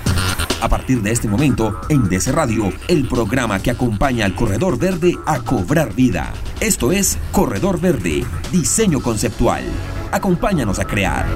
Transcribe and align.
A 0.60 0.68
partir 0.68 1.02
de 1.02 1.12
este 1.12 1.28
momento, 1.28 1.78
en 1.90 2.08
DC 2.08 2.32
Radio, 2.32 2.72
el 2.88 3.06
programa 3.08 3.60
que 3.60 3.70
acompaña 3.70 4.24
al 4.24 4.34
Corredor 4.34 4.78
Verde 4.78 5.14
a 5.26 5.40
cobrar 5.40 5.94
vida. 5.94 6.32
Esto 6.60 6.92
es 6.92 7.18
Corredor 7.30 7.78
Verde, 7.78 8.24
diseño 8.50 9.00
conceptual. 9.00 9.64
Acompáñanos 10.12 10.78
a 10.78 10.86
crear. 10.86 11.26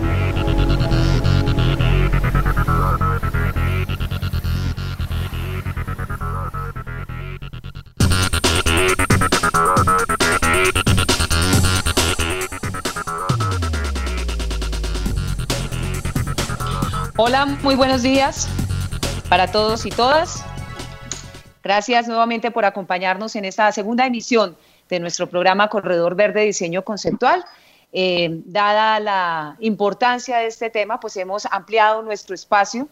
Hola, 17.19 17.45
muy 17.63 17.75
buenos 17.75 18.01
días 18.03 18.49
para 19.31 19.47
todos 19.47 19.87
y 19.87 19.91
todas. 19.91 20.45
Gracias 21.63 22.09
nuevamente 22.09 22.51
por 22.51 22.65
acompañarnos 22.65 23.37
en 23.37 23.45
esta 23.45 23.71
segunda 23.71 24.05
emisión 24.05 24.57
de 24.89 24.99
nuestro 24.99 25.29
programa 25.29 25.69
Corredor 25.69 26.17
Verde 26.17 26.43
Diseño 26.43 26.83
Conceptual. 26.83 27.45
Eh, 27.93 28.41
dada 28.45 28.99
la 28.99 29.57
importancia 29.61 30.39
de 30.39 30.47
este 30.47 30.69
tema, 30.69 30.99
pues 30.99 31.17
hemos 31.17 31.47
ampliado 31.47 32.03
nuestro 32.03 32.35
espacio 32.35 32.89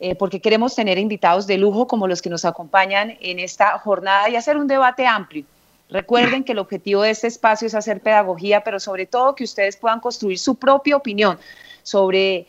eh, 0.00 0.14
porque 0.14 0.40
queremos 0.40 0.74
tener 0.74 0.96
invitados 0.96 1.46
de 1.46 1.58
lujo 1.58 1.86
como 1.86 2.08
los 2.08 2.22
que 2.22 2.30
nos 2.30 2.46
acompañan 2.46 3.18
en 3.20 3.38
esta 3.38 3.78
jornada 3.78 4.30
y 4.30 4.36
hacer 4.36 4.56
un 4.56 4.66
debate 4.66 5.06
amplio. 5.06 5.44
Recuerden 5.90 6.42
que 6.42 6.52
el 6.52 6.58
objetivo 6.58 7.02
de 7.02 7.10
este 7.10 7.26
espacio 7.26 7.66
es 7.66 7.74
hacer 7.74 8.00
pedagogía, 8.00 8.64
pero 8.64 8.80
sobre 8.80 9.04
todo 9.04 9.34
que 9.34 9.44
ustedes 9.44 9.76
puedan 9.76 10.00
construir 10.00 10.38
su 10.38 10.54
propia 10.54 10.96
opinión 10.96 11.38
sobre 11.82 12.46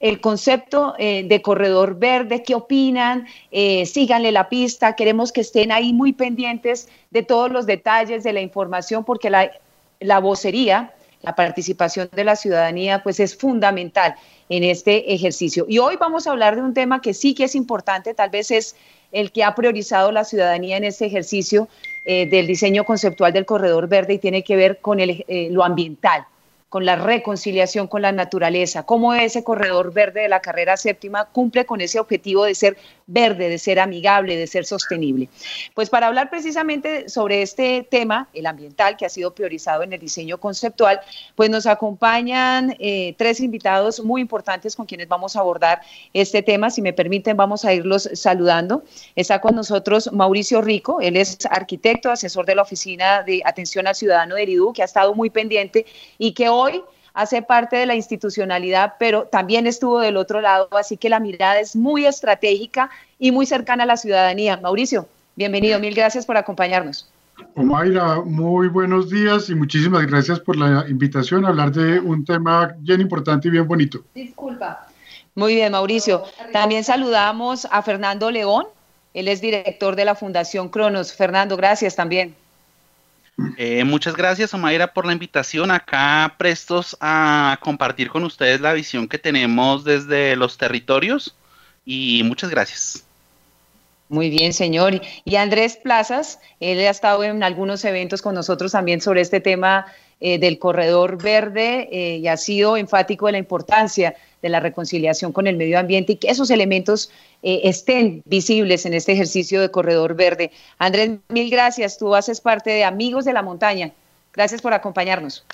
el 0.00 0.20
concepto 0.22 0.94
eh, 0.98 1.24
de 1.24 1.42
corredor 1.42 1.98
verde, 1.98 2.42
qué 2.42 2.54
opinan, 2.54 3.26
eh, 3.52 3.84
síganle 3.84 4.32
la 4.32 4.48
pista, 4.48 4.96
queremos 4.96 5.30
que 5.30 5.42
estén 5.42 5.70
ahí 5.70 5.92
muy 5.92 6.14
pendientes 6.14 6.88
de 7.10 7.22
todos 7.22 7.52
los 7.52 7.66
detalles 7.66 8.24
de 8.24 8.32
la 8.32 8.40
información 8.40 9.04
porque 9.04 9.28
la, 9.28 9.52
la 10.00 10.18
vocería, 10.18 10.94
la 11.20 11.36
participación 11.36 12.08
de 12.12 12.24
la 12.24 12.34
ciudadanía, 12.34 13.02
pues 13.02 13.20
es 13.20 13.36
fundamental 13.36 14.14
en 14.48 14.64
este 14.64 15.12
ejercicio. 15.12 15.66
Y 15.68 15.78
hoy 15.78 15.96
vamos 16.00 16.26
a 16.26 16.30
hablar 16.30 16.56
de 16.56 16.62
un 16.62 16.72
tema 16.72 17.02
que 17.02 17.12
sí 17.12 17.34
que 17.34 17.44
es 17.44 17.54
importante, 17.54 18.14
tal 18.14 18.30
vez 18.30 18.50
es 18.50 18.76
el 19.12 19.32
que 19.32 19.44
ha 19.44 19.54
priorizado 19.54 20.12
la 20.12 20.24
ciudadanía 20.24 20.78
en 20.78 20.84
este 20.84 21.04
ejercicio 21.04 21.68
eh, 22.06 22.24
del 22.26 22.46
diseño 22.46 22.84
conceptual 22.84 23.34
del 23.34 23.44
corredor 23.44 23.86
verde 23.86 24.14
y 24.14 24.18
tiene 24.18 24.42
que 24.44 24.56
ver 24.56 24.78
con 24.78 24.98
el, 24.98 25.26
lo 25.50 25.62
ambiental 25.62 26.24
con 26.70 26.86
la 26.86 26.94
reconciliación 26.94 27.88
con 27.88 28.00
la 28.00 28.12
naturaleza, 28.12 28.86
cómo 28.86 29.12
ese 29.12 29.42
corredor 29.42 29.92
verde 29.92 30.22
de 30.22 30.28
la 30.28 30.40
carrera 30.40 30.76
séptima 30.76 31.26
cumple 31.26 31.66
con 31.66 31.80
ese 31.80 31.98
objetivo 31.98 32.44
de 32.44 32.54
ser 32.54 32.78
verde, 33.10 33.48
de 33.48 33.58
ser 33.58 33.80
amigable, 33.80 34.36
de 34.36 34.46
ser 34.46 34.64
sostenible. 34.64 35.28
Pues 35.74 35.90
para 35.90 36.06
hablar 36.06 36.30
precisamente 36.30 37.08
sobre 37.08 37.42
este 37.42 37.86
tema, 37.90 38.28
el 38.32 38.46
ambiental, 38.46 38.96
que 38.96 39.04
ha 39.04 39.08
sido 39.08 39.34
priorizado 39.34 39.82
en 39.82 39.92
el 39.92 40.00
diseño 40.00 40.38
conceptual, 40.38 41.00
pues 41.34 41.50
nos 41.50 41.66
acompañan 41.66 42.76
eh, 42.78 43.14
tres 43.18 43.40
invitados 43.40 44.02
muy 44.02 44.20
importantes 44.20 44.76
con 44.76 44.86
quienes 44.86 45.08
vamos 45.08 45.36
a 45.36 45.40
abordar 45.40 45.80
este 46.12 46.42
tema. 46.42 46.70
Si 46.70 46.82
me 46.82 46.92
permiten, 46.92 47.36
vamos 47.36 47.64
a 47.64 47.74
irlos 47.74 48.08
saludando. 48.14 48.82
Está 49.16 49.40
con 49.40 49.54
nosotros 49.54 50.10
Mauricio 50.12 50.62
Rico, 50.62 51.00
él 51.00 51.16
es 51.16 51.38
arquitecto, 51.50 52.10
asesor 52.10 52.46
de 52.46 52.54
la 52.54 52.62
Oficina 52.62 53.22
de 53.22 53.42
Atención 53.44 53.86
al 53.86 53.94
Ciudadano 53.94 54.36
de 54.36 54.42
ERIDU, 54.42 54.72
que 54.72 54.82
ha 54.82 54.84
estado 54.86 55.14
muy 55.14 55.30
pendiente 55.30 55.86
y 56.18 56.32
que 56.32 56.48
hoy 56.48 56.82
hace 57.14 57.42
parte 57.42 57.76
de 57.76 57.86
la 57.86 57.94
institucionalidad, 57.94 58.94
pero 58.98 59.24
también 59.24 59.66
estuvo 59.66 60.00
del 60.00 60.16
otro 60.16 60.40
lado, 60.40 60.68
así 60.72 60.96
que 60.96 61.08
la 61.08 61.20
mirada 61.20 61.60
es 61.60 61.76
muy 61.76 62.06
estratégica 62.06 62.90
y 63.18 63.32
muy 63.32 63.46
cercana 63.46 63.84
a 63.84 63.86
la 63.86 63.96
ciudadanía. 63.96 64.56
Mauricio, 64.56 65.08
bienvenido, 65.36 65.78
mil 65.78 65.94
gracias 65.94 66.26
por 66.26 66.36
acompañarnos. 66.36 67.08
Omaira, 67.54 68.20
muy 68.20 68.68
buenos 68.68 69.08
días 69.10 69.48
y 69.48 69.54
muchísimas 69.54 70.06
gracias 70.06 70.40
por 70.40 70.56
la 70.56 70.84
invitación 70.88 71.44
a 71.44 71.48
hablar 71.48 71.72
de 71.72 71.98
un 71.98 72.24
tema 72.24 72.74
bien 72.78 73.00
importante 73.00 73.48
y 73.48 73.50
bien 73.50 73.66
bonito. 73.66 74.04
Disculpa. 74.14 74.86
Muy 75.34 75.54
bien, 75.54 75.72
Mauricio. 75.72 76.24
También 76.52 76.84
saludamos 76.84 77.66
a 77.70 77.82
Fernando 77.82 78.30
León, 78.30 78.66
él 79.14 79.28
es 79.28 79.40
director 79.40 79.96
de 79.96 80.04
la 80.04 80.14
Fundación 80.14 80.68
Cronos. 80.68 81.12
Fernando, 81.12 81.56
gracias 81.56 81.96
también. 81.96 82.34
Eh, 83.56 83.84
muchas 83.84 84.16
gracias, 84.16 84.54
Omaira, 84.54 84.92
por 84.92 85.06
la 85.06 85.12
invitación. 85.12 85.70
Acá 85.70 86.34
prestos 86.38 86.96
a 87.00 87.58
compartir 87.60 88.08
con 88.08 88.24
ustedes 88.24 88.60
la 88.60 88.72
visión 88.72 89.08
que 89.08 89.18
tenemos 89.18 89.84
desde 89.84 90.36
los 90.36 90.58
territorios 90.58 91.36
y 91.84 92.22
muchas 92.24 92.50
gracias. 92.50 93.04
Muy 94.08 94.28
bien, 94.28 94.52
señor. 94.52 95.00
Y 95.24 95.36
Andrés 95.36 95.76
Plazas, 95.76 96.40
él 96.58 96.80
ha 96.80 96.90
estado 96.90 97.22
en 97.22 97.42
algunos 97.42 97.84
eventos 97.84 98.22
con 98.22 98.34
nosotros 98.34 98.72
también 98.72 99.00
sobre 99.00 99.20
este 99.20 99.40
tema 99.40 99.86
eh, 100.20 100.38
del 100.38 100.58
corredor 100.58 101.22
verde 101.22 101.88
eh, 101.90 102.16
y 102.18 102.28
ha 102.28 102.36
sido 102.36 102.76
enfático 102.76 103.26
de 103.26 103.32
la 103.32 103.38
importancia 103.38 104.14
de 104.42 104.48
la 104.48 104.60
reconciliación 104.60 105.32
con 105.32 105.46
el 105.46 105.56
medio 105.56 105.78
ambiente 105.78 106.12
y 106.12 106.16
que 106.16 106.28
esos 106.28 106.50
elementos 106.50 107.10
eh, 107.42 107.60
estén 107.64 108.22
visibles 108.24 108.86
en 108.86 108.94
este 108.94 109.12
ejercicio 109.12 109.60
de 109.60 109.70
corredor 109.70 110.14
verde. 110.14 110.50
Andrés, 110.78 111.12
mil 111.28 111.50
gracias. 111.50 111.98
Tú 111.98 112.14
haces 112.14 112.40
parte 112.40 112.70
de 112.70 112.84
Amigos 112.84 113.24
de 113.24 113.32
la 113.32 113.42
Montaña. 113.42 113.92
Gracias 114.32 114.62
por 114.62 114.72
acompañarnos. 114.72 115.44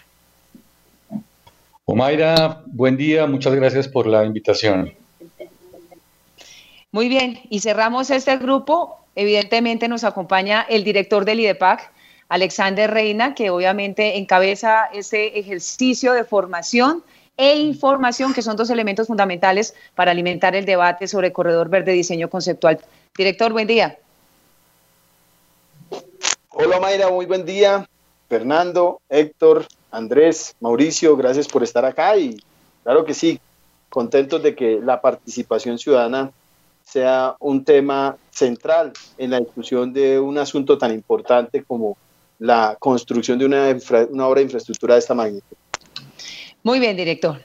Omaira, 1.85 2.63
buen 2.67 2.97
día. 2.97 3.27
Muchas 3.27 3.55
gracias 3.55 3.87
por 3.87 4.07
la 4.07 4.25
invitación. 4.25 4.93
Muy 6.91 7.09
bien, 7.09 7.39
y 7.51 7.61
cerramos 7.61 8.11
este 8.11 8.37
grupo. 8.39 8.99
Evidentemente 9.15 9.87
nos 9.87 10.03
acompaña 10.03 10.67
el 10.69 10.83
director 10.83 11.25
del 11.25 11.41
IDEPAC, 11.41 11.93
Alexander 12.29 12.91
Reina, 12.91 13.35
que 13.35 13.51
obviamente 13.51 14.19
encabeza 14.19 14.87
este 14.93 15.39
ejercicio 15.39 16.13
de 16.13 16.25
formación 16.25 17.05
e 17.37 17.59
información, 17.59 18.33
que 18.33 18.43
son 18.43 18.57
dos 18.57 18.71
elementos 18.71 19.07
fundamentales 19.07 19.75
para 19.95 20.11
alimentar 20.11 20.57
el 20.57 20.65
debate 20.65 21.07
sobre 21.07 21.33
Corredor 21.33 21.69
Verde 21.69 21.93
Diseño 21.93 22.29
Conceptual. 22.31 22.81
Director, 23.17 23.53
buen 23.53 23.67
día. 23.67 23.99
Hola 26.51 26.81
Mayra, 26.81 27.11
muy 27.11 27.27
buen 27.27 27.45
día. 27.45 27.87
Fernando, 28.29 29.01
Héctor, 29.09 29.67
Andrés, 29.91 30.57
Mauricio, 30.61 31.17
gracias 31.17 31.47
por 31.47 31.63
estar 31.63 31.85
acá 31.85 32.17
y 32.17 32.43
claro 32.83 33.05
que 33.05 33.15
sí, 33.15 33.39
contentos 33.89 34.43
de 34.43 34.57
que 34.57 34.81
la 34.83 35.01
participación 35.01 35.79
ciudadana 35.79 36.33
sea 36.83 37.37
un 37.39 37.65
tema 37.65 38.17
central 38.31 38.93
en 39.19 39.31
la 39.31 39.41
discusión 39.41 39.93
de 39.93 40.19
un 40.19 40.39
asunto 40.39 40.77
tan 40.79 40.93
importante 40.93 41.63
como 41.63 41.97
la 42.39 42.77
construcción 42.79 43.39
de 43.39 43.47
una, 43.47 43.77
obra 44.27 44.41
de 44.41 44.43
infraestructura 44.43 44.95
de 44.95 45.01
esta 45.01 45.15
magnitud. 45.15 45.57
Muy 46.63 46.81
bien, 46.81 46.97
director. 46.97 47.41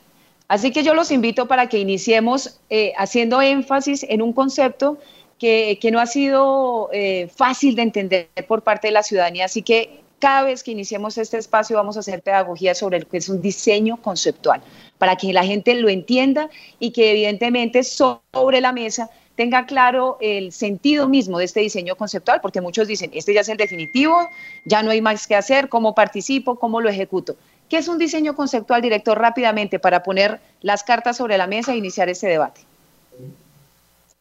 Así 0.48 0.72
que 0.72 0.84
yo 0.84 0.94
los 0.94 1.12
invito 1.12 1.48
para 1.48 1.70
que 1.70 1.80
iniciemos 1.80 2.60
eh, 2.70 2.94
haciendo 2.98 3.42
énfasis 3.42 4.04
en 4.04 4.22
un 4.22 4.34
concepto 4.34 4.98
que, 5.40 5.90
no 5.92 6.00
ha 6.00 6.06
sido 6.06 6.90
eh, 6.94 7.30
fácil 7.36 7.76
de 7.76 7.82
entender 7.82 8.28
por 8.48 8.62
parte 8.62 8.88
de 8.88 8.92
la 8.92 9.02
ciudadanía. 9.02 9.46
Así 9.46 9.64
que 9.64 10.02
cada 10.20 10.44
vez 10.44 10.62
que 10.62 10.72
iniciemos 10.72 11.18
este 11.18 11.38
espacio 11.38 11.76
vamos 11.76 11.98
a 11.98 12.02
hacer 12.02 12.22
pedagogía 12.22 12.76
sobre 12.76 13.00
lo 13.00 13.08
que 13.08 13.18
es 13.18 13.28
un 13.28 13.42
diseño 13.42 13.98
conceptual, 13.98 14.62
para 15.00 15.16
que 15.16 15.34
la 15.34 15.44
gente 15.44 15.74
lo 15.74 15.90
entienda 15.90 16.50
y 16.80 16.92
que 16.92 17.12
evidentemente 17.12 17.84
sobre 17.84 18.62
la 18.62 18.72
mesa 18.72 19.10
tenga 19.36 19.66
claro 19.66 20.18
el 20.22 20.52
sentido 20.52 21.08
mismo 21.08 21.40
de 21.40 21.46
este 21.46 21.62
diseño 21.62 21.96
conceptual, 21.96 22.42
porque 22.42 22.62
muchos 22.62 22.88
dicen, 22.88 23.12
este 23.14 23.34
ya 23.34 23.42
es 23.42 23.50
el 23.50 23.58
definitivo, 23.58 24.30
ya 24.66 24.84
no 24.84 24.92
hay 24.92 25.02
más 25.02 25.28
que 25.28 25.36
hacer, 25.36 25.70
cómo 25.70 25.96
participo, 25.96 26.56
cómo 26.56 26.82
lo 26.82 26.90
ejecuto. 26.90 27.36
¿Qué 27.70 27.78
es 27.78 27.88
un 27.88 27.98
diseño 27.98 28.36
conceptual, 28.36 28.82
director, 28.82 29.18
rápidamente 29.18 29.80
para 29.80 30.04
poner 30.04 30.42
las 30.62 30.84
cartas 30.84 31.18
sobre 31.18 31.38
la 31.38 31.48
mesa 31.48 31.74
e 31.74 31.78
iniciar 31.78 32.10
ese 32.10 32.28
debate? 32.28 32.62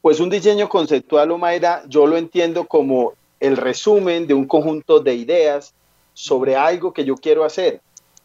Pues 0.01 0.21
un 0.21 0.31
diseño 0.31 0.69
conceptual, 0.69 1.31
Omaira, 1.31 1.83
yo 1.89 2.07
lo 2.07 2.17
entiendo 2.17 2.67
como 2.67 3.13
el 3.41 3.57
resumen 3.57 4.27
de 4.27 4.35
un 4.35 4.47
conjunto 4.47 5.01
de 5.01 5.15
ideas 5.15 5.75
sobre 6.15 6.57
algo 6.57 6.93
que 6.93 7.05
yo 7.05 7.17
quiero 7.17 7.45
hacer. 7.45 7.81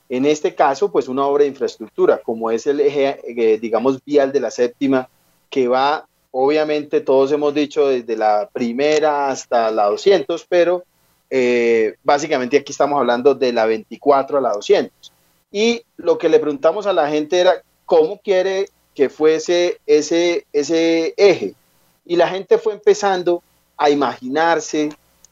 En 0.10 0.26
este 0.26 0.54
caso, 0.54 0.92
pues 0.92 1.08
una 1.08 1.26
obra 1.26 1.44
de 1.44 1.50
infraestructura, 1.50 2.20
como 2.20 2.52
es 2.52 2.68
el 2.68 2.80
eje, 2.80 3.20
eh, 3.28 3.58
digamos, 3.58 4.00
vial 4.06 4.32
de 4.32 4.40
la 4.40 4.52
séptima, 4.52 5.10
que 5.50 5.68
va, 5.68 6.06
obviamente, 6.38 7.00
todos 7.00 7.32
hemos 7.32 7.54
dicho, 7.54 7.88
desde 7.88 8.18
la 8.18 8.50
primera 8.52 9.30
hasta 9.30 9.72
la 9.72 9.86
200, 9.86 10.46
pero 10.50 10.84
eh, 11.30 11.96
básicamente 12.04 12.58
aquí 12.58 12.74
estamos 12.74 13.00
hablando 13.00 13.34
de 13.34 13.54
la 13.54 13.66
24 13.66 14.40
a 14.40 14.42
la 14.42 14.52
200. 14.52 15.14
Y 15.54 15.84
lo 15.96 16.18
que 16.18 16.28
le 16.28 16.40
preguntamos 16.40 16.88
a 16.88 16.94
la 16.94 17.08
gente 17.08 17.40
era 17.40 17.64
cómo 17.86 18.20
quiere 18.20 18.68
que 18.94 19.08
fuese 19.08 19.80
ese, 19.86 20.46
ese 20.52 21.14
eje. 21.16 21.56
Y 22.06 22.18
la 22.18 22.28
gente 22.28 22.58
fue 22.58 22.74
empezando 22.74 23.42
a 23.78 23.90
imaginarse, 23.90 24.90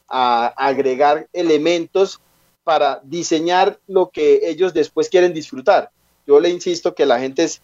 a 0.08 0.54
agregar 0.56 1.26
elementos 1.34 2.18
para 2.62 3.00
diseñar 3.04 3.78
lo 3.86 4.08
que 4.08 4.40
ellos 4.48 4.72
después 4.72 5.10
quieren 5.10 5.34
disfrutar. 5.34 5.90
Yo 6.26 6.40
le 6.40 6.48
insisto 6.48 6.94
que 6.94 7.04
la 7.04 7.20
gente 7.20 7.44
es 7.44 7.60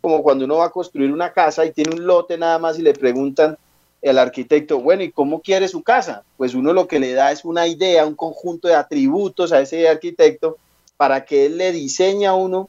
como 0.00 0.22
cuando 0.22 0.44
uno 0.44 0.58
va 0.58 0.66
a 0.66 0.70
construir 0.70 1.12
una 1.12 1.32
casa 1.32 1.64
y 1.64 1.72
tiene 1.72 1.94
un 1.94 2.06
lote 2.06 2.38
nada 2.38 2.58
más 2.58 2.78
y 2.78 2.82
le 2.82 2.92
preguntan 2.92 3.56
al 4.04 4.18
arquitecto, 4.18 4.80
bueno, 4.80 5.02
¿y 5.02 5.12
cómo 5.12 5.40
quiere 5.40 5.68
su 5.68 5.82
casa? 5.82 6.24
Pues 6.36 6.54
uno 6.54 6.72
lo 6.72 6.88
que 6.88 7.00
le 7.00 7.12
da 7.12 7.32
es 7.32 7.44
una 7.44 7.66
idea, 7.66 8.06
un 8.06 8.14
conjunto 8.14 8.68
de 8.68 8.74
atributos 8.74 9.52
a 9.52 9.60
ese 9.60 9.88
arquitecto 9.88 10.56
para 10.96 11.24
que 11.24 11.46
él 11.46 11.58
le 11.58 11.72
diseñe 11.72 12.26
a 12.26 12.34
uno, 12.34 12.68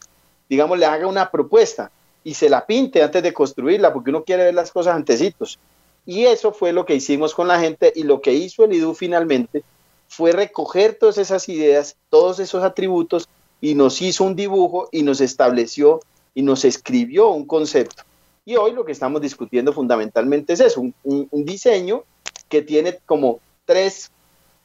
digamos, 0.49 0.77
le 0.77 0.85
haga 0.85 1.07
una 1.07 1.31
propuesta 1.31 1.91
y 2.23 2.33
se 2.33 2.49
la 2.49 2.65
pinte 2.65 3.01
antes 3.01 3.23
de 3.23 3.33
construirla, 3.33 3.93
porque 3.93 4.09
uno 4.09 4.23
quiere 4.23 4.43
ver 4.43 4.53
las 4.53 4.71
cosas 4.71 4.95
antecitos. 4.95 5.57
Y 6.05 6.25
eso 6.25 6.51
fue 6.51 6.73
lo 6.73 6.85
que 6.85 6.95
hicimos 6.95 7.33
con 7.33 7.47
la 7.47 7.59
gente 7.59 7.91
y 7.95 8.03
lo 8.03 8.21
que 8.21 8.33
hizo 8.33 8.65
el 8.65 8.73
IDU 8.73 8.93
finalmente 8.93 9.63
fue 10.07 10.33
recoger 10.33 10.95
todas 10.95 11.17
esas 11.17 11.47
ideas, 11.47 11.95
todos 12.09 12.39
esos 12.39 12.63
atributos 12.63 13.29
y 13.61 13.75
nos 13.75 14.01
hizo 14.01 14.25
un 14.25 14.35
dibujo 14.35 14.89
y 14.91 15.03
nos 15.03 15.21
estableció 15.21 16.01
y 16.33 16.41
nos 16.41 16.65
escribió 16.65 17.29
un 17.29 17.45
concepto. 17.45 18.03
Y 18.45 18.55
hoy 18.55 18.73
lo 18.73 18.85
que 18.85 18.91
estamos 18.91 19.21
discutiendo 19.21 19.73
fundamentalmente 19.73 20.53
es 20.53 20.61
eso, 20.61 20.81
un, 20.81 21.27
diseño 21.31 22.03
que 22.49 22.61
tiene 22.61 22.97
como 23.05 23.39
tres 23.65 24.11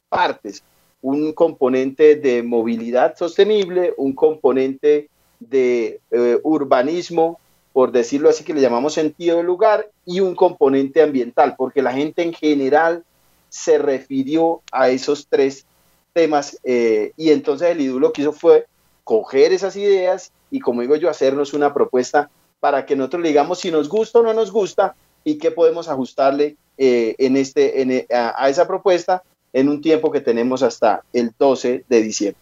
partes, 0.09 0.63
un 1.03 1.33
componente 1.33 2.17
de 2.17 2.43
movilidad 2.43 3.17
sostenible, 3.17 3.95
un 3.97 4.15
componente 4.15 5.09
de 5.39 6.01
eh, 6.11 6.39
urbanismo, 6.43 7.39
por 7.73 7.93
decirlo 7.93 8.31
así, 8.31 8.45
que 8.45 8.55
le 8.55 8.63
llamamos 8.63 8.95
sentido 8.95 9.37
del 9.37 9.47
lugar, 9.47 9.91
y 10.07 10.21
un 10.21 10.35
componente 10.35 11.03
ambiental, 11.03 11.55
porque 11.59 11.83
la 11.83 11.93
gente 11.93 12.23
en 12.23 12.33
general 12.33 13.05
se 13.51 13.79
refirió 13.79 14.63
a 14.73 14.89
esos 14.89 15.27
tres 15.29 15.67
temas 16.13 16.59
eh, 16.65 17.13
y 17.17 17.31
entonces 17.31 17.71
el 17.71 17.81
IDU 17.83 18.01
lo 18.01 18.13
que 18.13 18.23
hizo 18.23 18.33
fue 18.33 18.67
coger 19.05 19.53
esas 19.53 19.77
ideas 19.77 20.33
y 20.57 20.61
como 20.61 20.81
digo 20.81 20.97
yo, 20.97 21.11
hacernos 21.11 21.53
una 21.53 21.75
propuesta 21.75 22.31
para 22.61 22.87
que 22.87 22.97
nosotros 22.97 23.23
le 23.23 23.29
digamos 23.29 23.61
si 23.61 23.71
nos 23.71 23.91
gusta 23.91 24.21
o 24.21 24.23
no 24.23 24.33
nos 24.33 24.51
gusta 24.51 24.97
y 25.23 25.37
qué 25.37 25.51
podemos 25.51 25.87
ajustarle 25.87 26.57
eh, 26.79 27.15
en 27.19 27.37
este, 27.37 28.07
a 28.11 28.49
esa 28.49 28.67
propuesta 28.67 29.23
en 29.53 29.69
un 29.69 29.83
tiempo 29.83 30.11
que 30.11 30.23
tenemos 30.23 30.63
hasta 30.63 31.03
el 31.13 31.33
12 31.39 31.85
de 31.87 32.03
diciembre. 32.03 32.41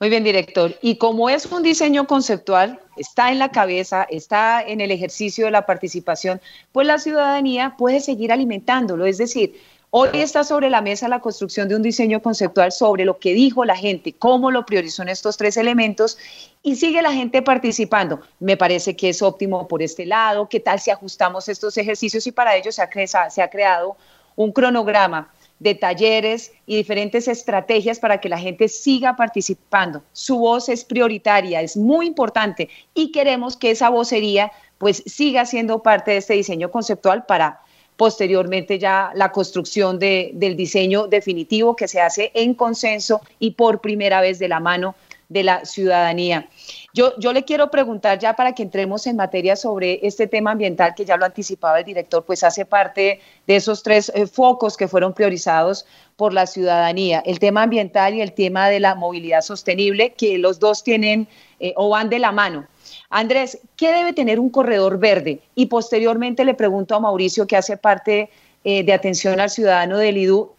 Muy 0.00 0.10
bien, 0.10 0.22
director. 0.22 0.76
Y 0.82 0.96
como 0.96 1.30
es 1.30 1.46
un 1.46 1.62
diseño 1.62 2.06
conceptual, 2.06 2.78
está 2.98 3.32
en 3.32 3.38
la 3.38 3.50
cabeza, 3.50 4.06
está 4.10 4.62
en 4.62 4.82
el 4.82 4.90
ejercicio 4.90 5.46
de 5.46 5.50
la 5.50 5.64
participación, 5.64 6.42
pues 6.72 6.86
la 6.86 6.98
ciudadanía 6.98 7.74
puede 7.78 8.00
seguir 8.00 8.32
alimentándolo. 8.32 9.06
Es 9.06 9.16
decir, 9.16 9.54
hoy 9.90 10.10
está 10.14 10.44
sobre 10.44 10.70
la 10.70 10.80
mesa 10.80 11.08
la 11.08 11.20
construcción 11.20 11.68
de 11.68 11.76
un 11.76 11.82
diseño 11.82 12.20
conceptual 12.22 12.72
sobre 12.72 13.04
lo 13.04 13.18
que 13.18 13.32
dijo 13.32 13.64
la 13.64 13.76
gente, 13.76 14.12
cómo 14.12 14.50
lo 14.50 14.66
priorizó 14.66 15.02
en 15.02 15.08
estos 15.08 15.36
tres 15.36 15.56
elementos 15.56 16.18
y 16.62 16.76
sigue 16.76 17.02
la 17.02 17.12
gente 17.12 17.42
participando. 17.42 18.20
Me 18.40 18.56
parece 18.56 18.96
que 18.96 19.08
es 19.08 19.22
óptimo 19.22 19.68
por 19.68 19.82
este 19.82 20.06
lado. 20.06 20.48
¿Qué 20.48 20.60
tal 20.60 20.80
si 20.80 20.90
ajustamos 20.90 21.48
estos 21.48 21.76
ejercicios? 21.76 22.26
Y 22.26 22.32
para 22.32 22.56
ello 22.56 22.72
se 22.72 22.82
ha, 22.82 23.30
se 23.30 23.42
ha 23.42 23.50
creado 23.50 23.96
un 24.36 24.52
cronograma 24.52 25.32
de 25.58 25.74
talleres 25.74 26.52
y 26.66 26.76
diferentes 26.76 27.26
estrategias 27.26 27.98
para 27.98 28.20
que 28.20 28.28
la 28.28 28.38
gente 28.38 28.68
siga 28.68 29.16
participando. 29.16 30.02
Su 30.12 30.38
voz 30.38 30.68
es 30.68 30.84
prioritaria, 30.84 31.60
es 31.60 31.76
muy 31.76 32.06
importante 32.06 32.68
y 32.94 33.10
queremos 33.10 33.56
que 33.56 33.72
esa 33.72 33.88
vocería 33.88 34.52
pues 34.78 35.02
siga 35.06 35.44
siendo 35.44 35.82
parte 35.82 36.12
de 36.12 36.18
este 36.18 36.34
diseño 36.34 36.70
conceptual 36.70 37.26
para 37.26 37.60
posteriormente 37.98 38.78
ya 38.78 39.10
la 39.14 39.32
construcción 39.32 39.98
de, 39.98 40.30
del 40.32 40.56
diseño 40.56 41.08
definitivo 41.08 41.74
que 41.74 41.88
se 41.88 42.00
hace 42.00 42.30
en 42.32 42.54
consenso 42.54 43.20
y 43.40 43.50
por 43.50 43.80
primera 43.80 44.20
vez 44.20 44.38
de 44.38 44.46
la 44.46 44.60
mano 44.60 44.94
de 45.28 45.42
la 45.42 45.64
ciudadanía. 45.64 46.48
Yo, 46.94 47.18
yo 47.18 47.32
le 47.32 47.44
quiero 47.44 47.72
preguntar 47.72 48.20
ya 48.20 48.34
para 48.34 48.54
que 48.54 48.62
entremos 48.62 49.06
en 49.08 49.16
materia 49.16 49.56
sobre 49.56 49.98
este 50.06 50.28
tema 50.28 50.52
ambiental 50.52 50.94
que 50.94 51.04
ya 51.04 51.16
lo 51.16 51.24
anticipaba 51.24 51.80
el 51.80 51.84
director, 51.84 52.24
pues 52.24 52.44
hace 52.44 52.64
parte 52.64 53.20
de 53.48 53.56
esos 53.56 53.82
tres 53.82 54.12
eh, 54.14 54.28
focos 54.28 54.76
que 54.76 54.86
fueron 54.86 55.12
priorizados 55.12 55.84
por 56.14 56.32
la 56.32 56.46
ciudadanía, 56.46 57.20
el 57.26 57.40
tema 57.40 57.64
ambiental 57.64 58.14
y 58.14 58.20
el 58.20 58.32
tema 58.32 58.68
de 58.68 58.78
la 58.78 58.94
movilidad 58.94 59.40
sostenible, 59.40 60.14
que 60.14 60.38
los 60.38 60.60
dos 60.60 60.84
tienen 60.84 61.26
eh, 61.58 61.74
o 61.76 61.88
van 61.88 62.08
de 62.10 62.20
la 62.20 62.30
mano. 62.30 62.68
Andrés, 63.10 63.58
¿qué 63.76 63.90
debe 63.90 64.12
tener 64.12 64.38
un 64.38 64.50
corredor 64.50 64.98
verde? 64.98 65.40
Y 65.54 65.66
posteriormente 65.66 66.44
le 66.44 66.54
pregunto 66.54 66.94
a 66.94 67.00
Mauricio, 67.00 67.46
que 67.46 67.56
hace 67.56 67.76
parte 67.76 68.28
eh, 68.64 68.84
de 68.84 68.92
atención 68.92 69.40
al 69.40 69.50
ciudadano 69.50 69.96
del 69.96 70.18
IDU, 70.18 70.50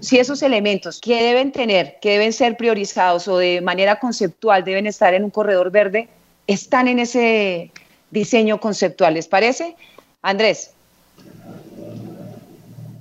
si 0.00 0.18
esos 0.18 0.42
elementos 0.42 1.00
que 1.00 1.22
deben 1.22 1.52
tener, 1.52 1.98
que 2.00 2.10
deben 2.10 2.32
ser 2.32 2.56
priorizados 2.56 3.28
o 3.28 3.38
de 3.38 3.60
manera 3.60 3.98
conceptual 4.00 4.64
deben 4.64 4.86
estar 4.86 5.14
en 5.14 5.24
un 5.24 5.30
corredor 5.30 5.70
verde, 5.70 6.08
están 6.46 6.88
en 6.88 6.98
ese 6.98 7.70
diseño 8.10 8.60
conceptual. 8.60 9.14
¿Les 9.14 9.28
parece? 9.28 9.76
Andrés. 10.20 10.74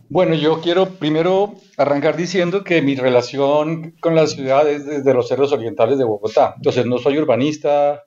Bueno, 0.10 0.36
yo 0.36 0.62
quiero 0.62 0.90
primero 0.90 1.56
arrancar 1.78 2.18
diciendo 2.18 2.64
que 2.64 2.82
mi 2.82 2.96
relación 2.96 3.96
con 4.00 4.14
la 4.16 4.28
ciudad 4.28 4.70
es 4.70 4.86
desde 4.86 5.14
los 5.14 5.28
cerros 5.28 5.52
orientales 5.52 5.98
de 5.98 6.04
Bogotá. 6.04 6.54
Entonces, 6.58 6.86
no 6.86 6.98
soy 6.98 7.18
urbanista 7.18 8.04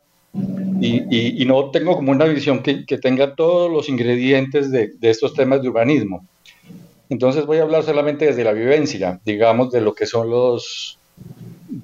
y, 0.80 1.44
no 1.46 1.70
tengo 1.70 1.96
como 1.96 2.12
una 2.12 2.24
visión 2.24 2.62
que, 2.62 2.84
tenga 2.98 3.34
todos 3.34 3.70
los 3.70 3.88
ingredientes 3.88 4.70
de 4.70 4.90
estos 5.00 5.34
temas 5.34 5.62
de 5.62 5.68
urbanismo. 5.68 6.26
Entonces 7.10 7.46
voy 7.46 7.58
a 7.58 7.62
hablar 7.62 7.82
solamente 7.82 8.26
desde 8.26 8.44
la 8.44 8.52
vivencia, 8.52 9.20
digamos, 9.24 9.70
de 9.70 9.80
lo 9.80 9.94
que 9.94 10.06
son 10.06 10.30
los, 10.30 10.98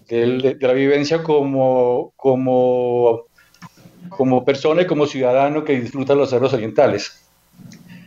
de, 0.09 0.57
la 0.61 0.73
vivencia 0.73 1.23
como, 1.23 2.13
como, 2.17 3.27
como 4.09 4.45
persona 4.45 4.83
y 4.83 4.87
como 4.87 5.07
ciudadano 5.07 5.65
que 5.65 5.79
disfruta 5.79 6.15
los 6.15 6.31
cerros 6.31 6.53
orientales. 6.53 7.29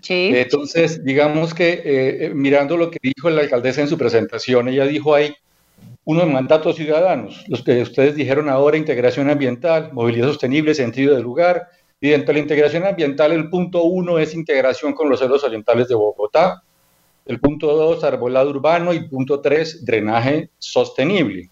Sí. 0.02 0.32
Entonces, 0.34 1.04
digamos 1.06 1.54
que 1.54 1.74
eh, 1.74 2.26
eh, 2.26 2.32
mirando 2.34 2.76
lo 2.76 2.92
que 2.92 3.00
dijo 3.02 3.30
la 3.30 3.42
alcaldesa 3.42 3.82
en 3.82 3.88
su 3.88 3.98
presentación, 3.98 4.68
ella 4.68 4.86
dijo 4.86 5.16
ahí 5.16 5.34
unos 6.06 6.28
mandatos 6.28 6.76
ciudadanos, 6.76 7.46
los 7.48 7.64
que 7.64 7.82
ustedes 7.82 8.16
dijeron 8.16 8.50
ahora, 8.50 8.78
integración 8.78 9.30
ambiental, 9.30 9.92
movilidad 9.94 10.28
sostenible, 10.28 10.74
sentido 10.74 11.14
del 11.16 11.24
lugar, 11.24 11.68
y 12.02 12.10
dentro 12.10 12.28
de 12.28 12.34
la 12.34 12.40
integración 12.40 12.86
ambiental 12.86 13.32
el 13.32 13.50
punto 13.50 13.84
uno 13.84 14.20
es 14.20 14.34
integración 14.36 14.94
con 14.94 15.10
los 15.10 15.20
cerros 15.20 15.44
orientales 15.44 15.88
de 15.88 15.96
Bogotá, 15.96 16.64
el 17.26 17.40
punto 17.40 17.74
2, 17.76 18.04
arbolado 18.04 18.50
urbano. 18.50 18.94
Y 18.94 19.08
punto 19.08 19.42
3, 19.42 19.86
drenaje 19.86 20.50
sostenible. 20.58 21.50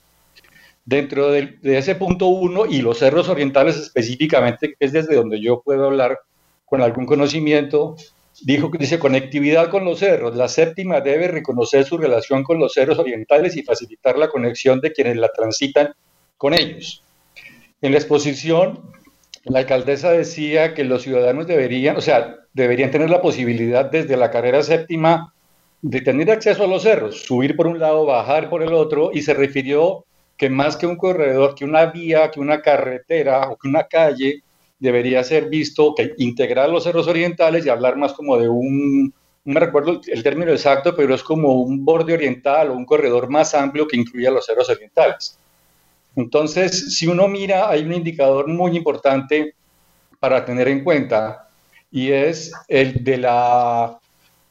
Dentro 0.84 1.31
de, 1.31 1.58
ese 1.63 1.96
punto 1.96 2.27
1 2.27 2.65
y 2.65 2.81
los 2.81 2.98
cerros 2.98 3.29
orientales 3.29 3.77
específicamente, 3.77 4.75
que 4.77 4.86
es 4.86 4.91
desde 4.91 5.15
donde 5.15 5.39
yo 5.39 5.62
puedo 5.62 5.86
hablar 5.86 6.20
con 6.65 6.81
algún 6.81 7.05
conocimiento, 7.05 7.96
dijo 8.42 8.72
que 8.72 8.78
dice 8.78 9.00
conectividad 9.00 9.70
con 9.70 9.86
los 9.86 10.00
cerros. 10.00 10.36
La 10.36 10.48
séptima 10.48 11.02
debe 11.02 11.28
reconocer 11.28 11.86
su 11.86 11.98
relación 11.98 12.44
con 12.44 12.60
los 12.60 12.74
cerros 12.74 13.00
orientales 13.00 13.56
y 13.58 13.64
facilitar 13.64 14.18
la 14.18 14.30
conexión 14.30 14.80
de 14.82 14.92
quienes 14.92 15.18
la 15.18 15.30
transitan 15.30 15.94
con 16.38 16.54
ellos. 16.54 17.04
En 17.82 17.92
la 17.92 17.98
exposición, 17.98 18.80
la 19.44 19.60
alcaldesa 19.60 20.12
decía 20.12 20.74
que 20.74 20.84
los 20.84 21.02
ciudadanos 21.02 21.48
deberían, 21.48 21.98
o 21.98 22.02
sea, 22.02 22.38
deberían 22.54 22.92
tener 22.92 23.10
la 23.10 23.22
posibilidad 23.22 23.86
desde 23.86 24.18
la 24.18 24.32
carrera 24.32 24.62
séptima 24.62 25.34
de 25.82 26.02
tener 26.02 26.30
acceso 26.30 26.64
a 26.64 26.68
los 26.68 26.84
cerros, 26.84 27.24
subir 27.24 27.56
por 27.56 27.68
un 27.68 27.80
lado, 27.80 28.06
bajar 28.06 28.50
por 28.50 28.62
el 28.62 28.74
otro, 28.74 29.10
y 29.14 29.24
se 29.24 29.34
refirió 29.34 30.06
que 30.38 30.50
más 30.50 30.78
que 30.78 30.86
un 30.86 30.96
corredor, 30.96 31.56
que 31.56 31.66
una 31.66 31.88
vía, 31.88 32.30
que 32.30 32.40
una 32.40 32.62
carretera 32.62 33.50
o 33.50 33.58
que 33.58 33.68
una 33.68 33.84
calle, 33.84 34.44
debería 34.82 35.24
ser 35.24 35.48
visto 35.48 35.94
que 35.96 36.14
integrar 36.18 36.70
los 36.70 36.84
cerros 36.84 37.08
orientales 37.08 37.66
y 37.66 37.70
hablar 37.70 37.96
más 37.98 38.14
como 38.14 38.36
de 38.38 38.50
un, 38.50 39.14
no 39.46 39.54
me 39.54 39.60
recuerdo 39.60 40.02
el 40.06 40.24
término 40.24 40.52
exacto, 40.52 40.96
pero 40.96 41.14
es 41.14 41.24
como 41.24 41.62
un 41.62 41.86
borde 41.86 42.14
oriental 42.14 42.72
o 42.72 42.74
un 42.74 42.86
corredor 42.86 43.30
más 43.30 43.54
amplio 43.54 43.88
que 43.88 43.96
incluya 43.96 44.32
los 44.32 44.46
cerros 44.46 44.70
orientales. 44.70 45.38
Entonces, 46.16 46.98
si 46.98 47.08
uno 47.08 47.28
mira, 47.28 47.70
hay 47.70 47.84
un 47.84 47.94
indicador 47.94 48.48
muy 48.48 48.76
importante 48.76 49.54
para 50.20 50.44
tener 50.44 50.68
en 50.68 50.84
cuenta 50.84 51.48
y 51.92 52.12
es 52.12 52.52
el 52.68 53.04
de 53.04 53.18
la 53.18 54.00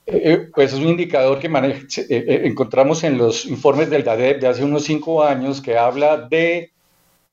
eh, 0.07 0.49
pues 0.55 0.73
es 0.73 0.79
un 0.79 0.89
indicador 0.89 1.41
que 1.41 1.49
eh, 1.49 2.07
eh, 2.09 2.43
encontramos 2.45 3.03
en 3.03 3.19
los 3.19 3.47
informes 3.47 3.91
del 3.91 4.05
DADEP 4.05 4.41
de 4.41 4.47
hace 4.47 4.65
unos 4.65 4.85
cinco 4.85 5.25
años 5.25 5.61
que 5.61 5.77
habla 5.77 6.17
de 6.17 6.71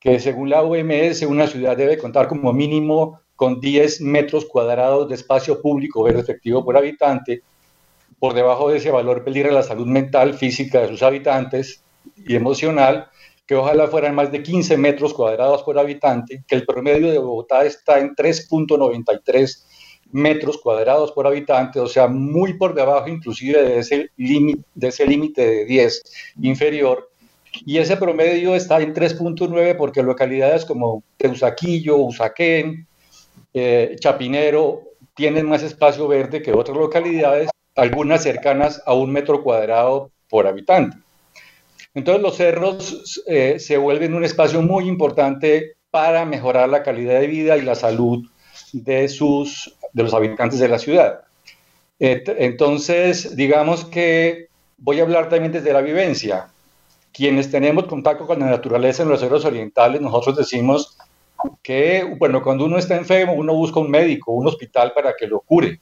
que 0.00 0.20
según 0.20 0.50
la 0.50 0.62
OMS 0.62 1.22
una 1.22 1.46
ciudad 1.46 1.76
debe 1.76 1.98
contar 1.98 2.28
como 2.28 2.52
mínimo 2.52 3.20
con 3.34 3.60
10 3.60 4.00
metros 4.00 4.46
cuadrados 4.46 5.08
de 5.08 5.14
espacio 5.14 5.60
público 5.60 6.02
verde 6.02 6.20
efectivo 6.20 6.64
por 6.64 6.76
habitante, 6.76 7.42
por 8.18 8.34
debajo 8.34 8.68
de 8.68 8.78
ese 8.78 8.90
valor 8.90 9.24
peligra 9.24 9.52
la 9.52 9.62
salud 9.62 9.86
mental, 9.86 10.34
física 10.34 10.80
de 10.80 10.88
sus 10.88 11.02
habitantes 11.02 11.82
y 12.16 12.34
emocional, 12.34 13.08
que 13.46 13.54
ojalá 13.54 13.86
fueran 13.88 14.14
más 14.14 14.30
de 14.30 14.42
15 14.42 14.76
metros 14.76 15.14
cuadrados 15.14 15.62
por 15.62 15.78
habitante, 15.78 16.44
que 16.46 16.54
el 16.54 16.66
promedio 16.66 17.10
de 17.10 17.18
Bogotá 17.18 17.64
está 17.64 17.98
en 17.98 18.14
3.93 18.14 19.64
metros 20.10 20.58
cuadrados 20.58 21.12
por 21.12 21.26
habitante, 21.26 21.80
o 21.80 21.86
sea, 21.86 22.08
muy 22.08 22.54
por 22.54 22.74
debajo 22.74 23.08
inclusive 23.08 23.62
de 23.62 23.78
ese 23.78 24.10
límite 24.16 25.42
de, 25.42 25.54
de 25.58 25.64
10 25.64 26.02
inferior, 26.42 27.10
y 27.64 27.78
ese 27.78 27.96
promedio 27.96 28.54
está 28.54 28.80
en 28.80 28.94
3.9 28.94 29.76
porque 29.76 30.02
localidades 30.02 30.64
como 30.64 31.02
Teusaquillo, 31.16 31.96
Usaquén, 31.96 32.86
eh, 33.54 33.96
Chapinero 33.98 34.82
tienen 35.14 35.46
más 35.46 35.62
espacio 35.62 36.06
verde 36.08 36.42
que 36.42 36.52
otras 36.52 36.76
localidades, 36.76 37.50
algunas 37.74 38.22
cercanas 38.22 38.82
a 38.86 38.94
un 38.94 39.12
metro 39.12 39.42
cuadrado 39.42 40.10
por 40.28 40.46
habitante. 40.46 40.96
Entonces 41.94 42.22
los 42.22 42.36
cerros 42.36 43.22
eh, 43.26 43.58
se 43.58 43.76
vuelven 43.76 44.14
un 44.14 44.24
espacio 44.24 44.62
muy 44.62 44.86
importante 44.86 45.76
para 45.90 46.24
mejorar 46.24 46.68
la 46.68 46.82
calidad 46.82 47.20
de 47.20 47.26
vida 47.26 47.56
y 47.56 47.62
la 47.62 47.74
salud 47.74 48.24
de, 48.72 49.08
sus, 49.08 49.74
de 49.92 50.02
los 50.02 50.14
habitantes 50.14 50.58
de 50.58 50.68
la 50.68 50.78
ciudad. 50.78 51.22
Entonces, 51.98 53.34
digamos 53.34 53.84
que 53.84 54.48
voy 54.76 55.00
a 55.00 55.02
hablar 55.02 55.28
también 55.28 55.50
desde 55.50 55.72
la 55.72 55.80
vivencia. 55.80 56.48
Quienes 57.18 57.50
tenemos 57.50 57.86
contacto 57.86 58.28
con 58.28 58.38
la 58.38 58.46
naturaleza 58.46 59.02
en 59.02 59.08
los 59.08 59.18
cerros 59.18 59.44
orientales, 59.44 60.00
nosotros 60.00 60.36
decimos 60.36 60.96
que, 61.64 62.14
bueno, 62.16 62.44
cuando 62.44 62.64
uno 62.64 62.78
está 62.78 62.94
enfermo, 62.94 63.32
uno 63.32 63.54
busca 63.54 63.80
un 63.80 63.90
médico, 63.90 64.30
un 64.30 64.46
hospital 64.46 64.92
para 64.94 65.14
que 65.18 65.26
lo 65.26 65.40
cure. 65.40 65.80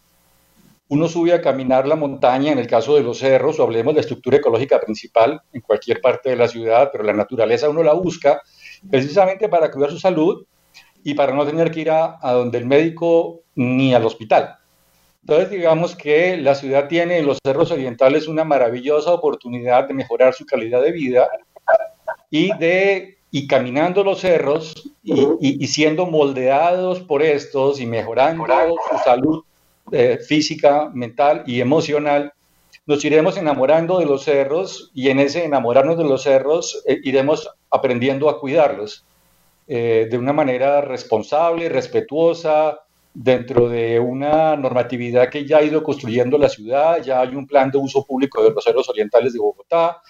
Uno 0.89 1.09
sube 1.09 1.35
a 1.35 1.43
caminar 1.43 1.87
la 1.87 1.95
montaña, 1.95 2.53
en 2.53 2.59
el 2.59 2.67
caso 2.67 2.97
de 2.97 3.03
los 3.03 3.19
cerros, 3.19 3.61
o 3.61 3.65
hablemos 3.65 3.93
de 3.93 3.97
la 3.97 4.01
estructura 4.01 4.39
ecológica 4.39 4.81
principal 4.81 5.43
en 5.53 5.61
cualquier 5.61 6.01
parte 6.01 6.31
de 6.31 6.37
la 6.37 6.49
ciudad, 6.49 6.89
pero 6.91 7.05
la 7.05 7.13
naturaleza 7.13 7.69
uno 7.69 7.83
la 7.83 7.93
busca 7.93 8.41
precisamente 8.91 9.51
para 9.51 9.71
cuidar 9.71 9.91
su 9.91 9.99
salud 9.99 10.47
y 11.05 11.13
para 11.13 11.35
no 11.35 11.45
tener 11.45 11.71
que 11.71 11.81
ir 11.81 11.91
a, 11.91 12.17
a 12.19 12.33
donde 12.33 12.57
el 12.57 12.65
médico 12.65 13.43
ni 13.57 13.93
al 13.93 14.07
hospital. 14.07 14.57
Entonces, 15.29 15.51
digamos 15.51 15.97
que 15.97 16.37
la 16.37 16.55
ciudad 16.55 16.87
tiene 16.87 17.19
en 17.19 17.27
los 17.27 17.41
cerros 17.45 17.73
orientales 17.73 18.29
una 18.29 18.45
maravillosa 18.45 19.11
oportunidad 19.11 19.89
de 19.89 19.95
mejorar 19.95 20.33
su 20.35 20.47
calidad 20.47 20.81
de 20.81 20.93
vida 20.93 21.29
y 22.31 22.57
de 22.59 23.19
y 23.33 23.49
caminando 23.49 24.05
los 24.05 24.21
cerros 24.21 24.73
y, 25.03 25.67
siendo 25.67 26.07
moldeados 26.07 27.01
por 27.01 27.25
estos 27.25 27.81
y 27.81 27.87
mejorando 27.87 28.77
su 28.89 28.99
salud 29.03 29.43
eh, 29.91 30.21
física, 30.25 30.93
mental 30.95 31.43
y 31.45 31.61
emocional, 31.61 32.33
nos 32.87 33.05
iremos 33.05 33.37
enamorando 33.37 33.99
de 33.99 34.07
los 34.07 34.23
cerros 34.23 34.93
y 34.95 35.09
en 35.09 35.19
ese 35.19 35.45
enamorarnos 35.45 35.99
de 35.99 36.05
los 36.05 36.23
cerros 36.23 36.85
eh, 36.87 37.01
iremos 37.03 37.51
aprendiendo 37.69 38.31
a 38.31 38.39
cuidarlos 38.39 39.05
eh, 39.67 40.07
de 40.09 40.19
una 40.19 40.33
manera 40.33 40.83
responsable, 40.83 41.69
respetuosa, 41.69 42.86
dentro 43.19 43.69
de 43.69 43.99
una 43.99 44.57
normatividad 44.57 45.31
que 45.31 45.47
ya 45.47 45.59
ha 45.59 45.63
ido 45.63 45.83
construyendo 45.83 46.37
la 46.37 46.51
ciudad, 46.51 47.03
ya 47.03 47.21
hay 47.21 47.35
un 47.35 47.47
plan 47.47 47.71
de 47.71 47.79
uso 47.79 48.05
público 48.05 48.43
de 48.43 48.51
los 48.51 48.63
cerros 48.63 48.89
orientales 48.91 49.33
de 49.33 49.39
Bogotá, 49.39 50.03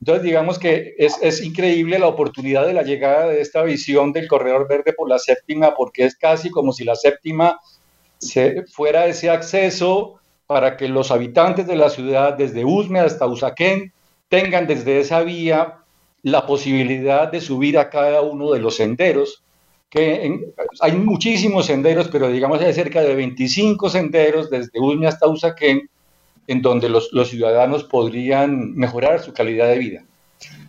entonces, 0.00 0.24
digamos 0.24 0.58
que 0.58 0.94
es, 0.96 1.18
es, 1.20 1.42
increíble 1.42 1.98
la 1.98 2.06
oportunidad 2.06 2.66
de 2.66 2.72
la 2.72 2.82
llegada 2.82 3.28
de 3.28 3.42
esta 3.42 3.62
visión 3.62 4.14
del 4.14 4.28
corredor 4.28 4.66
verde 4.66 4.94
por 4.94 5.10
la 5.10 5.18
séptima, 5.18 5.74
porque 5.74 6.06
es 6.06 6.16
casi 6.16 6.48
como 6.48 6.72
si 6.72 6.84
la 6.84 6.96
séptima 6.96 7.60
se, 8.16 8.64
fuera 8.64 9.06
ese 9.06 9.28
acceso 9.28 10.18
para 10.46 10.78
que 10.78 10.88
los 10.88 11.10
habitantes 11.10 11.66
de 11.66 11.76
la 11.76 11.90
ciudad, 11.90 12.32
desde 12.32 12.64
Usme 12.64 12.98
hasta 12.98 13.26
Usaquén, 13.26 13.92
tengan 14.30 14.66
desde 14.66 15.00
esa 15.00 15.20
vía 15.22 15.80
la 16.22 16.46
posibilidad 16.46 17.30
de 17.30 17.42
subir 17.42 17.78
a 17.78 17.90
cada 17.90 18.22
uno 18.22 18.52
de 18.52 18.60
los 18.60 18.76
senderos, 18.76 19.44
que 19.90 20.52
hay 20.80 20.92
muchísimos 20.92 21.66
senderos, 21.66 22.08
pero 22.08 22.28
digamos 22.28 22.60
hay 22.60 22.72
cerca 22.72 23.02
de 23.02 23.14
25 23.14 23.90
senderos 23.90 24.48
desde 24.48 24.80
Usme 24.80 25.08
hasta 25.08 25.28
Usaquén, 25.28 25.90
en 26.46 26.62
donde 26.62 26.88
los, 26.88 27.10
ciudadanos 27.28 27.84
podrían 27.84 28.74
mejorar 28.74 29.20
su 29.20 29.32
calidad 29.32 29.68
de 29.68 29.78
vida. 29.78 30.04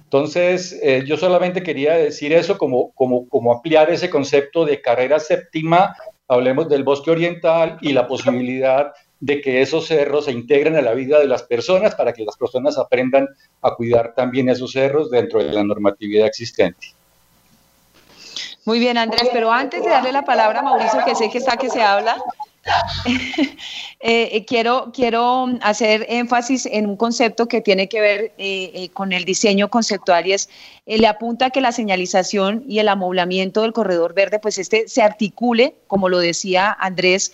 Entonces, 0.04 0.78
eh, 0.84 1.04
yo 1.06 1.16
solamente 1.18 1.64
quería 1.64 1.94
decir 1.94 2.34
eso 2.34 2.58
como, 2.58 2.92
como, 2.92 3.30
como 3.30 3.54
ampliar 3.54 3.90
ese 3.92 4.10
concepto 4.10 4.66
de 4.66 4.82
carrera 4.82 5.20
séptima, 5.20 5.96
hablemos 6.28 6.68
del 6.68 6.84
bosque 6.84 7.12
oriental 7.12 7.78
y 7.82 7.94
la 7.94 8.08
posibilidad 8.08 8.92
de 9.20 9.40
que 9.40 9.62
esos 9.62 9.86
cerros 9.86 10.26
se 10.26 10.32
integren 10.32 10.76
a 10.76 10.82
la 10.82 10.94
vida 10.94 11.20
de 11.20 11.28
las 11.28 11.44
personas 11.44 11.94
para 11.94 12.12
que 12.12 12.26
las 12.26 12.36
personas 12.36 12.78
aprendan 12.78 13.28
a 13.62 13.76
cuidar 13.76 14.14
también 14.16 14.50
esos 14.50 14.72
cerros 14.72 15.12
dentro 15.12 15.44
de 15.44 15.54
la 15.54 15.64
normatividad 15.64 16.26
existente. 16.26 16.88
Muy 18.66 18.80
bien, 18.80 18.98
Andrés, 18.98 19.30
pero 19.34 19.52
antes 19.52 19.84
de 19.84 19.90
darle 19.90 20.12
la 20.12 20.24
palabra 20.24 20.60
a 20.60 20.64
Mauricio, 20.64 21.04
que 21.06 21.16
sé 21.16 21.30
que 21.30 21.40
está 21.40 21.58
que 21.58 21.70
se 21.70 21.82
habla, 21.82 22.18
Eh, 24.04 24.30
eh, 24.36 24.46
quiero, 24.46 24.92
quiero 24.92 25.48
hacer 25.62 26.08
énfasis 26.10 26.66
en 26.66 26.88
un 26.88 26.98
concepto 26.98 27.48
que 27.48 27.62
tiene 27.62 27.88
que 27.88 28.02
ver 28.02 28.32
eh, 28.40 28.90
con 28.94 29.14
el 29.14 29.26
diseño 29.26 29.70
conceptual 29.70 30.26
y 30.26 30.34
es, 30.34 30.50
le 30.88 31.06
apunta 31.06 31.52
que 31.52 31.62
la 31.62 31.72
señalización 31.72 32.64
y 32.68 32.80
el 32.80 32.88
amoblamiento 32.88 33.62
del 33.62 33.74
corredor 33.74 34.16
verde, 34.16 34.40
pues 34.40 34.58
este 34.58 34.88
se 34.88 35.04
articule, 35.04 35.76
como 35.86 36.10
lo 36.10 36.18
decía 36.18 36.76
Andrés, 36.80 37.32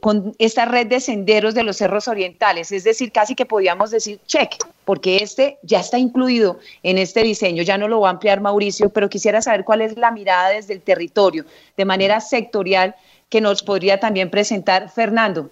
con 0.00 0.34
esta 0.38 0.66
red 0.66 0.86
de 0.86 1.00
senderos 1.00 1.54
de 1.54 1.62
los 1.62 1.78
cerros 1.78 2.08
orientales, 2.08 2.72
es 2.72 2.84
decir, 2.84 3.10
casi 3.10 3.34
que 3.34 3.46
podíamos 3.46 3.90
decir 3.90 4.20
check, 4.26 4.56
porque 4.84 5.18
este 5.18 5.58
ya 5.62 5.80
está 5.80 5.98
incluido 5.98 6.58
en 6.82 6.98
este 6.98 7.22
diseño, 7.22 7.62
ya 7.62 7.78
no 7.78 7.88
lo 7.88 8.00
va 8.00 8.08
a 8.08 8.12
ampliar 8.12 8.40
Mauricio, 8.40 8.90
pero 8.90 9.08
quisiera 9.08 9.40
saber 9.40 9.64
cuál 9.64 9.80
es 9.80 9.96
la 9.96 10.10
mirada 10.10 10.50
desde 10.50 10.74
el 10.74 10.82
territorio, 10.82 11.46
de 11.76 11.84
manera 11.84 12.20
sectorial, 12.20 12.94
que 13.28 13.40
nos 13.40 13.62
podría 13.62 13.98
también 13.98 14.28
presentar 14.28 14.90
Fernando. 14.90 15.50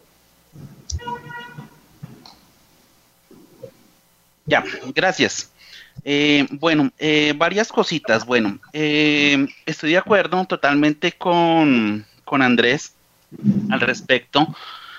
Ya, 4.44 4.64
gracias. 4.94 5.50
Eh, 6.04 6.46
bueno, 6.50 6.90
eh, 6.98 7.34
varias 7.36 7.68
cositas. 7.68 8.26
Bueno, 8.26 8.58
eh, 8.72 9.46
estoy 9.64 9.92
de 9.92 9.98
acuerdo 9.98 10.44
totalmente 10.44 11.12
con, 11.12 12.04
Andrés 12.26 12.92
al 13.70 13.80
respecto 13.80 14.54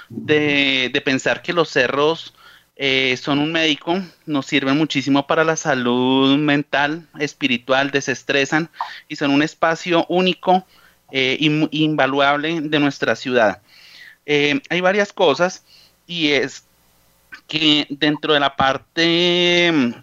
de, 0.09 0.89
de, 0.93 1.01
pensar 1.01 1.41
que 1.41 1.53
los 1.53 1.69
cerros 1.69 2.33
son 3.17 3.37
un 3.37 3.51
médico, 3.51 4.01
nos 4.25 4.47
sirven 4.47 4.75
muchísimo 4.75 5.27
para 5.27 5.43
la 5.43 5.55
salud 5.55 6.35
mental, 6.39 7.07
espiritual, 7.19 7.91
desestresan 7.91 8.71
y 9.07 9.17
son 9.17 9.29
un 9.29 9.43
espacio 9.43 10.03
único 10.09 10.65
eh, 11.13 11.37
invaluable 11.71 12.61
de 12.61 12.79
nuestra 12.79 13.17
ciudad. 13.17 13.61
Eh, 14.25 14.61
hay 14.69 14.79
varias 14.79 15.11
cosas 15.11 15.65
y 16.07 16.29
es 16.29 16.63
que 17.49 17.85
dentro 17.89 18.33
de 18.33 18.39
la 18.39 18.55
parte 18.55 19.69
mm, 19.73 19.93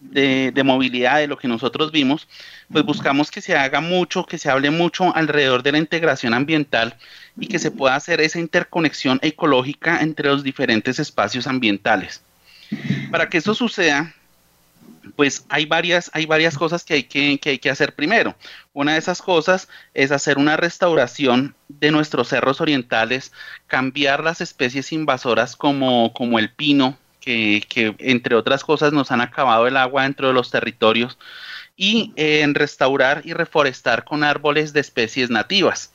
de, 0.00 0.62
movilidad 0.64 1.18
de 1.18 1.26
lo 1.26 1.36
que 1.36 1.48
nosotros 1.48 1.92
vimos, 1.92 2.26
pues 2.72 2.82
buscamos 2.82 3.30
que 3.30 3.42
se 3.42 3.54
haga 3.54 3.82
mucho, 3.82 4.24
que 4.24 4.38
se 4.38 4.50
hable 4.50 4.70
mucho 4.70 5.14
alrededor 5.14 5.62
de 5.62 5.72
la 5.72 5.78
integración 5.78 6.32
ambiental 6.32 6.96
y 7.38 7.46
que 7.46 7.58
se 7.58 7.70
pueda 7.70 7.96
hacer 7.96 8.20
esa 8.20 8.38
interconexión 8.38 9.18
ecológica 9.22 10.00
entre 10.00 10.28
los 10.28 10.42
diferentes 10.42 10.98
espacios 10.98 11.46
ambientales. 11.46 12.22
Para 13.10 13.28
que 13.28 13.38
eso 13.38 13.54
suceda, 13.54 14.14
pues 15.16 15.44
hay 15.48 15.66
varias, 15.66 16.10
hay 16.14 16.26
varias 16.26 16.56
cosas 16.56 16.84
que 16.84 16.94
hay 16.94 17.02
que, 17.04 17.38
hay 17.44 17.58
que 17.58 17.70
hacer 17.70 17.94
primero. 17.94 18.34
Una 18.72 18.92
de 18.92 18.98
esas 18.98 19.22
cosas 19.22 19.68
es 19.92 20.12
hacer 20.12 20.38
una 20.38 20.56
restauración 20.56 21.54
de 21.68 21.90
nuestros 21.90 22.28
cerros 22.28 22.60
orientales, 22.60 23.32
cambiar 23.66 24.22
las 24.22 24.40
especies 24.40 24.92
invasoras 24.92 25.56
como, 25.56 26.12
como 26.12 26.38
el 26.38 26.50
pino, 26.50 26.98
que, 27.20 27.94
entre 28.00 28.34
otras 28.34 28.64
cosas 28.64 28.92
nos 28.92 29.10
han 29.10 29.20
acabado 29.20 29.66
el 29.66 29.76
agua 29.76 30.02
dentro 30.02 30.28
de 30.28 30.34
los 30.34 30.50
territorios, 30.50 31.18
y 31.76 32.12
en 32.16 32.54
restaurar 32.54 33.22
y 33.24 33.32
reforestar 33.32 34.04
con 34.04 34.22
árboles 34.22 34.72
de 34.72 34.80
especies 34.80 35.30
nativas. 35.30 35.93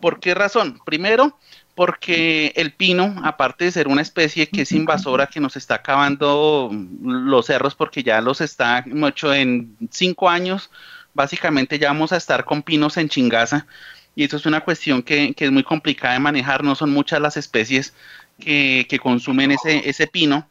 ¿Por 0.00 0.20
qué 0.20 0.34
razón? 0.34 0.78
Primero, 0.84 1.38
porque 1.74 2.52
el 2.56 2.72
pino, 2.72 3.14
aparte 3.24 3.64
de 3.64 3.72
ser 3.72 3.88
una 3.88 4.02
especie 4.02 4.48
que 4.48 4.62
es 4.62 4.72
invasora, 4.72 5.26
que 5.26 5.40
nos 5.40 5.56
está 5.56 5.76
acabando 5.76 6.70
los 7.02 7.46
cerros 7.46 7.74
porque 7.74 8.02
ya 8.02 8.20
los 8.20 8.40
está 8.40 8.84
mucho 8.86 9.32
en 9.34 9.76
cinco 9.90 10.28
años, 10.28 10.70
básicamente 11.14 11.78
ya 11.78 11.88
vamos 11.88 12.12
a 12.12 12.16
estar 12.16 12.44
con 12.44 12.62
pinos 12.62 12.96
en 12.96 13.08
chingaza 13.08 13.66
y 14.14 14.24
eso 14.24 14.38
es 14.38 14.46
una 14.46 14.62
cuestión 14.62 15.02
que, 15.02 15.34
es 15.36 15.50
muy 15.52 15.62
complicada 15.62 16.14
de 16.14 16.20
manejar, 16.20 16.64
no 16.64 16.74
son 16.74 16.90
muchas 16.90 17.20
las 17.20 17.36
especies 17.36 17.94
que, 18.38 18.98
consumen 19.02 19.52
ese, 19.52 19.88
ese 19.88 20.06
pino 20.06 20.48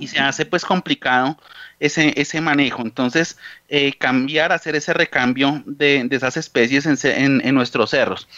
y 0.00 0.08
se 0.08 0.18
hace 0.18 0.44
pues 0.46 0.64
complicado 0.64 1.38
ese, 1.80 2.12
ese 2.20 2.40
manejo. 2.40 2.82
Entonces, 2.82 3.38
eh, 3.68 3.92
cambiar, 3.98 4.52
hacer 4.52 4.76
ese 4.76 4.92
recambio 4.92 5.62
de, 5.66 6.06
esas 6.10 6.36
especies 6.36 6.86
en, 6.86 7.40
en, 7.44 7.54
nuestros 7.54 7.90
cerros. 7.90 8.28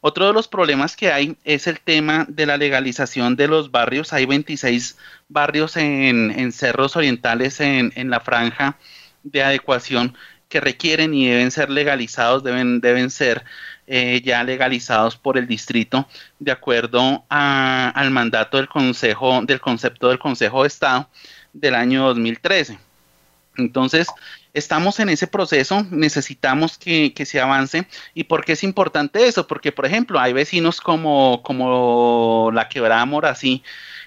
Otro 0.00 0.26
de 0.26 0.32
los 0.32 0.48
problemas 0.48 0.96
que 0.96 1.12
hay 1.12 1.36
es 1.44 1.66
el 1.66 1.80
tema 1.80 2.26
de 2.28 2.46
la 2.46 2.56
legalización 2.56 3.36
de 3.36 3.48
los 3.48 3.70
barrios. 3.70 4.12
Hay 4.12 4.26
26 4.26 4.96
barrios 5.28 5.76
en, 5.76 6.52
cerros 6.52 6.96
orientales 6.96 7.60
en, 7.60 8.10
la 8.10 8.20
franja 8.20 8.78
de 9.22 9.42
adecuación 9.42 10.16
que 10.48 10.60
requieren 10.60 11.12
y 11.12 11.28
deben 11.28 11.50
ser 11.50 11.70
legalizados, 11.70 12.44
deben, 12.44 12.80
deben 12.80 13.10
ser 13.10 13.44
eh, 13.86 14.20
ya 14.24 14.42
legalizados 14.42 15.16
por 15.16 15.38
el 15.38 15.46
distrito 15.46 16.08
de 16.38 16.52
acuerdo 16.52 17.24
al 17.28 18.10
mandato 18.10 18.56
del 18.56 18.68
consejo 18.68 19.42
del 19.42 19.60
concepto 19.60 20.08
del 20.08 20.18
Consejo 20.18 20.62
de 20.62 20.68
Estado 20.68 21.08
del 21.52 21.74
año 21.74 22.06
2013. 22.06 22.78
Entonces, 23.56 24.08
estamos 24.56 24.98
en 25.00 25.10
ese 25.10 25.26
proceso, 25.26 25.86
necesitamos 25.90 26.78
que, 26.78 27.12
se 27.26 27.40
avance. 27.40 27.86
¿Y 28.14 28.24
por 28.24 28.44
qué 28.44 28.52
es 28.52 28.64
importante 28.64 29.26
eso? 29.26 29.46
Porque, 29.46 29.70
por 29.70 29.84
ejemplo, 29.84 30.18
hay 30.18 30.32
vecinos 30.32 30.80
como, 30.80 31.42
como 31.42 32.50
la 32.54 32.68
Quebrada 32.68 33.04
Morací 33.04 33.62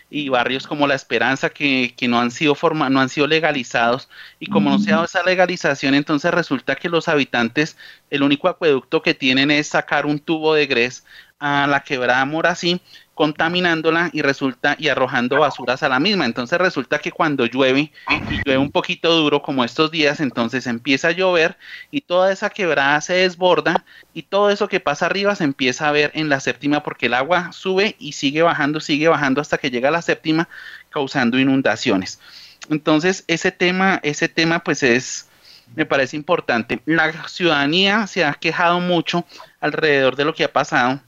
y 0.10 0.30
barrios 0.30 0.66
como 0.66 0.88
La 0.88 0.96
Esperanza 0.96 1.52
que, 1.52 1.94
no 2.08 2.20
han 2.20 2.32
sido 2.32 2.56
forma, 2.56 2.90
no 2.90 3.00
han 3.00 3.10
sido 3.10 3.28
legalizados 3.28 4.10
y 4.40 4.48
como 4.48 4.72
no 4.72 4.80
se 4.80 4.90
ha 4.90 4.94
dado 4.94 5.06
esa 5.06 5.22
legalización 5.22 5.94
entonces 5.94 6.32
resulta 6.34 6.76
que 6.76 6.90
los 6.90 7.08
habitantes 7.08 7.78
el 8.10 8.24
único 8.24 8.48
acueducto 8.48 9.04
que 9.04 9.14
tienen 9.14 9.52
es 9.52 9.68
sacar 9.68 10.08
un 10.08 10.18
tubo 10.18 10.56
de 10.56 10.66
gres 10.66 11.06
a 11.38 11.68
la 11.68 11.82
quebrada 11.84 12.26
Morací 12.26 12.82
contaminándola 13.20 14.12
y 14.14 14.22
resulta 14.22 14.78
y 14.80 14.88
arrojando 14.88 15.42
basuras 15.42 15.84
a 15.84 15.90
la 15.90 16.00
misma. 16.00 16.26
Entonces 16.26 16.58
resulta 16.58 17.00
que 17.00 17.12
cuando 17.12 17.46
llueve 17.46 17.92
y 18.08 18.36
llueve 18.46 18.58
un 18.58 18.72
poquito 18.72 19.14
duro 19.14 19.42
como 19.42 19.66
estos 19.66 19.92
días, 19.92 20.22
entonces 20.22 20.66
empieza 20.68 21.10
a 21.10 21.12
llover 21.12 21.58
y 21.92 22.00
toda 22.00 22.32
esa 22.32 22.50
quebrada 22.50 23.02
se 23.02 23.16
desborda 23.16 23.84
y 24.14 24.24
todo 24.24 24.50
eso 24.50 24.70
que 24.70 24.80
pasa 24.80 25.08
arriba 25.08 25.36
se 25.36 25.44
empieza 25.44 25.90
a 25.90 25.92
ver 25.92 26.12
en 26.14 26.30
la 26.30 26.40
séptima 26.40 26.82
porque 26.82 27.08
el 27.08 27.14
agua 27.14 27.52
sube 27.52 27.98
y 28.00 28.14
sigue 28.14 28.42
bajando, 28.42 28.80
sigue 28.80 29.10
bajando 29.10 29.42
hasta 29.42 29.58
que 29.58 29.70
llega 29.70 29.90
a 29.90 29.92
la 29.92 30.02
séptima 30.02 30.48
causando 30.90 31.38
inundaciones. 31.38 32.22
Entonces 32.70 33.26
ese 33.28 33.52
tema, 33.52 34.00
ese 34.02 34.30
tema 34.30 34.64
pues 34.64 34.82
es 34.82 35.28
me 35.76 35.86
parece 35.86 36.16
importante. 36.16 36.80
La 36.86 37.28
ciudadanía 37.28 38.08
se 38.08 38.24
ha 38.24 38.34
quejado 38.36 38.80
mucho 38.80 39.26
alrededor 39.60 40.16
de 40.16 40.24
lo 40.24 40.34
que 40.34 40.46
ha 40.46 40.54
pasado 40.54 41.02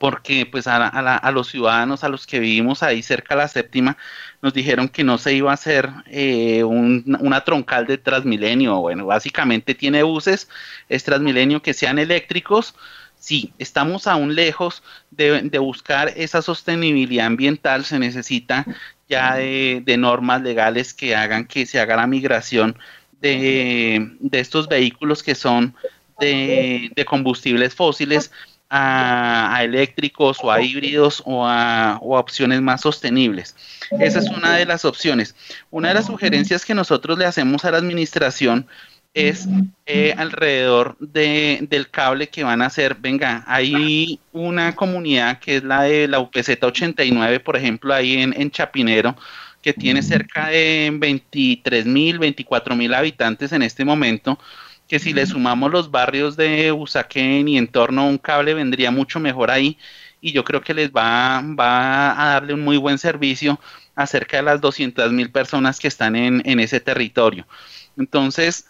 porque 0.00 0.46
pues 0.46 0.66
a, 0.66 1.30
los 1.30 1.48
ciudadanos, 1.48 2.04
a 2.04 2.08
los 2.08 2.26
que 2.26 2.40
vivimos 2.40 2.82
ahí 2.82 3.02
cerca 3.02 3.34
de 3.34 3.42
la 3.42 3.48
séptima, 3.48 3.98
nos 4.40 4.54
dijeron 4.54 4.88
que 4.88 5.04
no 5.04 5.18
se 5.18 5.34
iba 5.34 5.50
a 5.50 5.54
hacer 5.54 5.90
eh, 6.06 6.64
una 6.64 7.44
troncal 7.44 7.86
de 7.86 7.98
Transmilenio. 7.98 8.78
Bueno, 8.78 9.04
básicamente 9.04 9.74
tiene 9.74 10.02
buses, 10.02 10.48
es 10.88 11.04
Transmilenio 11.04 11.60
que 11.60 11.74
sean 11.74 11.98
eléctricos. 11.98 12.74
Sí, 13.18 13.52
estamos 13.58 14.06
aún 14.06 14.34
lejos 14.34 14.82
de, 15.10 15.58
buscar 15.58 16.14
esa 16.16 16.40
sostenibilidad 16.40 17.26
ambiental, 17.26 17.84
se 17.84 17.98
necesita 17.98 18.64
ya 19.06 19.34
de, 19.34 19.96
normas 19.98 20.40
legales 20.40 20.94
que 20.94 21.14
hagan 21.14 21.44
que 21.44 21.66
se 21.66 21.78
haga 21.78 21.96
la 21.96 22.06
migración 22.06 22.78
de, 23.20 24.16
estos 24.32 24.66
vehículos 24.66 25.22
que 25.22 25.34
son 25.34 25.74
de 26.18 27.04
combustibles 27.06 27.74
fósiles 27.74 28.30
a, 28.70 29.60
eléctricos 29.62 30.38
o 30.42 30.50
a 30.50 30.62
híbridos 30.62 31.22
o 31.26 31.46
a, 31.46 31.98
opciones 32.00 32.60
más 32.62 32.80
sostenibles. 32.80 33.56
Esa 33.98 34.20
es 34.20 34.28
una 34.30 34.56
de 34.56 34.64
las 34.64 34.84
opciones. 34.84 35.34
Una 35.70 35.88
de 35.88 35.94
las 35.94 36.06
sugerencias 36.06 36.64
que 36.64 36.74
nosotros 36.74 37.18
le 37.18 37.26
hacemos 37.26 37.64
a 37.64 37.72
la 37.72 37.78
administración 37.78 38.66
es 39.12 39.48
eh, 39.86 40.14
alrededor 40.16 40.96
de, 41.00 41.66
del 41.68 41.90
cable 41.90 42.28
que 42.28 42.44
van 42.44 42.62
a 42.62 42.66
hacer. 42.66 42.94
Venga, 42.94 43.42
hay 43.48 44.20
una 44.32 44.76
comunidad 44.76 45.40
que 45.40 45.56
es 45.56 45.64
la 45.64 45.82
de 45.82 46.06
la 46.06 46.20
UPZ 46.20 46.62
89, 46.62 47.40
por 47.40 47.56
ejemplo, 47.56 47.92
ahí 47.92 48.18
en, 48.18 48.32
en 48.40 48.52
Chapinero, 48.52 49.16
que 49.62 49.72
tiene 49.72 50.02
cerca 50.02 50.48
de 50.48 50.90
23 50.94 51.86
mil, 51.86 52.20
24 52.20 52.76
mil 52.76 52.94
habitantes 52.94 53.50
en 53.50 53.62
este 53.62 53.84
momento 53.84 54.38
que 54.90 54.98
si 54.98 55.12
le 55.12 55.24
sumamos 55.24 55.70
los 55.70 55.92
barrios 55.92 56.36
de 56.36 56.72
Usaquén 56.72 57.46
y 57.46 57.56
en 57.56 57.68
torno 57.68 58.02
a 58.02 58.06
un 58.06 58.18
cable 58.18 58.54
vendría 58.54 58.90
mucho 58.90 59.20
mejor 59.20 59.52
ahí 59.52 59.78
y 60.20 60.32
yo 60.32 60.42
creo 60.42 60.62
que 60.62 60.74
les 60.74 60.90
va, 60.90 61.40
va 61.42 62.20
a 62.20 62.32
darle 62.32 62.54
un 62.54 62.62
muy 62.62 62.76
buen 62.76 62.98
servicio 62.98 63.60
a 63.94 64.04
cerca 64.08 64.38
de 64.38 64.42
las 64.42 64.60
200 64.60 65.12
mil 65.12 65.30
personas 65.30 65.78
que 65.78 65.86
están 65.86 66.16
en, 66.16 66.58
ese 66.58 66.80
territorio. 66.80 67.46
Entonces, 67.96 68.66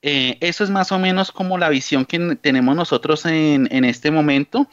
eh, 0.00 0.38
eso 0.38 0.62
es 0.62 0.70
más 0.70 0.92
o 0.92 1.00
menos 1.00 1.32
como 1.32 1.58
la 1.58 1.70
visión 1.70 2.04
que 2.04 2.36
tenemos 2.40 2.76
nosotros 2.76 3.26
en, 3.26 3.84
este 3.84 4.12
momento. 4.12 4.68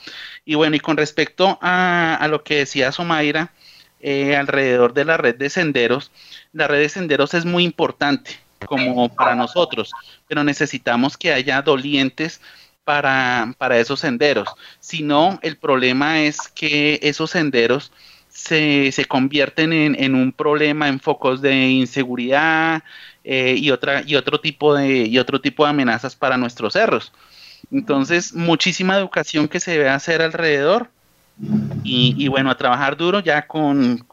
Y 0.46 0.54
bueno, 0.54 0.76
y 0.76 0.80
con 0.80 0.98
respecto 0.98 1.58
a, 1.64 2.28
lo 2.30 2.44
que 2.44 2.58
decía 2.58 2.92
Somaira 2.92 3.54
eh, 4.02 4.36
alrededor 4.36 4.94
de 4.94 5.06
la 5.06 5.18
red 5.18 5.36
de 5.36 5.50
senderos, 5.50 6.12
la 6.54 6.68
red 6.68 6.82
de 6.82 6.90
senderos 6.90 7.34
es 7.34 7.44
muy 7.44 7.64
importante 7.64 8.38
como 8.66 9.10
para 9.10 9.36
nosotros, 9.36 9.92
pero 10.30 10.44
necesitamos 10.44 11.18
que 11.18 11.34
haya 11.34 11.62
dolientes 11.64 12.40
para, 12.86 13.56
esos 13.78 14.00
senderos. 14.00 14.48
Si 14.80 15.04
no, 15.04 15.40
el 15.42 15.58
problema 15.58 16.22
es 16.22 16.48
que 16.48 17.00
esos 17.02 17.32
senderos 17.32 17.92
se, 18.30 18.94
convierten 19.08 19.74
en, 19.74 20.16
un 20.16 20.32
problema 20.32 20.88
en 20.88 21.00
focos 21.00 21.42
de 21.42 21.68
inseguridad 21.70 22.84
eh, 23.24 23.56
y, 23.58 23.72
otra, 23.72 24.04
y, 24.06 24.16
otro 24.16 24.40
tipo 24.40 24.76
de, 24.76 25.06
y 25.06 25.18
otro 25.18 25.42
tipo 25.42 25.66
de 25.66 25.72
amenazas 25.72 26.16
para 26.16 26.38
nuestros 26.38 26.74
cerros. 26.74 27.12
Entonces, 27.72 28.34
muchísima 28.34 28.98
educación 28.98 29.48
que 29.48 29.60
se 29.60 29.72
debe 29.72 29.90
hacer 29.90 30.22
alrededor 30.22 30.90
y, 31.84 32.28
bueno, 32.28 32.52
a 32.52 32.58
trabajar 32.58 32.98
duro 32.98 33.22
ya 33.22 33.48
con, 33.48 34.06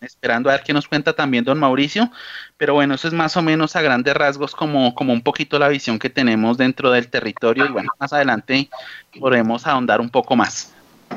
esperando 0.00 0.50
a 0.50 0.52
ver 0.52 0.62
qué 0.62 0.72
nos 0.72 0.86
cuenta 0.86 1.14
también 1.14 1.44
don 1.44 1.58
Mauricio, 1.58 2.10
pero 2.56 2.74
bueno, 2.74 2.94
eso 2.94 3.08
es 3.08 3.14
más 3.14 3.36
o 3.36 3.42
menos 3.42 3.76
a 3.76 3.82
grandes 3.82 4.14
rasgos 4.14 4.54
como, 4.54 4.94
como 4.94 5.12
un 5.12 5.22
poquito 5.22 5.58
la 5.58 5.68
visión 5.68 5.98
que 5.98 6.10
tenemos 6.10 6.58
dentro 6.58 6.90
del 6.90 7.08
territorio 7.08 7.66
y 7.66 7.72
bueno, 7.72 7.88
más 7.98 8.12
adelante 8.12 8.68
podremos 9.18 9.66
ahondar 9.66 10.00
un 10.00 10.10
poco 10.10 10.36
más. 10.36 10.72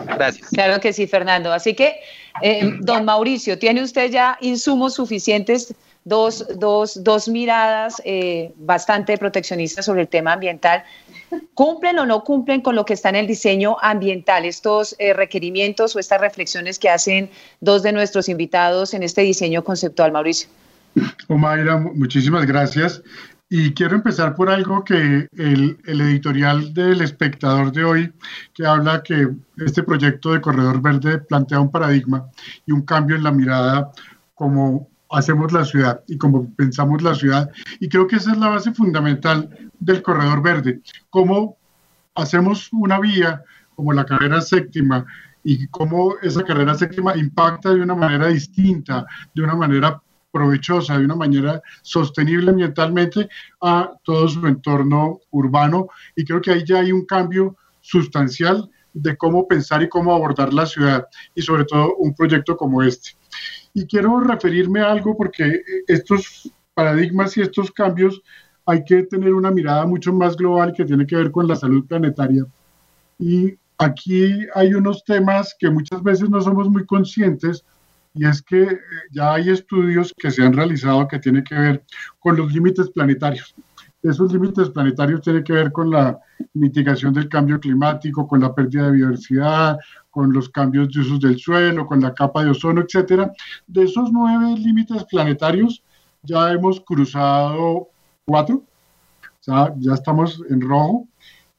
Gracias. 0.06 0.50
Claro 0.50 0.80
que 0.80 0.94
sí, 0.94 1.08
Fernando. 1.08 1.52
Así 1.52 1.74
que, 1.74 2.00
eh, 2.42 2.78
don 2.80 3.06
Mauricio, 3.06 3.58
¿tiene 3.58 3.82
usted 3.82 4.12
ya 4.12 4.38
insumos 4.40 4.94
suficientes 4.94 5.76
dos, 6.04 6.46
dos, 6.58 7.04
dos 7.04 7.28
miradas 7.28 8.02
eh, 8.06 8.52
bastante 8.58 9.18
proteccionistas 9.18 9.86
sobre 9.86 10.02
el 10.02 10.08
tema 10.08 10.34
ambiental. 10.34 10.84
¿Cumplen 11.54 12.00
o 12.00 12.06
no 12.06 12.24
cumplen 12.24 12.62
con 12.62 12.76
lo 12.76 12.86
que 12.86 12.94
está 12.94 13.10
en 13.10 13.16
el 13.16 13.28
diseño 13.28 13.78
ambiental, 13.82 14.46
estos 14.46 14.96
eh, 15.00 15.14
requerimientos 15.14 15.96
o 15.96 16.00
estas 16.00 16.22
reflexiones 16.22 16.80
que 16.80 16.90
hacen 16.90 17.30
dos 17.60 17.84
de 17.84 17.92
nuestros 17.92 18.30
invitados 18.30 18.94
en 18.94 19.04
este 19.04 19.22
diseño 19.22 19.64
conceptual, 19.64 20.12
Mauricio? 20.12 20.50
Omaira, 21.28 21.78
muchísimas 21.78 22.46
gracias. 22.46 23.02
Y 23.52 23.74
quiero 23.74 23.96
empezar 23.96 24.36
por 24.36 24.50
algo 24.50 24.84
que 24.84 25.28
el, 25.36 25.78
el, 25.86 26.02
editorial 26.02 26.72
del 26.72 27.02
espectador 27.02 27.72
de 27.72 27.84
hoy, 27.84 28.14
que 28.54 28.66
habla 28.66 29.02
que 29.02 29.28
este 29.58 29.82
proyecto 29.82 30.34
de 30.34 30.42
Corredor 30.42 30.82
Verde 30.82 31.18
plantea 31.18 31.60
un 31.60 31.72
paradigma 31.72 32.30
y 32.68 32.72
un 32.72 32.84
cambio 32.84 33.16
en 33.16 33.24
la 33.24 33.32
mirada 33.32 33.92
como 34.36 34.88
hacemos 35.12 35.52
la 35.52 35.66
ciudad 35.66 36.04
y 36.08 36.18
como 36.18 36.54
pensamos 36.56 37.02
la 37.02 37.16
ciudad. 37.16 37.50
Y 37.80 37.90
creo 37.90 38.08
que 38.08 38.18
esa 38.18 38.32
es 38.32 38.38
la 38.38 38.50
base 38.50 38.74
fundamental 38.74 39.50
del 39.80 40.02
corredor 40.02 40.42
verde. 40.42 40.82
Cómo 41.10 41.58
hacemos 42.16 42.70
una 42.72 43.00
vía 43.00 43.44
como 43.76 43.94
la 43.94 44.06
carrera 44.06 44.42
séptima 44.42 45.06
y 45.44 45.68
cómo 45.68 46.16
esa 46.22 46.44
carrera 46.44 46.76
séptima 46.76 47.16
impacta 47.16 47.74
de 47.74 47.82
una 47.82 47.96
manera 47.96 48.28
distinta, 48.28 49.06
de 49.34 49.42
una 49.42 49.56
manera 49.56 50.02
provechosa, 50.32 50.98
de 50.98 51.06
una 51.06 51.16
manera 51.16 51.62
sostenible 51.82 52.52
ambientalmente 52.52 53.30
a 53.62 53.92
todo 54.04 54.28
su 54.28 54.46
entorno 54.46 55.20
urbano. 55.32 55.88
Y 56.16 56.26
creo 56.26 56.42
que 56.42 56.52
ahí 56.52 56.64
ya 56.66 56.80
hay 56.80 56.92
un 56.92 57.06
cambio 57.06 57.56
sustancial 57.82 58.70
de 58.94 59.16
cómo 59.18 59.48
pensar 59.48 59.82
y 59.82 59.90
cómo 59.90 60.14
abordar 60.14 60.54
la 60.54 60.66
ciudad 60.66 61.08
y 61.34 61.42
sobre 61.42 61.66
todo 61.66 61.96
un 61.96 62.14
proyecto 62.14 62.58
como 62.58 62.84
este. 62.84 63.12
Y 63.74 63.86
quiero 63.86 64.20
referirme 64.20 64.82
a 64.82 64.92
algo 64.92 65.16
porque 65.16 65.62
estos 65.88 66.52
paradigmas 66.74 67.38
y 67.38 67.42
estos 67.42 67.72
cambios 67.72 68.22
hay 68.66 68.84
que 68.84 69.04
tener 69.04 69.34
una 69.34 69.52
mirada 69.52 69.86
mucho 69.86 70.14
más 70.14 70.36
global 70.38 70.74
que 70.74 70.86
tiene 70.86 71.06
que 71.06 71.16
ver 71.16 71.32
con 71.32 71.48
la 71.48 71.56
salud 71.56 71.86
planetaria. 71.86 72.46
Y 73.18 73.58
aquí 73.78 74.46
hay 74.54 74.74
unos 74.74 75.04
temas 75.04 75.56
que 75.60 75.70
muchas 75.70 76.04
veces 76.04 76.30
no 76.30 76.40
somos 76.42 76.70
muy 76.70 76.86
conscientes 76.86 77.64
y 78.14 78.26
es 78.26 78.42
que 78.42 78.80
ya 79.12 79.34
hay 79.34 79.50
estudios 79.50 80.14
que 80.18 80.32
se 80.32 80.44
han 80.44 80.54
realizado 80.54 81.08
que 81.08 81.20
tienen 81.20 81.44
que 81.44 81.56
ver 81.56 81.84
con 82.20 82.36
los 82.36 82.52
límites 82.52 82.90
planetarios. 82.90 83.56
Esos 84.02 84.32
límites 84.32 84.70
planetarios 84.70 85.22
tienen 85.22 85.44
que 85.44 85.54
ver 85.54 85.72
con 85.72 85.90
la 85.90 86.20
mitigación 86.54 87.14
del 87.14 87.28
cambio 87.28 87.60
climático, 87.60 88.28
con 88.28 88.40
la 88.40 88.54
pérdida 88.54 88.86
de 88.86 88.92
biodiversidad, 88.92 89.78
con 90.10 90.32
los 90.32 90.50
cambios 90.50 90.90
de 90.94 91.02
usos 91.02 91.20
del 91.20 91.38
suelo, 91.38 91.86
con 91.86 92.00
la 92.02 92.14
capa 92.14 92.44
de 92.44 92.52
ozono, 92.52 92.82
etcétera. 92.82 93.32
De 93.68 93.84
esos 93.84 94.12
nueve 94.12 94.56
límites 94.58 95.04
planetarios, 95.06 95.84
ya 96.24 96.52
hemos 96.52 96.82
cruzado 96.82 97.90
cuatro, 98.26 98.56
o 98.56 99.44
sea, 99.44 99.74
ya 99.78 99.94
estamos 99.94 100.42
en 100.50 100.62
rojo, 100.62 101.08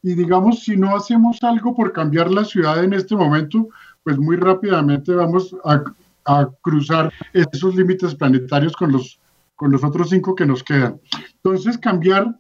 Y 0.03 0.15
digamos, 0.15 0.61
si 0.61 0.79
no 0.79 0.97
hacemos 0.97 1.43
algo 1.43 1.75
por 1.75 1.93
cambiar 1.93 2.31
la 2.31 2.45
ciudad 2.45 2.83
en 2.83 2.95
este 2.95 3.15
momento, 3.15 3.69
pues 4.03 4.19
muy 4.19 4.37
rápidamente 4.37 5.13
vamos 5.15 5.55
a, 5.65 5.83
cruzar 6.63 7.13
esos 7.33 7.75
límites 7.75 8.15
planetarios 8.15 8.77
con 8.77 8.93
los, 8.93 9.20
con 9.61 9.71
los 9.71 9.85
otros 9.85 10.09
cinco 10.09 10.35
que 10.35 10.47
nos 10.47 10.65
quedan. 10.65 10.99
Entonces, 11.35 11.77
cambiar 11.77 12.35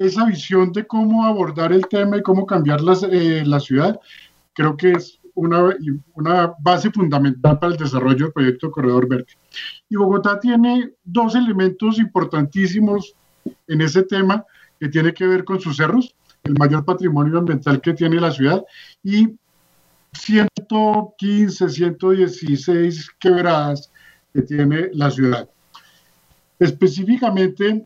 esa 0.00 0.24
visión 0.24 0.72
de 0.72 0.84
cómo 0.84 1.24
abordar 1.24 1.72
el 1.72 1.86
tema 1.86 2.16
y 2.16 2.22
cómo 2.22 2.44
cambiar 2.44 2.80
eh, 3.08 3.44
la 3.46 3.60
ciudad, 3.60 4.00
creo 4.52 4.76
que 4.76 4.90
es 4.90 5.20
una, 5.36 5.76
una 6.14 6.54
base 6.58 6.90
fundamental 6.90 7.60
para 7.60 7.72
el 7.72 7.78
desarrollo 7.78 8.24
del 8.24 8.32
proyecto 8.32 8.72
Corredor 8.72 9.08
Verde. 9.08 9.26
Y 9.88 9.94
Bogotá 9.94 10.40
tiene 10.40 10.90
dos 11.04 11.36
elementos 11.36 12.00
importantísimos 12.00 13.14
en 13.68 13.80
ese 13.80 14.02
tema 14.02 14.44
que 14.80 14.88
tiene 14.88 15.14
que 15.14 15.24
ver 15.24 15.44
con 15.44 15.60
sus 15.60 15.76
cerros, 15.76 16.16
el 16.42 16.54
mayor 16.58 16.84
patrimonio 16.84 17.38
ambiental 17.38 17.80
que 17.80 17.94
tiene 17.94 18.20
la 18.20 18.32
ciudad 18.32 18.64
y 19.04 19.28
115, 20.14 21.68
116 21.68 23.10
quebradas 23.20 23.92
que 24.34 24.42
tiene 24.42 24.88
la 24.94 25.12
ciudad. 25.12 25.48
Específicamente, 26.58 27.84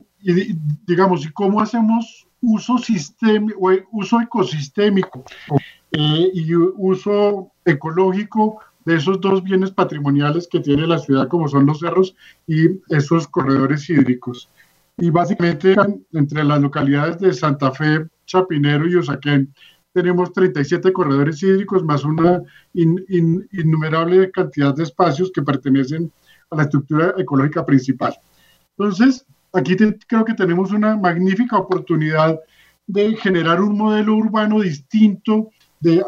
digamos, 0.86 1.24
¿y 1.24 1.32
cómo 1.32 1.60
hacemos 1.60 2.26
uso, 2.40 2.78
sistémico, 2.78 3.58
uso 3.92 4.20
ecosistémico 4.20 5.24
eh, 5.92 6.30
y 6.32 6.54
uso 6.54 7.50
ecológico 7.64 8.60
de 8.84 8.96
esos 8.96 9.20
dos 9.20 9.42
bienes 9.42 9.70
patrimoniales 9.70 10.48
que 10.48 10.60
tiene 10.60 10.86
la 10.86 10.98
ciudad, 10.98 11.28
como 11.28 11.48
son 11.48 11.66
los 11.66 11.80
cerros 11.80 12.14
y 12.46 12.68
esos 12.88 13.28
corredores 13.28 13.88
hídricos? 13.90 14.48
Y 14.96 15.10
básicamente 15.10 15.74
entre 16.12 16.44
las 16.44 16.60
localidades 16.60 17.18
de 17.18 17.32
Santa 17.32 17.72
Fe, 17.72 18.06
Chapinero 18.26 18.86
y 18.86 18.96
Usaquén 18.96 19.52
tenemos 19.92 20.32
37 20.32 20.92
corredores 20.92 21.42
hídricos 21.42 21.82
más 21.82 22.04
una 22.04 22.42
innumerable 22.74 24.30
cantidad 24.30 24.74
de 24.74 24.84
espacios 24.84 25.32
que 25.32 25.42
pertenecen 25.42 26.12
a 26.50 26.56
la 26.56 26.62
estructura 26.62 27.14
ecológica 27.18 27.64
principal. 27.64 28.14
Entonces, 28.80 29.26
aquí 29.52 29.76
creo 30.06 30.24
que 30.24 30.32
tenemos 30.32 30.72
una 30.72 30.96
magnífica 30.96 31.58
oportunidad 31.58 32.40
de 32.86 33.14
generar 33.14 33.60
un 33.60 33.76
modelo 33.76 34.16
urbano 34.16 34.60
distinto, 34.60 35.50
de, 35.80 36.02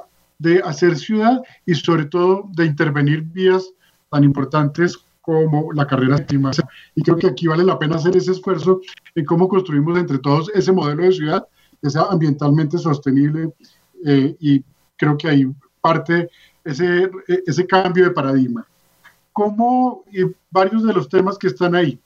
hacer 0.64 0.96
ciudad 0.96 1.42
y 1.66 1.74
sobre 1.74 2.06
todo 2.06 2.48
de 2.56 2.64
intervenir 2.64 3.24
vías 3.24 3.68
tan 4.10 4.24
importantes 4.24 4.96
como 5.20 5.70
la 5.74 5.86
carrera 5.86 6.16
séptima. 6.16 6.50
Y 6.94 7.02
creo 7.02 7.18
que 7.18 7.26
aquí 7.26 7.46
vale 7.46 7.62
la 7.62 7.78
pena 7.78 7.96
hacer 7.96 8.16
ese 8.16 8.32
esfuerzo 8.32 8.80
en 9.14 9.26
cómo 9.26 9.48
construimos 9.48 9.98
entre 9.98 10.18
todos 10.18 10.50
ese 10.54 10.72
modelo 10.72 11.02
de 11.02 11.12
ciudad 11.12 11.46
que 11.82 11.90
sea 11.90 12.06
ambientalmente 12.10 12.78
sostenible 12.78 13.52
eh, 14.06 14.34
y 14.40 14.64
creo 14.96 15.18
que 15.18 15.28
ahí 15.28 15.46
parte 15.82 16.30
ese, 16.64 17.10
ese 17.46 17.66
cambio 17.66 18.04
de 18.04 18.12
paradigma. 18.12 18.66
Como 19.30 20.04
varios 20.50 20.84
de 20.84 20.94
los 20.94 21.06
temas 21.10 21.36
que 21.36 21.48
están 21.48 21.74
ahí. 21.74 22.00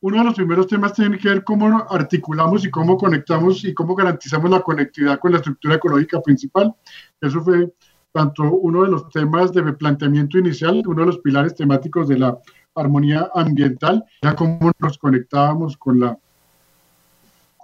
Uno 0.00 0.18
de 0.18 0.24
los 0.24 0.34
primeros 0.34 0.68
temas 0.68 0.92
tiene 0.92 1.18
que 1.18 1.28
ver 1.28 1.44
cómo 1.44 1.84
articulamos 1.90 2.64
y 2.64 2.70
cómo 2.70 2.96
conectamos 2.96 3.64
y 3.64 3.74
cómo 3.74 3.96
garantizamos 3.96 4.50
la 4.50 4.60
conectividad 4.60 5.18
con 5.18 5.32
la 5.32 5.38
estructura 5.38 5.74
ecológica 5.74 6.20
principal. 6.20 6.72
Eso 7.20 7.42
fue 7.42 7.72
tanto 8.12 8.44
uno 8.44 8.84
de 8.84 8.90
los 8.90 9.08
temas 9.10 9.52
de 9.52 9.72
planteamiento 9.72 10.38
inicial, 10.38 10.82
uno 10.86 11.00
de 11.00 11.06
los 11.06 11.18
pilares 11.18 11.54
temáticos 11.54 12.08
de 12.08 12.18
la 12.18 12.38
armonía 12.76 13.28
ambiental, 13.34 14.04
ya 14.22 14.36
cómo 14.36 14.70
nos 14.78 14.98
conectábamos 14.98 15.76
con 15.76 16.00
la 16.00 16.18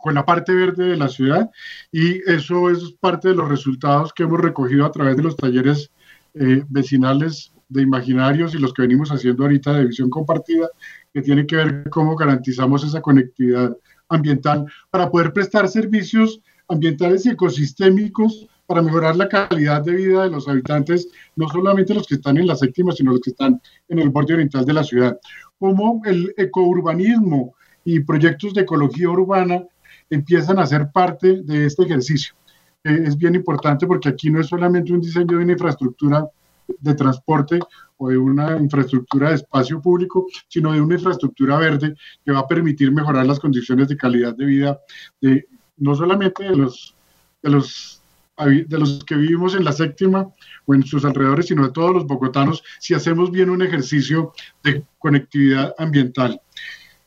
con 0.03 0.13
la 0.13 0.27
parte 0.27 0.55
verde 0.55 0.85
de 0.85 0.97
la 0.99 1.09
ciudad 1.09 1.51
y 1.91 2.19
eso 2.31 2.69
es 2.69 2.93
parte 3.01 3.29
de 3.29 3.35
los 3.35 3.49
resultados 3.49 4.13
que 4.13 4.25
hemos 4.25 4.39
recogido 4.39 4.85
a 4.85 4.93
través 4.93 5.17
de 5.17 5.23
los 5.23 5.35
talleres 5.35 5.91
eh, 6.35 6.63
vecinales 6.69 7.55
de 7.71 7.81
imaginarios 7.81 8.55
y 8.55 8.59
los 8.59 8.75
que 8.75 8.83
venimos 8.83 9.11
haciendo 9.11 9.45
ahorita 9.45 9.73
de 9.73 9.87
visión 9.87 10.11
compartida, 10.11 10.69
que 11.15 11.23
tiene 11.23 11.47
que 11.47 11.57
ver 11.57 11.89
cómo 11.91 12.17
garantizamos 12.17 12.85
esa 12.85 13.01
conectividad 13.01 13.75
ambiental 14.09 14.67
para 14.91 15.09
poder 15.09 15.33
prestar 15.33 15.69
servicios 15.69 16.41
ambientales 16.69 17.25
y 17.25 17.31
ecosistémicos 17.31 18.49
para 18.67 18.83
mejorar 18.83 19.15
la 19.15 19.29
calidad 19.29 19.83
de 19.83 19.95
vida 19.95 20.25
de 20.25 20.31
los 20.31 20.49
habitantes, 20.49 21.09
no 21.37 21.49
solamente 21.49 21.95
los 21.95 22.07
que 22.07 22.17
están 22.17 22.37
en 22.39 22.47
la 22.49 22.57
séptima, 22.57 22.93
sino 22.93 23.13
los 23.13 23.21
que 23.21 23.31
están 23.31 23.61
en 23.89 23.99
el 24.01 24.11
borde 24.11 24.35
oriental 24.35 24.65
de 24.65 24.73
la 24.73 24.83
ciudad. 24.83 25.19
Como 25.59 26.03
el 26.05 26.35
ecourbanismo 26.37 27.55
y 27.85 28.01
proyectos 28.01 28.55
de 28.55 28.63
ecología 28.63 29.11
urbana 29.11 29.63
empiezan 30.11 30.59
a 30.59 30.67
ser 30.67 30.91
parte 30.91 31.43
de 31.43 31.67
este 31.67 31.85
ejercicio. 31.85 32.35
es 32.83 33.17
bien 33.17 33.35
importante 33.35 33.87
porque 33.87 34.09
aquí 34.09 34.31
no 34.31 34.41
es 34.41 34.49
solamente 34.49 34.93
un 34.93 35.01
diseño 35.01 35.39
de 35.39 35.45
una 35.45 35.53
infraestructura 35.53 36.27
de 36.67 36.95
transporte 36.95 37.59
o 37.97 38.09
de 38.09 38.19
una 38.19 38.57
infraestructura 38.57 39.31
de 39.31 39.37
espacio 39.37 39.81
público, 39.81 40.27
sino 40.49 40.73
de 40.73 40.81
una 40.81 40.95
infraestructura 40.95 41.59
verde 41.59 41.95
que 42.25 42.33
va 42.33 42.41
a 42.41 42.49
permitir 42.49 42.93
mejorar 42.93 43.27
las 43.27 43.41
condiciones 43.41 43.89
de 43.89 43.97
calidad 43.97 44.35
de 44.35 44.45
vida 44.45 44.81
de 45.21 45.47
no 45.77 45.95
solamente 45.95 46.45
de 46.45 46.57
los, 46.57 46.95
de 47.43 47.51
los, 47.51 48.03
de 48.39 48.79
los 48.79 49.05
que 49.05 49.17
vivimos 49.17 49.55
en 49.55 49.65
la 49.65 49.73
séptima 49.73 50.29
o 50.67 50.75
en 50.75 50.85
sus 50.85 51.05
alrededores, 51.05 51.47
sino 51.47 51.65
de 51.65 51.73
todos 51.73 51.95
los 51.95 52.07
bogotanos, 52.07 52.63
si 52.79 52.95
hacemos 52.95 53.31
bien 53.31 53.51
un 53.51 53.63
ejercicio 53.63 54.33
de 54.63 54.85
conectividad 54.99 55.75
ambiental. 55.79 56.41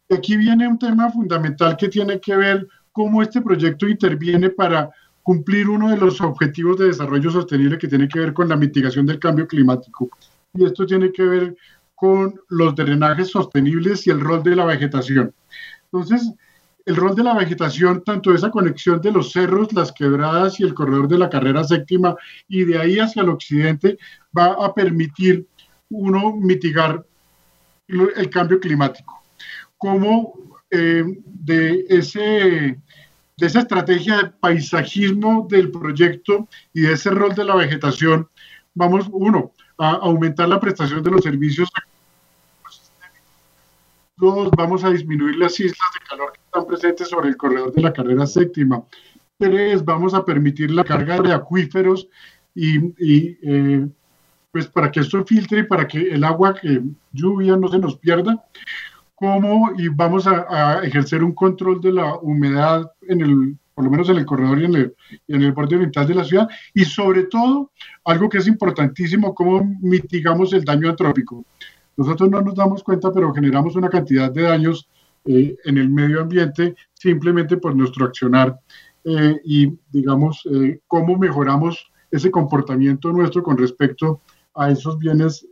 Aquí 0.09 0.37
viene 0.37 0.67
un 0.67 0.79
tema 0.79 1.11
fundamental 1.11 1.75
que 1.75 1.89
tiene 1.89 2.19
que 2.19 2.35
ver 2.35 2.67
cómo 2.91 3.21
este 3.21 3.41
proyecto 3.41 3.87
interviene 3.87 4.49
para 4.49 4.89
cumplir 5.27 5.67
uno 5.67 5.89
de 5.89 5.97
los 5.97 6.21
objetivos 6.21 6.77
de 6.77 6.85
desarrollo 6.85 7.29
sostenible 7.29 7.77
que 7.77 7.89
tiene 7.89 8.07
que 8.07 8.21
ver 8.21 8.31
con 8.31 8.47
la 8.47 8.55
mitigación 8.55 9.05
del 9.05 9.19
cambio 9.19 9.45
climático. 9.45 10.09
Y 10.53 10.63
esto 10.63 10.85
tiene 10.85 11.11
que 11.11 11.23
ver 11.23 11.57
con 11.95 12.39
los 12.47 12.73
drenajes 12.73 13.31
sostenibles 13.31 14.07
y 14.07 14.09
el 14.09 14.21
rol 14.21 14.41
de 14.41 14.55
la 14.55 14.63
vegetación. 14.63 15.33
Entonces, 15.91 16.31
el 16.85 16.95
rol 16.95 17.13
de 17.13 17.25
la 17.25 17.33
vegetación, 17.33 18.05
tanto 18.05 18.33
esa 18.33 18.51
conexión 18.51 19.01
de 19.01 19.11
los 19.11 19.33
cerros, 19.33 19.73
las 19.73 19.91
quebradas 19.91 20.61
y 20.61 20.63
el 20.63 20.73
corredor 20.73 21.09
de 21.09 21.17
la 21.17 21.29
carrera 21.29 21.65
séptima, 21.65 22.15
y 22.47 22.63
de 22.63 22.77
ahí 22.77 22.97
hacia 22.97 23.21
el 23.21 23.27
occidente, 23.27 23.97
va 24.35 24.55
a 24.65 24.73
permitir 24.73 25.45
uno 25.89 26.37
mitigar 26.37 27.05
el 27.89 28.29
cambio 28.29 28.61
climático. 28.61 29.21
Como 29.77 30.61
eh, 30.71 31.03
de 31.25 31.85
ese 31.89 32.79
de 33.37 33.45
esa 33.45 33.59
estrategia 33.59 34.17
de 34.17 34.29
paisajismo 34.29 35.47
del 35.47 35.69
proyecto 35.69 36.47
y 36.73 36.81
de 36.81 36.93
ese 36.93 37.11
rol 37.11 37.35
de 37.35 37.43
la 37.43 37.55
vegetación, 37.55 38.27
vamos, 38.73 39.07
uno, 39.11 39.51
a 39.77 39.91
aumentar 39.91 40.49
la 40.49 40.59
prestación 40.59 41.03
de 41.03 41.11
los 41.11 41.21
servicios. 41.21 41.69
Dos, 44.15 44.49
vamos 44.57 44.83
a 44.83 44.89
disminuir 44.89 45.35
las 45.35 45.59
islas 45.59 45.77
de 45.93 46.07
calor 46.09 46.33
que 46.33 46.39
están 46.43 46.65
presentes 46.65 47.07
sobre 47.07 47.29
el 47.29 47.37
corredor 47.37 47.71
de 47.71 47.81
la 47.83 47.93
carrera 47.93 48.25
séptima. 48.25 48.83
Tres, 49.37 49.85
vamos 49.85 50.15
a 50.15 50.25
permitir 50.25 50.71
la 50.71 50.83
carga 50.83 51.21
de 51.21 51.31
acuíferos 51.31 52.09
y, 52.55 53.37
eh, 53.43 53.87
pues 54.51 54.65
para 54.65 54.91
que 54.91 55.01
esto 55.01 55.23
filtre 55.23 55.59
y 55.59 55.63
para 55.63 55.87
que 55.87 55.99
el 55.99 56.23
agua 56.23 56.55
que 56.55 56.81
lluvia 57.13 57.55
no 57.55 57.67
se 57.67 57.77
nos 57.77 57.97
pierda 57.99 58.43
cómo 59.17 59.71
y 59.77 59.87
vamos 59.89 60.27
a, 60.27 60.79
ejercer 60.83 61.23
un 61.23 61.33
control 61.33 61.81
de 61.81 61.91
la 61.91 62.15
humedad 62.17 62.91
en 63.01 63.21
el 63.21 63.57
por 63.73 63.83
lo 63.83 63.91
menos 63.91 64.09
en 64.09 64.17
el 64.17 64.25
corredor 64.25 64.59
y 64.59 64.65
en 64.65 64.75
el, 64.75 64.95
en 65.27 65.43
el 65.43 65.51
borde 65.51 65.75
oriental 65.75 66.07
de 66.07 66.15
la 66.15 66.23
ciudad, 66.23 66.49
y 66.73 66.83
sobre 66.83 67.25
todo, 67.25 67.69
algo 68.05 68.27
que 68.27 68.39
es 68.39 68.47
importantísimo, 68.47 69.35
cómo 69.35 69.77
mitigamos 69.81 70.51
el 70.53 70.65
daño 70.65 70.89
antrópico. 70.89 71.45
Nosotros 71.95 72.27
no 72.27 72.41
nos 72.41 72.55
damos 72.55 72.81
cuenta, 72.81 73.11
pero 73.11 73.31
generamos 73.31 73.75
una 73.75 73.87
cantidad 73.87 74.31
de 74.31 74.41
daños 74.41 74.89
eh, 75.25 75.55
en 75.65 75.77
el 75.77 75.89
medio 75.89 76.21
ambiente 76.21 76.75
simplemente 76.95 77.57
por 77.57 77.75
nuestro 77.75 78.05
accionar 78.05 78.59
eh, 79.03 79.39
y, 79.45 79.71
digamos, 79.91 80.41
eh, 80.51 80.79
cómo 80.87 81.15
mejoramos 81.15 81.91
ese 82.09 82.31
comportamiento 82.31 83.11
nuestro 83.11 83.43
con 83.43 83.59
respecto 83.59 84.21
a 84.55 84.71
esos 84.71 84.97
bienes 84.97 85.45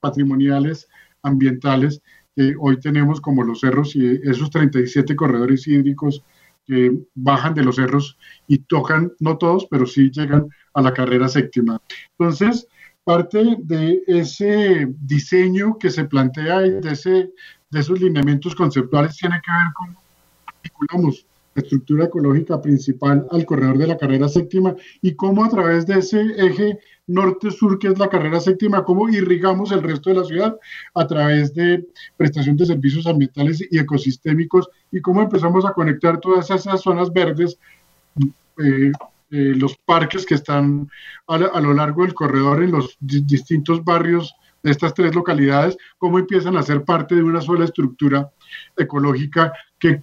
patrimoniales, 0.00 0.88
ambientales, 1.22 2.02
que 2.36 2.54
hoy 2.58 2.78
tenemos 2.80 3.20
como 3.20 3.42
los 3.42 3.60
cerros 3.60 3.94
y 3.96 4.20
esos 4.24 4.50
37 4.50 5.16
corredores 5.16 5.66
hídricos 5.66 6.22
que 6.66 6.92
bajan 7.14 7.54
de 7.54 7.64
los 7.64 7.76
cerros 7.76 8.16
y 8.46 8.58
tocan, 8.58 9.12
no 9.18 9.38
todos, 9.38 9.66
pero 9.70 9.86
sí 9.86 10.10
llegan 10.10 10.48
a 10.74 10.82
la 10.82 10.94
carrera 10.94 11.28
séptima. 11.28 11.80
Entonces, 12.18 12.68
parte 13.04 13.56
de 13.58 14.02
ese 14.06 14.88
diseño 15.00 15.78
que 15.78 15.90
se 15.90 16.04
plantea 16.04 16.66
y 16.66 16.70
de, 16.80 16.92
ese, 16.92 17.32
de 17.70 17.80
esos 17.80 18.00
lineamientos 18.00 18.54
conceptuales 18.54 19.16
tiene 19.16 19.40
que 19.44 19.50
ver 19.50 19.72
con 19.74 21.02
la 21.54 21.62
estructura 21.62 22.04
ecológica 22.04 22.60
principal 22.60 23.26
al 23.30 23.44
corredor 23.44 23.78
de 23.78 23.88
la 23.88 23.96
carrera 23.96 24.28
séptima 24.28 24.74
y 25.02 25.14
cómo 25.14 25.44
a 25.44 25.48
través 25.48 25.86
de 25.86 25.98
ese 25.98 26.20
eje 26.36 26.78
norte-sur, 27.10 27.78
que 27.78 27.88
es 27.88 27.98
la 27.98 28.08
carrera 28.08 28.40
séptima, 28.40 28.84
cómo 28.84 29.08
irrigamos 29.08 29.72
el 29.72 29.82
resto 29.82 30.10
de 30.10 30.16
la 30.16 30.24
ciudad 30.24 30.56
a 30.94 31.06
través 31.06 31.54
de 31.54 31.86
prestación 32.16 32.56
de 32.56 32.66
servicios 32.66 33.06
ambientales 33.06 33.66
y 33.70 33.78
ecosistémicos 33.78 34.68
y 34.92 35.00
cómo 35.00 35.22
empezamos 35.22 35.64
a 35.64 35.72
conectar 35.72 36.20
todas 36.20 36.50
esas 36.50 36.80
zonas 36.80 37.12
verdes 37.12 37.58
eh, 38.58 38.92
eh, 39.32 39.54
los 39.56 39.76
parques 39.76 40.26
que 40.26 40.34
están 40.34 40.90
a, 41.28 41.38
lo 41.38 41.72
largo 41.72 42.02
del 42.02 42.14
corredor 42.14 42.62
en 42.62 42.72
los 42.72 42.96
distintos 43.00 43.84
barrios 43.84 44.34
de 44.62 44.72
estas 44.72 44.92
tres 44.92 45.14
localidades, 45.14 45.76
cómo 45.98 46.18
empiezan 46.18 46.56
a 46.56 46.62
ser 46.62 46.84
parte 46.84 47.14
de 47.14 47.22
una 47.22 47.40
sola 47.40 47.64
estructura 47.64 48.30
ecológica 48.76 49.52
que, 49.78 50.02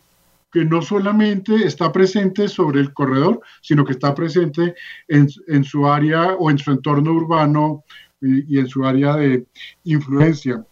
no 0.65 0.81
solamente 0.81 1.55
está 1.55 1.91
presente 1.91 2.47
sobre 2.47 2.79
el 2.79 2.93
corredor, 2.93 3.41
sino 3.61 3.83
que 3.85 3.93
está 3.93 4.13
presente 4.15 4.75
en, 5.07 5.63
su 5.63 5.87
área 5.87 6.35
o 6.35 6.49
en 6.49 6.57
su 6.57 6.71
entorno 6.71 7.11
urbano 7.13 7.83
y, 8.21 8.55
y 8.55 8.59
en 8.59 8.67
su 8.67 8.85
área 8.85 9.15
de 9.15 9.45
influencia. 9.83 10.65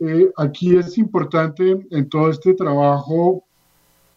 Eh, 0.00 0.30
aquí 0.36 0.76
es 0.76 0.96
importante 0.96 1.86
en 1.90 2.08
todo 2.08 2.30
este 2.30 2.54
trabajo 2.54 3.44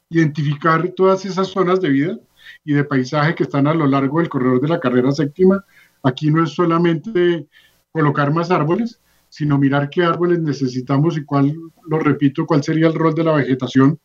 identificar 0.10 0.88
todas 0.90 1.26
esas 1.26 1.48
zonas 1.48 1.82
de 1.82 1.90
vida 1.90 2.20
y 2.64 2.74
de 2.74 2.84
paisaje 2.84 3.34
que 3.34 3.44
están 3.44 3.66
a 3.68 3.74
lo 3.74 3.88
largo 3.88 4.20
del 4.20 4.30
corredor 4.30 4.62
de 4.62 4.68
la 4.68 4.80
carrera 4.80 5.12
séptima. 5.12 5.64
Aquí 6.04 6.30
no 6.30 6.44
es 6.44 6.52
solamente 6.52 7.48
colocar 7.92 8.32
más 8.32 8.52
árboles, 8.52 9.02
sino 9.30 9.58
mirar 9.58 9.90
qué 9.90 10.04
árboles 10.04 10.40
necesitamos 10.40 11.18
y 11.18 11.24
cuál, 11.24 11.56
lo 11.88 12.00
repito, 12.00 12.46
cuál 12.46 12.64
sería 12.64 12.88
el 12.88 12.94
rol 12.94 13.16
de 13.16 13.24
la 13.24 13.34
vegetación, 13.34 14.00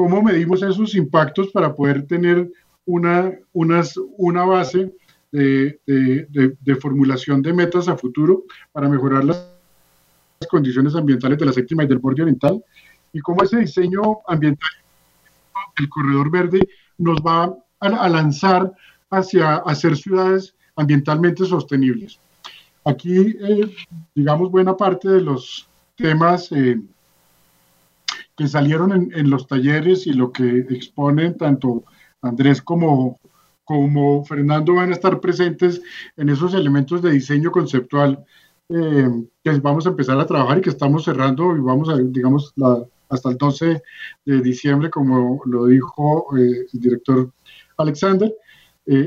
cómo 0.00 0.22
medimos 0.22 0.62
esos 0.62 0.94
impactos 0.94 1.48
para 1.48 1.74
poder 1.74 2.06
tener 2.06 2.50
una, 2.86 3.30
una 3.52 4.44
base 4.46 4.90
de, 5.30 5.78
de, 5.86 6.76
formulación 6.76 7.42
de 7.42 7.52
metas 7.52 7.86
a 7.86 7.98
futuro 7.98 8.44
para 8.72 8.88
mejorar 8.88 9.26
las 9.26 9.46
condiciones 10.48 10.94
ambientales 10.94 11.38
de 11.38 11.44
la 11.44 11.52
séptima 11.52 11.84
y 11.84 11.86
del 11.86 11.98
borde 11.98 12.22
oriental 12.22 12.64
y 13.12 13.20
cómo 13.20 13.42
ese 13.42 13.58
diseño 13.58 14.00
ambiental 14.26 14.70
el 15.76 15.88
corredor 15.90 16.30
verde 16.30 16.66
nos 16.96 17.18
va 17.18 17.54
a, 17.80 18.08
lanzar 18.08 18.72
hacia 19.10 19.56
hacer 19.56 19.98
ciudades 19.98 20.54
ambientalmente 20.76 21.44
sostenibles. 21.44 22.18
Aquí, 22.86 23.36
eh, 23.38 23.70
digamos, 24.14 24.50
buena 24.50 24.74
parte 24.74 25.10
de 25.10 25.20
los 25.20 25.68
temas 25.94 26.50
eh, 26.52 26.80
que 28.40 28.48
salieron 28.48 29.12
en, 29.12 29.28
los 29.28 29.46
talleres 29.46 30.06
y 30.06 30.14
lo 30.14 30.32
que 30.32 30.60
exponen 30.70 31.36
tanto 31.36 31.84
Andrés 32.22 32.62
como, 32.62 33.20
como 33.64 34.24
Fernando 34.24 34.76
van 34.76 34.88
a 34.88 34.94
estar 34.94 35.20
presentes 35.20 35.82
en 36.16 36.30
esos 36.30 36.54
elementos 36.54 37.02
de 37.02 37.10
diseño 37.10 37.50
conceptual 37.50 38.24
eh, 38.70 39.10
que 39.44 39.50
vamos 39.60 39.84
a 39.84 39.90
empezar 39.90 40.18
a 40.18 40.24
trabajar 40.24 40.56
y 40.56 40.62
que 40.62 40.70
estamos 40.70 41.04
cerrando 41.04 41.54
y 41.54 41.60
vamos 41.60 41.90
a, 41.90 41.98
digamos, 41.98 42.54
hasta 43.10 43.28
el 43.28 43.36
12 43.36 43.82
de 44.24 44.40
diciembre, 44.40 44.88
como 44.88 45.42
lo 45.44 45.66
dijo 45.66 46.34
el 46.34 46.66
director 46.72 47.30
Alexander. 47.76 48.34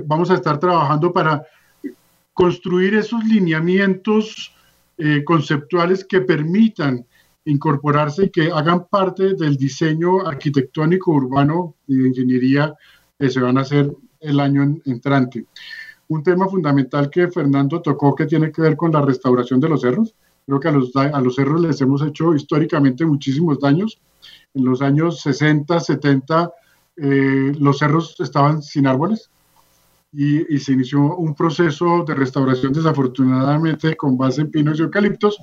vamos 0.06 0.30
a 0.30 0.36
estar 0.36 0.60
trabajando 0.60 1.12
para 1.12 1.42
construir 2.36 2.94
esos 2.94 3.24
lineamientos 3.26 4.54
eh, 5.00 5.24
conceptuales 5.24 6.06
que 6.06 6.22
permitan 6.22 7.08
incorporarse 7.46 8.26
y 8.26 8.30
que 8.30 8.52
hagan 8.52 8.88
parte 8.88 9.34
del 9.36 9.58
diseño 9.58 10.26
arquitectónico 10.26 11.12
urbano 11.12 11.76
y 11.88 11.98
de 11.98 12.08
ingeniería 12.10 12.74
que 13.20 13.30
se 13.30 13.40
van 13.40 13.58
a 13.58 13.62
hacer 13.62 13.92
el 14.20 14.40
año 14.40 14.64
entrante. 14.86 15.46
Un 16.08 16.24
tema 16.24 16.48
fundamental 16.48 17.10
que 17.10 17.30
Fernando 17.30 17.82
tocó 17.82 18.16
que 18.16 18.26
tiene 18.26 18.52
que 18.52 18.62
ver 18.62 18.76
con 18.76 18.92
la 18.92 19.02
restauración 19.02 19.60
de 19.60 19.70
los 19.70 19.82
cerros. 19.82 20.16
Creo 20.46 20.60
que 20.60 20.68
a 20.68 20.72
los, 20.72 20.96
a 20.96 21.22
los 21.22 21.36
cerros 21.36 21.62
les 21.62 21.80
hemos 21.82 22.02
hecho 22.02 22.36
históricamente 22.36 23.06
muchísimos 23.06 23.60
daños. 23.60 24.00
En 24.54 24.66
los 24.66 24.82
años 24.82 25.22
60, 25.22 25.80
70, 25.80 26.52
eh, 26.98 27.54
los 27.60 27.80
cerros 27.80 28.16
estaban 28.20 28.62
sin 28.62 28.88
árboles 28.88 29.30
y, 30.14 30.60
se 30.60 30.74
inició 30.74 31.16
un 31.18 31.34
proceso 31.34 32.04
de 32.08 32.14
restauración 32.14 32.72
desafortunadamente 32.72 33.96
con 33.98 34.16
base 34.16 34.42
en 34.42 34.52
pinos 34.52 34.80
y 34.80 34.84
eucaliptos, 34.84 35.40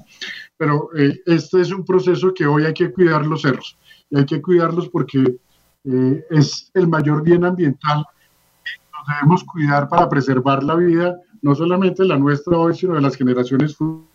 pero 0.57 0.91
eh, 0.97 1.21
este 1.27 1.61
es 1.61 1.73
un 1.73 1.85
proceso 1.85 2.33
que 2.33 2.47
hoy 2.47 2.65
hay 2.65 2.73
que 2.73 2.93
cuidar 2.93 3.27
los 3.27 3.43
cerros 3.43 3.77
y 4.09 4.19
hay 4.19 4.25
que 4.25 4.41
cuidarlos 4.41 4.89
porque 4.89 5.39
eh, 5.85 6.25
es 6.31 6.71
el 6.75 6.87
mayor 6.87 7.23
bien 7.25 7.45
ambiental 7.45 8.05
que 8.65 8.71
nos 8.93 9.09
debemos 9.09 9.45
cuidar 9.45 9.89
para 9.89 10.09
preservar 10.09 10.63
la 10.63 10.77
vida, 10.77 11.19
no 11.43 11.55
solamente 11.55 12.05
la 12.05 12.19
nuestra 12.19 12.57
hoy, 12.57 12.75
sino 12.75 12.95
de 12.95 13.01
las 13.01 13.17
generaciones 13.17 13.77
futuras. 13.77 14.09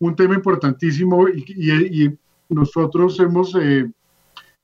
Un 0.00 0.16
tema 0.16 0.34
importantísimo 0.34 1.28
y, 1.28 1.44
y, 1.48 2.18
nosotros 2.50 3.20
hemos, 3.20 3.54
eh, 3.60 3.90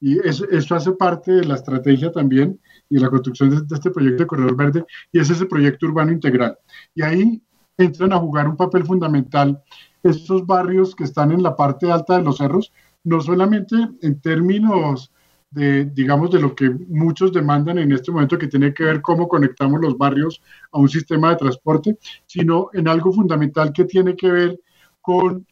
y 0.00 0.18
eso, 0.26 0.48
eso 0.50 0.74
hace 0.74 0.92
parte 0.92 1.32
de 1.32 1.44
la 1.44 1.56
estrategia 1.56 2.10
también, 2.10 2.58
y 2.88 2.98
la 2.98 3.10
construcción 3.10 3.50
de, 3.50 3.74
este 3.74 3.90
proyecto 3.90 4.22
de 4.22 4.26
Corredor 4.26 4.56
Verde, 4.56 4.84
y 5.12 5.18
es 5.18 5.30
ese 5.30 5.46
proyecto 5.46 5.86
urbano 5.86 6.12
integral. 6.12 6.58
Y 6.94 7.02
ahí 7.02 7.42
entran 7.76 8.12
a 8.12 8.18
jugar 8.18 8.48
un 8.48 8.56
papel 8.56 8.84
fundamental 8.84 9.62
estos 10.02 10.46
barrios 10.46 10.94
que 10.94 11.04
están 11.04 11.32
en 11.32 11.42
la 11.42 11.56
parte 11.56 11.90
alta 11.90 12.18
de 12.18 12.22
los 12.22 12.36
cerros, 12.36 12.72
no 13.04 13.20
solamente 13.20 13.76
en 14.02 14.20
términos 14.20 15.10
de, 15.50 15.84
digamos, 15.86 16.30
de 16.30 16.40
lo 16.40 16.54
que 16.54 16.68
muchos 16.70 17.32
demandan 17.32 17.78
en 17.78 17.92
este 17.92 18.10
momento, 18.10 18.38
que 18.38 18.48
tiene 18.48 18.74
que 18.74 18.84
ver 18.84 19.00
cómo 19.00 19.28
conectamos 19.28 19.80
los 19.80 19.96
barrios 19.96 20.42
a 20.72 20.78
un 20.78 20.88
sistema 20.88 21.30
de 21.30 21.36
transporte, 21.36 21.98
sino 22.26 22.70
en 22.72 22.88
algo 22.88 23.12
fundamental 23.12 23.72
que 23.72 23.84
tiene 23.84 24.16
que 24.16 24.30
ver 24.30 24.60
con 25.00 25.46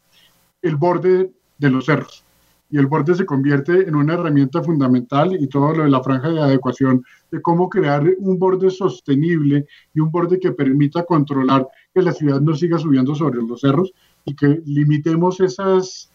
el 0.61 0.75
borde 0.75 1.31
de 1.57 1.69
los 1.69 1.85
cerros 1.85 2.22
y 2.73 2.79
el 2.79 2.87
borde 2.87 3.13
se 3.13 3.27
convierte 3.27 3.87
en 3.87 3.93
una 3.93 4.15
herramienta 4.15 4.63
fundamental 4.63 5.39
y 5.39 5.45
todo 5.45 5.75
lo 5.75 5.83
de 5.83 5.91
la 5.91 6.01
franja 6.01 6.29
de 6.29 6.41
adecuación 6.41 7.05
de 7.29 7.39
cómo 7.39 7.69
crear 7.69 8.03
un 8.17 8.39
borde 8.39 8.71
sostenible 8.71 9.67
y 9.93 9.99
un 9.99 10.09
borde 10.09 10.39
que 10.39 10.53
permita 10.53 11.03
controlar 11.03 11.67
que 11.93 12.01
la 12.01 12.11
ciudad 12.11 12.41
no 12.41 12.55
siga 12.55 12.79
subiendo 12.79 13.13
sobre 13.13 13.43
los 13.43 13.61
cerros 13.61 13.93
y 14.25 14.35
que 14.35 14.63
limitemos 14.65 15.39
esas, 15.39 16.09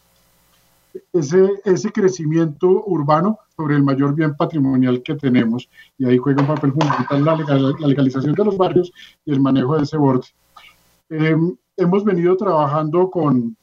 ese, 1.13 1.49
ese 1.63 1.93
crecimiento 1.93 2.83
urbano 2.87 3.39
sobre 3.55 3.77
el 3.77 3.83
mayor 3.83 4.13
bien 4.13 4.35
patrimonial 4.35 5.01
que 5.01 5.15
tenemos. 5.15 5.69
Y 5.97 6.07
ahí 6.07 6.17
juega 6.17 6.41
un 6.41 6.47
papel 6.49 6.73
fundamental 6.73 7.23
la, 7.23 7.87
legalización 7.87 8.33
de 8.33 8.43
los 8.43 8.57
barrios 8.57 8.91
y 9.23 9.31
el 9.31 9.39
manejo 9.39 9.77
de 9.77 9.83
ese 9.83 9.95
borde. 9.95 10.27
Em, 11.07 11.55
hemos 11.77 12.03
venido 12.03 12.35
trabajando 12.35 13.09
con 13.09 13.55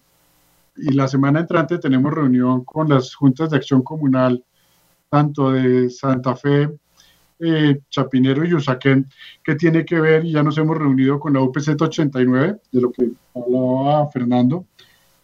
y 0.78 0.92
la 0.92 1.08
semana 1.08 1.40
entrante 1.40 1.78
tenemos 1.78 2.12
reunión 2.12 2.64
con 2.64 2.88
las 2.88 3.14
juntas 3.14 3.50
de 3.50 3.56
acción 3.56 3.82
comunal, 3.82 4.44
tanto 5.08 5.52
de 5.52 5.90
Santa 5.90 6.36
Fe, 6.36 6.68
eh, 7.38 7.80
Chapinero 7.90 8.44
y 8.44 8.54
Usaquén, 8.54 9.06
que 9.44 9.54
tiene 9.56 9.84
que 9.84 10.00
ver, 10.00 10.24
y 10.24 10.32
ya 10.32 10.42
nos 10.42 10.56
hemos 10.58 10.76
reunido 10.76 11.20
con 11.20 11.34
la 11.34 11.42
UPZ 11.42 11.76
89, 11.80 12.60
de 12.72 12.80
lo 12.80 12.90
que 12.90 13.10
hablaba 13.34 14.08
Fernando, 14.10 14.66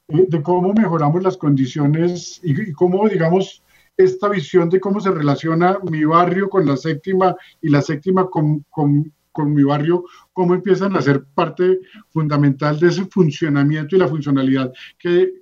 eh, 0.09 0.27
de 0.29 0.43
cómo 0.43 0.73
mejoramos 0.73 1.23
las 1.23 1.37
condiciones 1.37 2.41
y, 2.43 2.73
cómo, 2.73 3.09
digamos, 3.09 3.63
esta 3.97 4.29
visión 4.29 4.69
de 4.69 4.81
cómo 4.81 5.01
se 5.01 5.11
relaciona 5.11 5.79
mi 5.91 6.05
barrio 6.05 6.49
con 6.49 6.67
la 6.67 6.77
séptima 6.77 7.35
y 7.61 7.69
la 7.69 7.83
séptima 7.83 8.29
con, 8.29 8.65
con, 8.71 9.13
con 9.33 9.53
mi 9.55 9.63
barrio, 9.63 10.05
cómo 10.33 10.55
empiezan 10.55 10.97
a 10.97 11.03
ser 11.03 11.25
parte 11.25 11.81
fundamental 12.11 12.79
de 12.79 12.89
ese 12.89 13.07
funcionamiento 13.07 13.97
y 13.97 13.99
la 13.99 14.09
funcionalidad 14.09 14.73
que, 14.99 15.42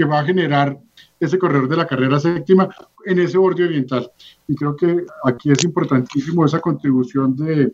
que 0.00 0.06
va 0.06 0.20
a 0.20 0.24
generar 0.24 0.78
ese 1.18 1.38
corredor 1.38 1.68
de 1.68 1.76
la 1.76 1.86
carrera 1.86 2.18
séptima 2.18 2.74
en 3.04 3.18
ese 3.18 3.36
borde 3.36 3.64
oriental. 3.64 4.10
Y 4.48 4.54
creo 4.54 4.74
que 4.74 5.04
aquí 5.24 5.52
es 5.52 5.62
importantísimo 5.62 6.46
esa 6.46 6.58
contribución 6.58 7.36
de, 7.36 7.72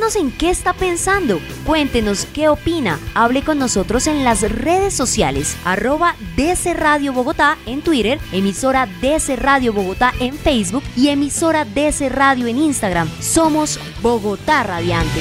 Díganos 0.00 0.16
en 0.16 0.30
qué 0.30 0.48
está 0.48 0.72
pensando, 0.72 1.40
cuéntenos 1.66 2.24
qué 2.32 2.48
opina, 2.48 2.98
hable 3.14 3.42
con 3.42 3.58
nosotros 3.58 4.06
en 4.06 4.24
las 4.24 4.40
redes 4.50 4.94
sociales, 4.94 5.58
arroba 5.62 6.16
DC 6.36 6.72
Radio 6.72 7.12
Bogotá 7.12 7.58
en 7.66 7.82
Twitter, 7.82 8.18
emisora 8.32 8.88
DC 9.02 9.36
Radio 9.36 9.74
Bogotá 9.74 10.14
en 10.18 10.32
Facebook 10.32 10.82
y 10.96 11.08
emisora 11.08 11.66
DC 11.66 12.08
Radio 12.08 12.46
en 12.46 12.56
Instagram. 12.56 13.10
Somos 13.20 13.78
Bogotá 14.00 14.62
Radiante. 14.62 15.20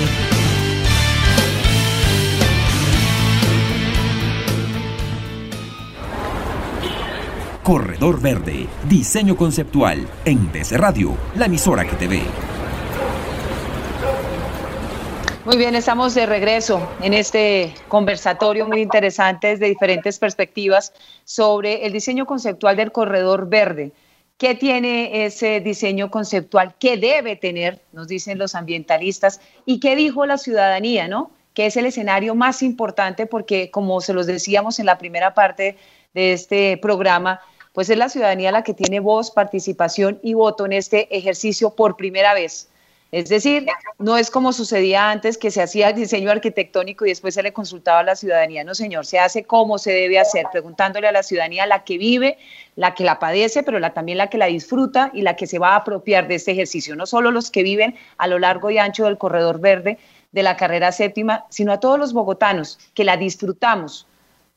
Corredor 7.64 8.22
Verde, 8.22 8.68
diseño 8.88 9.36
conceptual 9.36 10.08
en 10.24 10.50
DC 10.54 10.78
Radio, 10.78 11.18
la 11.36 11.48
emisora 11.48 11.86
que 11.86 11.98
te 11.98 12.08
ve. 12.08 12.24
Muy 15.50 15.58
bien, 15.58 15.74
estamos 15.74 16.14
de 16.14 16.28
regreso 16.28 16.80
en 17.02 17.16
este 17.16 17.74
conversatorio 17.88 18.68
muy 18.68 18.82
interesante 18.82 19.48
desde 19.48 19.66
diferentes 19.66 20.20
perspectivas 20.20 20.94
sobre 21.24 21.88
el 21.88 21.92
diseño 21.92 22.28
conceptual 22.28 22.78
del 22.78 22.92
corredor 22.92 23.50
verde. 23.50 23.92
¿Qué 24.38 24.54
tiene 24.54 25.26
ese 25.26 25.60
diseño 25.60 26.12
conceptual? 26.12 26.76
¿Qué 26.80 26.98
debe 26.98 27.36
tener? 27.36 27.82
Nos 27.94 28.08
dicen 28.08 28.38
los 28.38 28.54
ambientalistas. 28.54 29.42
¿Y 29.66 29.80
qué 29.80 29.96
dijo 29.96 30.28
la 30.28 30.38
ciudadanía, 30.38 31.08
no? 31.08 31.32
Que 31.56 31.66
es 31.66 31.78
el 31.78 31.88
escenario 31.88 32.36
más 32.36 32.62
importante 32.62 33.26
porque, 33.26 33.72
como 33.72 34.02
se 34.02 34.14
los 34.14 34.28
decíamos 34.28 34.78
en 34.78 34.86
la 34.86 35.00
primera 35.00 35.34
parte 35.34 35.78
de 36.14 36.34
este 36.34 36.78
programa, 36.78 37.40
pues 37.74 37.90
es 37.90 37.98
la 37.98 38.10
ciudadanía 38.10 38.52
la 38.52 38.64
que 38.64 38.76
tiene 38.76 39.00
voz, 39.00 39.32
participación 39.32 40.20
y 40.22 40.36
voto 40.36 40.68
en 40.68 40.74
este 40.74 41.18
ejercicio 41.18 41.72
por 41.72 41.98
primera 41.98 42.36
vez. 42.36 42.69
Es 43.12 43.28
decir, 43.28 43.66
no 43.98 44.18
es 44.18 44.30
como 44.30 44.54
sucedía 44.54 45.10
antes 45.10 45.40
que 45.40 45.50
se 45.50 45.64
hacía 45.64 45.90
el 45.90 45.96
diseño 45.96 46.30
arquitectónico 46.30 47.06
y 47.06 47.10
después 47.10 47.34
se 47.34 47.42
le 47.42 47.52
consultaba 47.52 48.00
a 48.00 48.04
la 48.04 48.16
ciudadanía. 48.16 48.64
No, 48.64 48.76
señor, 48.76 49.08
se 49.08 49.18
hace 49.18 49.46
como 49.46 49.80
se 49.80 49.92
debe 49.92 50.20
hacer, 50.20 50.46
preguntándole 50.52 51.08
a 51.08 51.12
la 51.12 51.24
ciudadanía 51.24 51.66
la 51.66 51.84
que 51.84 51.98
vive, 51.98 52.38
la 52.76 52.94
que 52.94 53.04
la 53.04 53.18
padece, 53.18 53.64
pero 53.64 53.82
también 53.92 54.20
la 54.20 54.28
que 54.28 54.38
la 54.38 54.46
disfruta 54.46 55.10
y 55.12 55.24
la 55.24 55.36
que 55.36 55.48
se 55.48 55.58
va 55.58 55.70
a 55.70 55.78
apropiar 55.78 56.28
de 56.28 56.36
este 56.36 56.52
ejercicio. 56.52 56.96
No 56.96 57.08
solo 57.08 57.32
los 57.32 57.50
que 57.50 57.64
viven 57.64 57.96
a 58.20 58.28
lo 58.28 58.38
largo 58.38 58.70
y 58.70 58.78
ancho 58.78 59.06
del 59.06 59.18
corredor 59.18 59.60
verde 59.60 59.98
de 60.32 60.44
la 60.44 60.56
carrera 60.56 60.92
séptima, 60.92 61.46
sino 61.50 61.72
a 61.72 61.80
todos 61.80 61.98
los 61.98 62.14
bogotanos 62.14 62.78
que 62.94 63.04
la 63.04 63.18
disfrutamos 63.18 64.06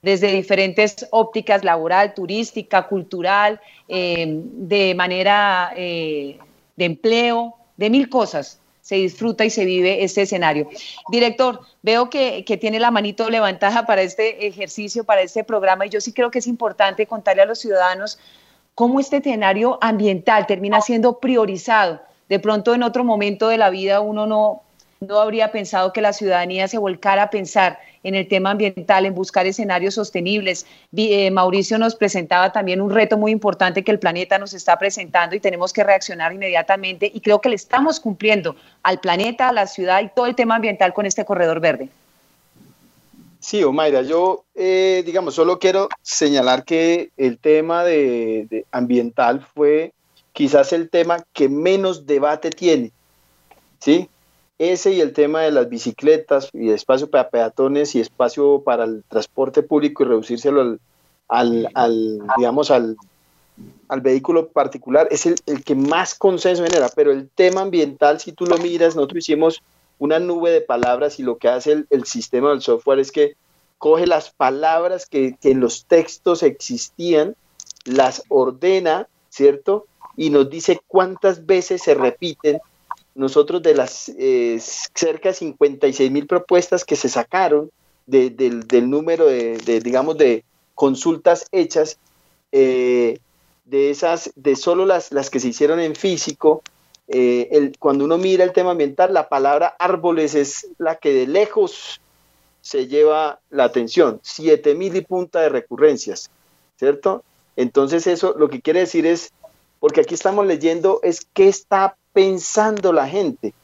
desde 0.03 0.33
diferentes 0.33 1.07
ópticas 1.11 1.65
laboral, 1.65 2.13
turística, 2.13 2.87
cultural, 2.87 3.61
eh, 3.89 4.27
de 4.29 4.95
manera 4.95 5.73
eh, 5.75 6.39
de 6.77 6.85
empleo, 6.85 7.57
de 7.83 7.91
mil 7.91 8.09
cosas 8.09 8.61
se 8.81 8.95
disfruta 8.95 9.45
y 9.45 9.51
se 9.51 9.65
vive 9.65 10.05
este 10.05 10.23
escenario. 10.23 10.69
Director, 11.09 11.63
veo 11.83 12.11
que, 12.11 12.45
tiene 12.61 12.79
la 12.79 12.93
manito 12.93 13.29
levantada 13.29 13.87
para 13.87 14.03
este 14.03 14.47
ejercicio, 14.47 15.03
para 15.03 15.23
este 15.23 15.43
programa, 15.43 15.85
y 15.85 15.89
yo 15.89 16.01
sí 16.01 16.13
creo 16.13 16.31
que 16.31 16.39
es 16.39 16.47
importante 16.47 17.09
contarle 17.09 17.43
a 17.43 17.47
los 17.47 17.59
ciudadanos 17.59 18.21
cómo 18.77 19.01
este 19.01 19.17
escenario 19.17 19.79
ambiental 19.81 20.47
termina 20.47 20.81
siendo 20.81 21.19
priorizado. 21.19 22.01
De 22.29 22.39
pronto 22.39 22.73
en 22.73 22.85
otro 22.85 23.03
momento 23.03 23.49
de 23.49 23.59
la 23.59 23.69
vida 23.69 23.99
uno 23.99 24.27
no, 24.27 24.63
no 25.01 25.19
habría 25.19 25.51
pensado 25.51 25.93
que 25.93 26.03
la 26.03 26.13
ciudadanía 26.13 26.69
se 26.69 26.79
volcara 26.79 27.25
a 27.25 27.31
pensar 27.31 27.81
en 28.03 28.15
el 28.15 28.29
tema 28.29 28.51
ambiental, 28.51 29.07
en 29.07 29.15
buscar 29.15 29.47
escenarios 29.47 29.95
sostenibles. 29.95 30.67
Eh, 30.97 31.31
Mauricio 31.31 31.79
nos 31.79 31.95
presentaba 31.95 32.53
también 32.53 32.81
un 32.81 32.91
reto 32.91 33.17
muy 33.17 33.33
importante 33.33 33.85
que 33.85 33.91
el 33.91 33.99
planeta 33.99 34.39
nos 34.39 34.55
está 34.55 34.79
presentando 34.79 35.37
y 35.37 35.41
tenemos 35.41 35.73
que 35.73 35.85
reaccionar 35.85 36.33
inmediatamente 36.33 37.11
y 37.13 37.21
creo 37.21 37.41
que 37.41 37.49
le 37.49 37.57
estamos 37.57 38.01
cumpliendo 38.01 38.57
al 38.83 39.01
planeta, 39.01 39.49
a 39.49 39.53
la 39.53 39.67
ciudad 39.67 40.03
y 40.03 40.09
todo 40.15 40.27
el 40.27 40.35
tema 40.35 40.57
ambiental 40.57 40.93
con 40.93 41.07
este 41.07 41.25
corredor 41.25 41.61
verde. 41.61 41.89
Sí, 43.41 43.65
Omaira, 43.65 44.03
yo, 44.03 44.45
eh, 44.55 45.03
digamos, 45.05 45.35
solo 45.35 45.59
quiero 45.59 45.89
señalar 46.01 46.65
que 46.65 47.11
el 47.17 47.39
tema 47.39 47.83
de 47.83 48.65
ambiental 48.71 49.45
fue 49.55 49.93
quizás 50.33 50.73
el 50.73 50.89
tema 50.91 51.25
que 51.33 51.49
menos 51.49 52.07
debate 52.07 52.51
tiene, 52.51 52.93
¿sí? 53.81 54.09
Ese 54.63 54.93
y 54.93 55.01
el 55.01 55.13
tema 55.13 55.41
de 55.41 55.51
las 55.51 55.69
bicicletas 55.69 56.49
y 56.53 56.71
espacio 56.71 57.11
para 57.11 57.31
peatones 57.31 57.97
y 57.97 58.01
espacio 58.01 58.63
para 58.65 58.85
el 58.85 59.03
transporte 59.09 59.65
público 59.65 60.05
y 60.05 60.07
reducírselo 60.07 60.79
al, 61.27 61.69
al, 61.75 62.21
digamos, 62.37 62.71
al, 62.71 62.97
al, 63.89 64.01
vehículo 64.03 64.51
particular 64.51 65.09
es 65.11 65.27
el, 65.27 65.35
el, 65.47 65.65
que 65.65 65.75
más 65.75 66.15
consenso 66.15 66.63
genera. 66.63 66.89
Pero 66.95 67.11
el 67.11 67.29
tema 67.29 67.63
ambiental, 67.63 68.21
si 68.21 68.31
tú 68.31 68.47
lo 68.47 68.57
miras, 68.59 68.95
nosotros 68.95 69.25
hicimos 69.25 69.61
una 69.99 70.21
nube 70.21 70.53
de 70.53 70.61
palabras 70.61 71.19
y 71.19 71.25
lo 71.25 71.39
que 71.39 71.49
hace 71.49 71.73
el, 71.73 71.87
el 71.91 72.05
sistema 72.05 72.51
del 72.51 72.63
software 72.63 73.01
es 73.01 73.11
que 73.11 73.35
coge 73.79 74.07
las 74.07 74.31
palabras 74.31 75.07
que, 75.07 75.37
que 75.41 75.51
en 75.51 75.59
los 75.59 75.87
textos 75.87 76.45
existían, 76.45 77.35
las 77.85 78.23
ordena, 78.29 79.09
¿cierto? 79.29 79.87
Y 80.17 80.31
nos 80.31 80.49
dice 80.49 80.81
cuántas 80.87 81.47
veces 81.47 81.83
se 81.83 81.95
repiten 81.95 82.61
nosotros 83.15 83.63
de 83.63 83.75
las 83.75 84.09
eh, 84.19 84.59
cerca 84.61 85.31
de 85.31 85.35
56 85.35 86.11
mil 86.11 86.27
propuestas 86.27 86.85
que 86.85 86.97
se 86.97 87.09
sacaron 87.09 87.71
del, 88.07 88.91
número 88.91 89.27
de, 89.27 89.81
digamos, 89.83 90.19
de 90.19 90.45
consultas 90.75 91.47
hechas, 91.53 91.99
eh, 92.51 93.19
de 93.65 93.91
esas, 93.91 94.33
de 94.35 94.57
solo 94.57 94.87
las, 94.87 95.13
las 95.13 95.31
que 95.31 95.41
se 95.41 95.49
hicieron 95.49 95.81
en 95.81 95.95
físico, 95.95 96.63
eh, 97.09 97.73
cuando 97.79 98.05
uno 98.05 98.19
mira 98.19 98.45
el 98.45 98.53
tema 98.53 98.73
ambiental, 98.73 99.13
la 99.13 99.29
palabra 99.29 99.77
árboles 99.79 100.35
es 100.35 100.69
la 100.79 100.97
que 100.97 101.13
de 101.13 101.27
lejos 101.27 102.01
se 102.61 102.87
lleva 102.87 103.41
la 103.51 103.65
atención, 103.65 104.21
7 104.23 104.75
mil 104.75 104.95
y 104.97 105.01
punta 105.03 105.41
de 105.41 105.49
recurrencias, 105.49 106.31
¿cierto? 106.79 107.25
Entonces 107.57 108.07
eso 108.07 108.35
lo 108.39 108.49
que 108.49 108.63
quiere 108.63 108.81
decir 108.81 109.05
es, 109.05 109.33
porque 109.81 110.01
aquí 110.01 110.15
estamos 110.15 110.47
leyendo 110.47 111.01
es 111.03 111.27
qué 111.33 111.49
está 111.49 111.97
pensando 112.13 112.93
la 112.93 113.09
gente. 113.09 113.55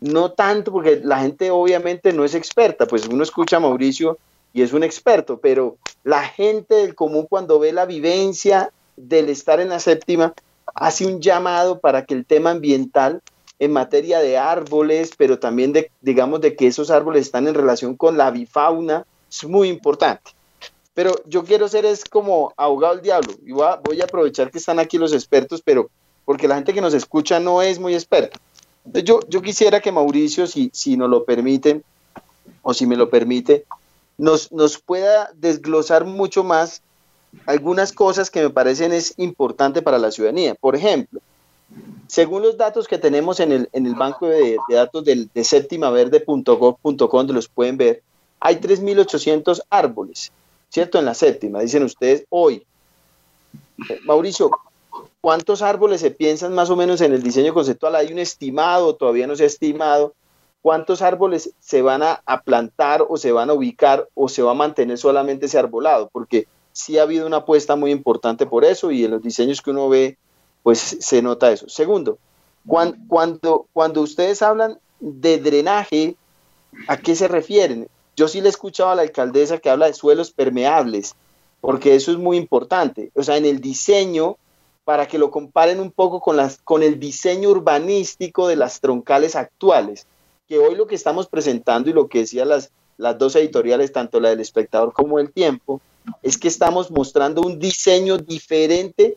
No 0.00 0.32
tanto 0.32 0.72
porque 0.72 1.00
la 1.02 1.20
gente 1.20 1.50
obviamente 1.50 2.12
no 2.12 2.24
es 2.24 2.34
experta, 2.34 2.86
pues 2.86 3.06
uno 3.06 3.22
escucha 3.22 3.56
a 3.56 3.60
Mauricio 3.60 4.18
y 4.52 4.62
es 4.62 4.72
un 4.72 4.82
experto, 4.82 5.38
pero 5.38 5.76
la 6.04 6.22
gente 6.22 6.74
del 6.74 6.94
común 6.94 7.26
cuando 7.28 7.58
ve 7.58 7.72
la 7.72 7.86
vivencia 7.86 8.72
del 8.96 9.28
estar 9.28 9.60
en 9.60 9.68
la 9.68 9.80
séptima, 9.80 10.34
hace 10.74 11.06
un 11.06 11.20
llamado 11.20 11.78
para 11.78 12.04
que 12.04 12.14
el 12.14 12.26
tema 12.26 12.50
ambiental 12.50 13.22
en 13.58 13.72
materia 13.72 14.20
de 14.20 14.36
árboles, 14.36 15.12
pero 15.16 15.38
también 15.38 15.72
de, 15.72 15.90
digamos, 16.00 16.40
de 16.40 16.56
que 16.56 16.66
esos 16.66 16.90
árboles 16.90 17.26
están 17.26 17.48
en 17.48 17.54
relación 17.54 17.96
con 17.96 18.16
la 18.16 18.30
bifauna, 18.30 19.06
es 19.30 19.44
muy 19.44 19.68
importante. 19.68 20.32
Pero 20.94 21.14
yo 21.26 21.44
quiero 21.44 21.68
ser 21.68 21.84
es 21.84 22.04
como 22.04 22.52
abogado 22.56 22.94
del 22.94 23.02
diablo, 23.02 23.34
voy 23.84 24.00
a 24.00 24.04
aprovechar 24.04 24.50
que 24.50 24.58
están 24.58 24.78
aquí 24.78 24.98
los 24.98 25.12
expertos, 25.12 25.62
pero 25.62 25.90
porque 26.26 26.48
la 26.48 26.56
gente 26.56 26.74
que 26.74 26.82
nos 26.82 26.92
escucha 26.92 27.40
no 27.40 27.62
es 27.62 27.78
muy 27.78 27.94
experta. 27.94 28.38
Yo, 28.84 29.20
yo 29.28 29.40
quisiera 29.40 29.80
que 29.80 29.90
Mauricio, 29.90 30.46
si, 30.46 30.70
si 30.74 30.98
nos 30.98 31.08
lo 31.08 31.24
permite, 31.24 31.80
o 32.60 32.74
si 32.74 32.84
me 32.84 32.96
lo 32.96 33.08
permite, 33.08 33.64
nos, 34.18 34.52
nos 34.52 34.78
pueda 34.78 35.30
desglosar 35.34 36.04
mucho 36.04 36.44
más 36.44 36.82
algunas 37.46 37.92
cosas 37.92 38.30
que 38.30 38.42
me 38.42 38.50
parecen 38.50 38.92
es 38.92 39.14
importante 39.18 39.82
para 39.82 39.98
la 39.98 40.10
ciudadanía. 40.10 40.54
Por 40.54 40.74
ejemplo, 40.74 41.20
según 42.06 42.42
los 42.42 42.56
datos 42.56 42.88
que 42.88 42.98
tenemos 42.98 43.40
en 43.40 43.52
el, 43.52 43.68
en 43.72 43.86
el 43.86 43.94
banco 43.94 44.28
de, 44.28 44.56
datos 44.68 45.04
del, 45.04 45.28
de 45.34 45.44
séptimaverde.gov.com, 45.44 46.98
donde 46.98 47.32
los 47.32 47.48
pueden 47.48 47.76
ver, 47.76 48.02
hay 48.40 48.56
3.800 48.56 49.62
árboles, 49.70 50.32
¿cierto? 50.70 50.98
En 50.98 51.04
la 51.04 51.14
séptima, 51.14 51.60
dicen 51.60 51.82
ustedes 51.82 52.24
hoy. 52.30 52.64
Mauricio, 54.04 54.50
¿Cuántos 55.20 55.62
árboles 55.62 56.00
se 56.00 56.10
piensan 56.10 56.54
más 56.54 56.70
o 56.70 56.76
menos 56.76 57.00
en 57.00 57.12
el 57.12 57.22
diseño 57.22 57.52
conceptual? 57.52 57.96
¿Hay 57.96 58.12
un 58.12 58.18
estimado? 58.18 58.94
¿Todavía 58.94 59.26
no 59.26 59.36
se 59.36 59.44
ha 59.44 59.46
estimado? 59.46 60.14
¿Cuántos 60.62 61.02
árboles 61.02 61.52
se 61.60 61.82
van 61.82 62.02
a, 62.02 62.22
plantar 62.44 63.04
o 63.08 63.16
se 63.16 63.32
van 63.32 63.50
a 63.50 63.52
ubicar 63.52 64.08
o 64.14 64.28
se 64.28 64.42
va 64.42 64.52
a 64.52 64.54
mantener 64.54 64.98
solamente 64.98 65.46
ese 65.46 65.58
arbolado? 65.58 66.08
Porque 66.12 66.46
sí 66.72 66.98
ha 66.98 67.02
habido 67.02 67.26
una 67.26 67.38
apuesta 67.38 67.76
muy 67.76 67.90
importante 67.90 68.46
por 68.46 68.64
eso 68.64 68.90
y 68.90 69.04
en 69.04 69.12
los 69.12 69.22
diseños 69.22 69.62
que 69.62 69.70
uno 69.70 69.88
ve, 69.88 70.18
pues 70.62 70.78
se 71.00 71.22
nota 71.22 71.52
eso. 71.52 71.68
Segundo, 71.68 72.18
cuando, 72.66 72.98
cuando, 73.08 73.66
cuando 73.72 74.02
ustedes 74.02 74.42
hablan 74.42 74.78
de 74.98 75.38
drenaje, 75.38 76.16
¿a 76.88 76.96
qué 76.96 77.14
se 77.14 77.28
refieren? 77.28 77.88
Yo 78.16 78.28
sí 78.28 78.40
le 78.40 78.48
he 78.48 78.50
escuchado 78.50 78.90
a 78.90 78.94
la 78.94 79.02
alcaldesa 79.02 79.58
que 79.58 79.70
habla 79.70 79.86
de 79.86 79.94
suelos 79.94 80.32
permeables, 80.32 81.14
porque 81.60 81.94
eso 81.94 82.10
es 82.10 82.18
muy 82.18 82.36
importante. 82.36 83.10
O 83.14 83.22
sea, 83.22 83.36
en 83.36 83.44
el 83.44 83.60
diseño, 83.60 84.36
para 84.86 85.08
que 85.08 85.18
lo 85.18 85.32
comparen 85.32 85.80
un 85.80 85.90
poco 85.90 86.20
con, 86.20 86.82
el 86.84 87.00
diseño 87.00 87.50
urbanístico 87.50 88.46
de 88.46 88.54
las 88.54 88.80
troncales 88.80 89.34
actuales, 89.34 90.06
que 90.46 90.60
hoy 90.60 90.76
lo 90.76 90.86
que 90.86 90.94
estamos 90.94 91.26
presentando 91.26 91.90
y 91.90 91.92
lo 91.92 92.06
que 92.06 92.20
decían 92.20 92.50
las, 92.50 92.70
las 92.96 93.18
dos 93.18 93.34
editoriales, 93.34 93.90
tanto 93.90 94.20
la 94.20 94.28
del 94.28 94.38
espectador 94.38 94.92
como 94.92 95.18
el 95.18 95.32
tiempo, 95.32 95.80
es 96.22 96.38
que 96.38 96.46
estamos 96.46 96.92
mostrando 96.92 97.40
un 97.40 97.58
diseño 97.58 98.16
diferente 98.16 99.16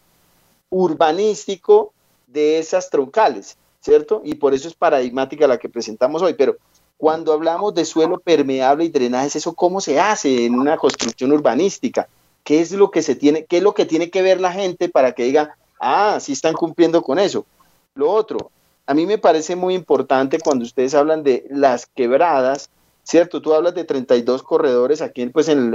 urbanístico 0.71 1.93
de 2.25 2.57
esas 2.57 2.89
troncales, 2.89 3.55
¿cierto? 3.79 4.23
Y 4.25 4.33
por 4.33 4.55
eso 4.55 4.67
es 4.67 4.73
paradigmática 4.73 5.45
la 5.45 5.59
que 5.59 5.69
presentamos 5.69 6.23
hoy. 6.23 6.33
Pero 6.33 6.57
cuando 6.97 7.31
hablamos 7.31 7.75
de 7.75 7.85
suelo 7.85 8.19
permeable 8.19 8.85
y 8.85 8.89
drenajes, 8.89 9.35
¿eso 9.35 9.53
cómo 9.53 9.81
se 9.81 9.99
hace 9.99 10.47
en 10.47 10.55
una 10.55 10.77
construcción 10.77 11.31
urbanística? 11.31 12.09
¿Qué 12.49 12.61
es 12.61 12.71
lo 12.71 12.89
que 12.89 13.03
se 13.03 13.13
tiene, 13.13 13.45
qué 13.45 13.57
es 13.57 13.63
lo 13.63 13.75
que 13.75 13.85
tiene 13.85 14.09
que 14.09 14.23
ver 14.23 14.41
la 14.41 14.51
gente 14.51 14.89
para 14.89 15.11
que 15.11 15.21
diga, 15.21 15.55
ah, 15.79 16.17
sí 16.19 16.31
están 16.31 16.55
cumpliendo 16.55 17.03
con 17.03 17.19
eso? 17.19 17.45
Lo 17.93 18.09
otro, 18.09 18.49
a 18.87 18.95
mí 18.95 19.05
me 19.05 19.19
parece 19.19 19.55
muy 19.55 19.75
importante 19.75 20.39
cuando 20.39 20.65
ustedes 20.65 20.95
hablan 20.95 21.21
de 21.21 21.45
las 21.51 21.85
quebradas, 21.85 22.71
¿cierto? 23.03 23.39
Tú 23.39 23.53
hablas 23.53 23.75
de 23.75 23.83
32 23.83 24.41
corredores, 24.41 25.03
aquí 25.03 25.27
pues 25.27 25.47
en, 25.47 25.69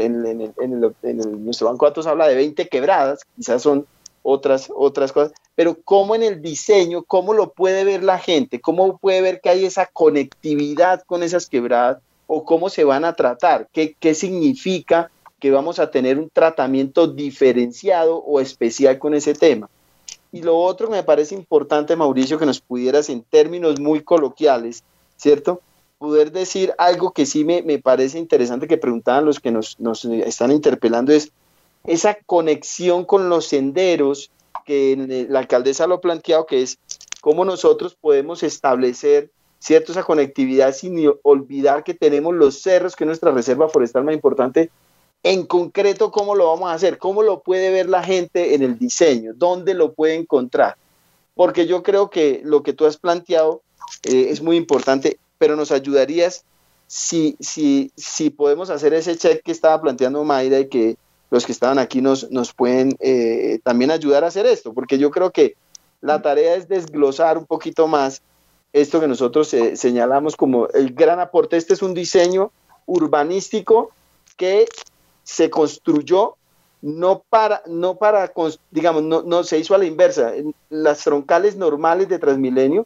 nuestro 1.45 1.69
banco 1.69 1.85
de 1.85 1.91
datos 1.91 2.09
habla 2.09 2.27
de 2.27 2.35
20 2.35 2.69
quebradas, 2.69 3.21
quizás 3.37 3.63
son 3.63 3.87
otras, 4.25 4.69
otras 4.75 5.13
cosas, 5.13 5.33
pero 5.55 5.79
cómo 5.85 6.17
en 6.17 6.25
el 6.25 6.43
diseño, 6.43 7.05
cómo 7.05 7.35
lo 7.35 7.53
puede 7.53 7.85
ver 7.85 8.03
la 8.03 8.19
gente, 8.19 8.61
cómo 8.61 8.99
puede 8.99 9.21
ver 9.21 9.41
que 9.41 9.51
hay 9.51 9.65
esa 9.65 9.87
conectividad 9.87 11.05
con 11.07 11.23
esas 11.23 11.47
quebradas 11.47 12.03
o 12.27 12.45
cómo 12.45 12.69
se 12.69 12.83
van 12.83 13.05
a 13.05 13.13
tratar, 13.13 13.69
qué, 13.73 13.95
qué 14.01 14.17
significa 14.17 15.13
que 15.45 15.51
vamos 15.51 15.79
a 15.79 15.91
tener 15.91 16.19
un 16.19 16.31
tratamiento 16.31 17.07
diferenciado 17.07 18.17
o 18.17 18.41
especial 18.41 18.99
con 18.99 19.13
ese 19.13 19.35
tema. 19.35 19.69
Y 20.33 20.41
lo 20.41 20.57
otro 20.57 20.89
que 20.89 20.95
me 20.95 21.03
parece 21.03 21.35
importante, 21.35 21.97
Mauricio, 21.97 22.39
que 22.39 22.47
nos 22.47 22.61
pudieras 22.61 23.11
en 23.11 23.23
términos 23.25 23.79
muy 23.79 24.03
coloquiales, 24.03 24.85
¿cierto? 25.19 25.61
Poder 25.99 26.33
decir 26.33 26.73
algo 26.79 27.11
que 27.11 27.27
sí 27.27 27.45
me, 27.45 27.61
me 27.61 27.79
parece 27.79 28.19
interesante 28.19 28.67
que 28.67 28.79
preguntaban 28.79 29.27
los 29.27 29.39
que 29.39 29.51
nos, 29.51 29.79
nos 29.79 30.07
están 30.07 30.51
interpelando 30.51 31.13
es, 31.13 31.31
esa 31.87 32.17
conexión 32.25 33.05
con 33.05 33.29
los 33.29 33.45
senderos 33.45 34.31
que 34.65 35.27
la 35.29 35.41
alcaldesa 35.41 35.87
lo 35.87 35.97
ha 35.97 36.01
planteado, 36.01 36.47
que 36.47 36.63
es 36.63 36.79
cómo 37.21 37.45
nosotros 37.45 37.99
podemos 38.01 38.43
establecer 38.43 39.29
cierta 39.59 39.93
esa 39.93 40.05
conectividad 40.05 40.75
sin 40.75 41.07
olvidar 41.23 41.85
que 41.85 41.93
tenemos 41.93 42.35
los 42.35 42.63
cerros, 42.63 42.97
que 42.97 43.05
es 43.05 43.09
nuestra 43.09 43.31
reserva 43.31 43.69
forestal 43.69 44.05
más 44.05 44.15
importante. 44.15 44.71
En 45.25 45.47
concreto, 45.47 46.11
¿cómo 46.11 46.35
lo 46.35 46.49
vamos 46.49 46.71
a 46.71 46.75
hacer? 46.75 46.99
¿Cómo 46.99 47.23
lo 47.23 47.41
puede 47.41 47.71
ver 47.71 47.89
la 47.89 48.03
gente 48.03 48.55
en 48.55 48.63
el 48.63 48.79
diseño? 48.79 49.33
¿Dónde 49.35 49.73
lo 49.73 49.95
puede 49.95 50.17
encontrar? 50.17 50.77
Porque 51.35 51.67
yo 51.67 51.83
creo 51.83 52.11
que 52.11 52.43
lo 52.45 52.63
que 52.63 52.75
tú 52.75 52.85
has 52.85 52.99
planteado 52.99 53.63
eh, 54.03 54.27
es 54.29 54.43
muy 54.43 54.59
importante, 54.59 55.19
pero 55.39 55.57
nos 55.57 55.73
ayudarías 55.73 56.45
si, 56.87 57.37
si, 57.41 57.91
si 57.97 58.29
podemos 58.29 58.69
hacer 58.69 58.93
ese 58.93 59.17
check 59.17 59.43
que 59.43 59.51
estaba 59.51 59.81
planteando 59.81 60.23
Mayra 60.25 60.61
y 60.61 60.69
que 60.69 60.99
los 61.31 61.47
que 61.47 61.53
estaban 61.53 61.79
aquí 61.79 62.03
nos, 62.03 62.31
nos 62.31 62.53
pueden 62.53 62.95
eh, 63.01 63.61
también 63.65 63.91
ayudar 63.91 64.25
a 64.25 64.27
hacer 64.27 64.45
esto, 64.45 64.75
porque 64.75 64.99
yo 64.99 65.11
creo 65.11 65.31
que 65.31 65.57
la 66.03 66.21
tarea 66.21 66.55
es 66.55 66.69
desglosar 66.69 67.39
un 67.39 67.47
poquito 67.47 67.89
más 67.89 68.21
esto 68.75 69.01
que 69.01 69.09
nosotros 69.09 69.55
eh, 69.55 69.75
señalamos 69.77 70.37
como 70.37 70.69
el 70.69 70.93
gran 70.93 71.19
aporte. 71.19 71.57
Este 71.57 71.73
es 71.73 71.81
un 71.81 71.95
diseño 71.95 72.53
urbanístico 72.85 73.91
que 74.37 74.67
se 75.25 75.51
construyó 75.51 76.37
no 76.81 77.25
para, 77.31 77.63
no 77.67 77.97
para, 77.97 78.31
digamos, 78.71 79.03
no, 79.03 79.23
no 79.23 79.43
se 79.43 79.59
hizo 79.59 79.75
a 79.75 79.79
la 79.79 79.87
inversa. 79.87 80.33
Las 80.69 81.03
troncales 81.03 81.57
normales 81.57 82.09
de 82.09 82.19
Transmilenio 82.19 82.85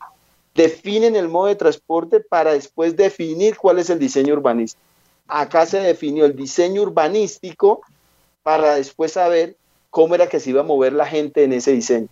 definen 0.55 1.17
el 1.17 1.29
modo 1.29 1.49
de 1.49 1.57
transporte 1.57 2.21
para 2.21 2.53
después 2.53 2.97
definir 2.97 3.57
cuál 3.57 3.81
es 3.81 3.91
el 3.91 3.99
diseño 3.99 4.35
urbanístico. 4.35 4.83
Acá 5.27 5.67
se 5.67 5.81
definió 5.81 6.25
el 6.25 6.37
diseño 6.37 6.83
urbanístico 6.83 7.81
para 8.43 8.77
después 8.77 9.13
saber 9.13 9.57
cómo 9.91 10.15
era 10.15 10.29
que 10.29 10.41
se 10.41 10.51
iba 10.51 10.61
a 10.61 10.65
mover 10.65 10.93
la 10.93 11.07
gente 11.07 11.43
en 11.43 11.53
ese 11.53 11.73
diseño. 11.73 12.09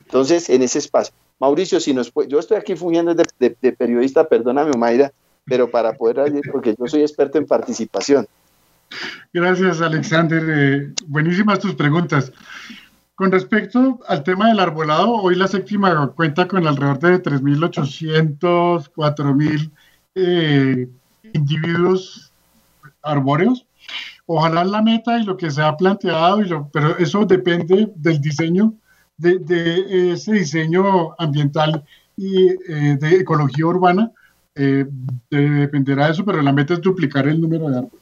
Entonces, 0.00 0.50
en 0.50 0.62
ese 0.62 0.80
espacio. 0.80 1.14
Mauricio, 1.38 1.80
si 1.80 1.94
nos 1.94 2.12
yo 2.28 2.38
estoy 2.38 2.58
aquí 2.58 2.74
fungiendo 2.74 3.14
de, 3.14 3.72
periodista, 3.72 4.24
perdóname, 4.24 4.72
Mayra, 4.76 5.12
pero 5.46 5.70
para 5.70 5.94
poder, 5.94 6.32
porque 6.52 6.74
yo 6.78 6.86
soy 6.86 7.02
experto 7.02 7.38
en 7.38 7.46
participación. 7.46 8.26
Gracias, 9.32 9.80
Alexander. 9.80 10.42
Eh, 10.48 10.94
buenísimas 11.06 11.58
tus 11.58 11.74
preguntas. 11.74 12.32
Con 13.14 13.30
respecto 13.30 14.00
al 14.08 14.22
tema 14.22 14.48
del 14.48 14.60
arbolado, 14.60 15.12
hoy 15.12 15.36
la 15.36 15.46
séptima 15.46 16.08
cuenta 16.16 16.48
con 16.48 16.66
alrededor 16.66 16.98
de 16.98 17.22
3.800, 17.22 18.90
4.000 18.94 19.70
eh, 20.14 20.88
individuos 21.34 22.32
arbóreos 23.02 23.66
ojalá 24.32 24.64
la 24.64 24.80
meta 24.80 25.18
y 25.18 25.24
lo 25.24 25.36
que 25.36 25.50
se 25.50 25.60
ha 25.60 25.76
planteado, 25.76 26.40
y 26.40 26.48
lo, 26.48 26.68
pero 26.68 26.96
eso 26.98 27.24
depende 27.26 27.90
del 27.96 28.20
diseño, 28.20 28.74
de, 29.16 30.12
ese 30.12 30.32
diseño 30.34 31.14
ambiental 31.18 31.84
y 32.16 32.48
eh, 32.48 32.96
de 33.00 33.16
ecología 33.16 33.66
urbana, 33.66 34.12
eh, 34.54 34.86
dependerá 35.28 36.06
de 36.06 36.12
eso, 36.12 36.24
pero 36.24 36.42
la 36.42 36.52
meta 36.52 36.74
es 36.74 36.80
duplicar 36.80 37.26
el 37.26 37.40
número 37.40 37.68
de 37.70 37.78
árboles. 37.78 37.99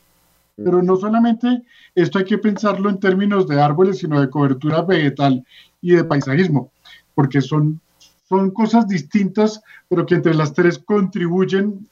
Pero 0.63 0.83
no 0.83 0.97
solamente 0.97 1.63
esto 1.95 2.19
hay 2.19 2.25
que 2.25 2.39
pensarlo 2.39 2.91
en 2.91 2.99
términos 2.99 3.47
de 3.47 3.61
árboles, 3.61 3.99
sino 3.99 4.21
de 4.21 4.29
cobertura 4.29 4.83
vegetal 4.83 5.45
y 5.81 5.93
de 5.93 6.05
paisajismo, 6.05 6.73
porque 7.15 7.41
son, 7.41 7.81
son 8.29 8.51
cosas 8.51 8.89
distintas, 8.89 9.63
pero 9.89 10.05
que 10.05 10.17
entre 10.17 10.35
las 10.35 10.53
tres 10.53 10.79
contribuyen 10.79 11.89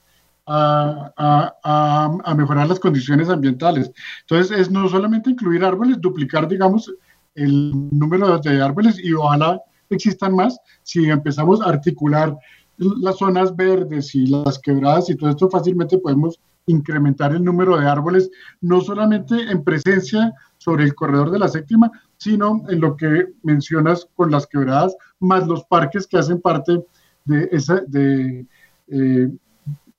a, 0.46 2.34
mejorar 2.36 2.68
las 2.68 2.80
condiciones 2.80 3.28
ambientales. 3.28 3.92
Entonces, 4.22 4.58
es 4.58 4.70
no 4.70 4.88
solamente 4.88 5.30
incluir 5.30 5.64
árboles, 5.64 6.00
duplicar, 6.00 6.48
digamos, 6.48 6.92
el 7.34 7.72
número 7.90 8.38
de 8.38 8.62
árboles 8.62 8.98
y 8.98 9.12
ojalá 9.12 9.60
existan 9.90 10.34
más 10.34 10.58
si 10.82 11.08
empezamos 11.10 11.60
a 11.60 11.66
articular 11.66 12.36
las 12.78 13.18
zonas 13.18 13.54
verdes 13.54 14.14
y 14.14 14.26
las 14.26 14.58
quebradas 14.58 15.08
y 15.10 15.16
todo 15.16 15.30
esto 15.30 15.48
fácilmente 15.48 15.98
podemos 15.98 16.40
incrementar 16.66 17.32
el 17.32 17.44
número 17.44 17.76
de 17.78 17.88
árboles, 17.88 18.30
no 18.60 18.80
solamente 18.80 19.34
en 19.50 19.64
presencia 19.64 20.34
sobre 20.58 20.84
el 20.84 20.94
corredor 20.94 21.30
de 21.30 21.38
la 21.38 21.48
séptima, 21.48 21.90
sino 22.16 22.62
en 22.68 22.80
lo 22.80 22.96
que 22.96 23.28
mencionas 23.42 24.08
con 24.14 24.30
las 24.30 24.46
quebradas, 24.46 24.96
más 25.20 25.46
los 25.46 25.64
parques 25.64 26.06
que 26.06 26.18
hacen 26.18 26.40
parte 26.40 26.84
de, 27.24 27.48
esa, 27.52 27.82
de, 27.86 28.46
eh, 28.88 29.30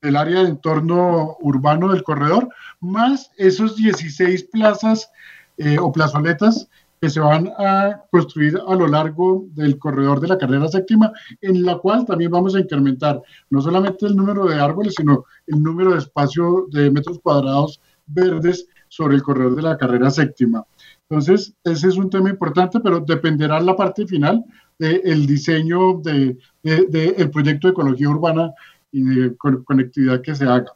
del 0.02 0.16
área 0.16 0.44
de 0.44 0.50
entorno 0.50 1.38
urbano 1.40 1.92
del 1.92 2.04
corredor, 2.04 2.50
más 2.80 3.32
esos 3.38 3.76
16 3.76 4.44
plazas 4.46 5.10
eh, 5.58 5.78
o 5.80 5.92
plazoletas 5.92 6.70
que 7.00 7.10
se 7.10 7.20
van 7.20 7.52
a 7.58 8.04
construir 8.12 8.60
a 8.68 8.76
lo 8.76 8.88
largo 8.88 9.46
del 9.52 9.78
corredor 9.78 10.20
de 10.20 10.28
la 10.28 10.38
carrera 10.38 10.68
séptima, 10.68 11.12
en 11.42 11.64
la 11.64 11.78
cual 11.78 12.06
también 12.06 12.32
vamos 12.32 12.56
a 12.56 12.60
incrementar 12.60 13.22
no 13.50 13.62
solamente 13.62 14.08
el 14.08 14.16
número 14.16 14.46
de 14.46 14.60
árboles, 14.60 14.96
sino 14.98 15.26
el 15.46 15.62
número 15.62 15.92
de 15.92 16.00
espacio 16.00 16.68
de 16.72 16.90
metros 16.90 17.20
cuadrados 17.20 17.80
verdes 18.08 18.68
sobre 18.88 19.16
el 19.16 19.24
corredor 19.24 19.56
de 19.56 19.62
la 19.62 19.78
carrera 19.78 20.10
séptima. 20.10 20.66
Entonces, 21.10 21.54
ese 21.64 21.88
es 21.88 21.98
un 21.98 22.10
tema 22.10 22.30
importante, 22.30 22.80
pero 22.80 23.00
dependerá 23.00 23.60
la 23.60 23.76
parte 23.76 24.06
final 24.08 24.44
del 24.80 25.26
diseño 25.26 26.00
del 26.04 26.40
de, 26.64 27.16
el 27.18 27.30
proyecto 27.30 27.68
de 27.68 27.72
ecología 27.72 28.10
urbana 28.10 28.52
y 28.92 29.02
de 29.04 29.36
conectividad 29.38 30.22
que 30.22 30.36
se 30.36 30.46
haga. 30.46 30.74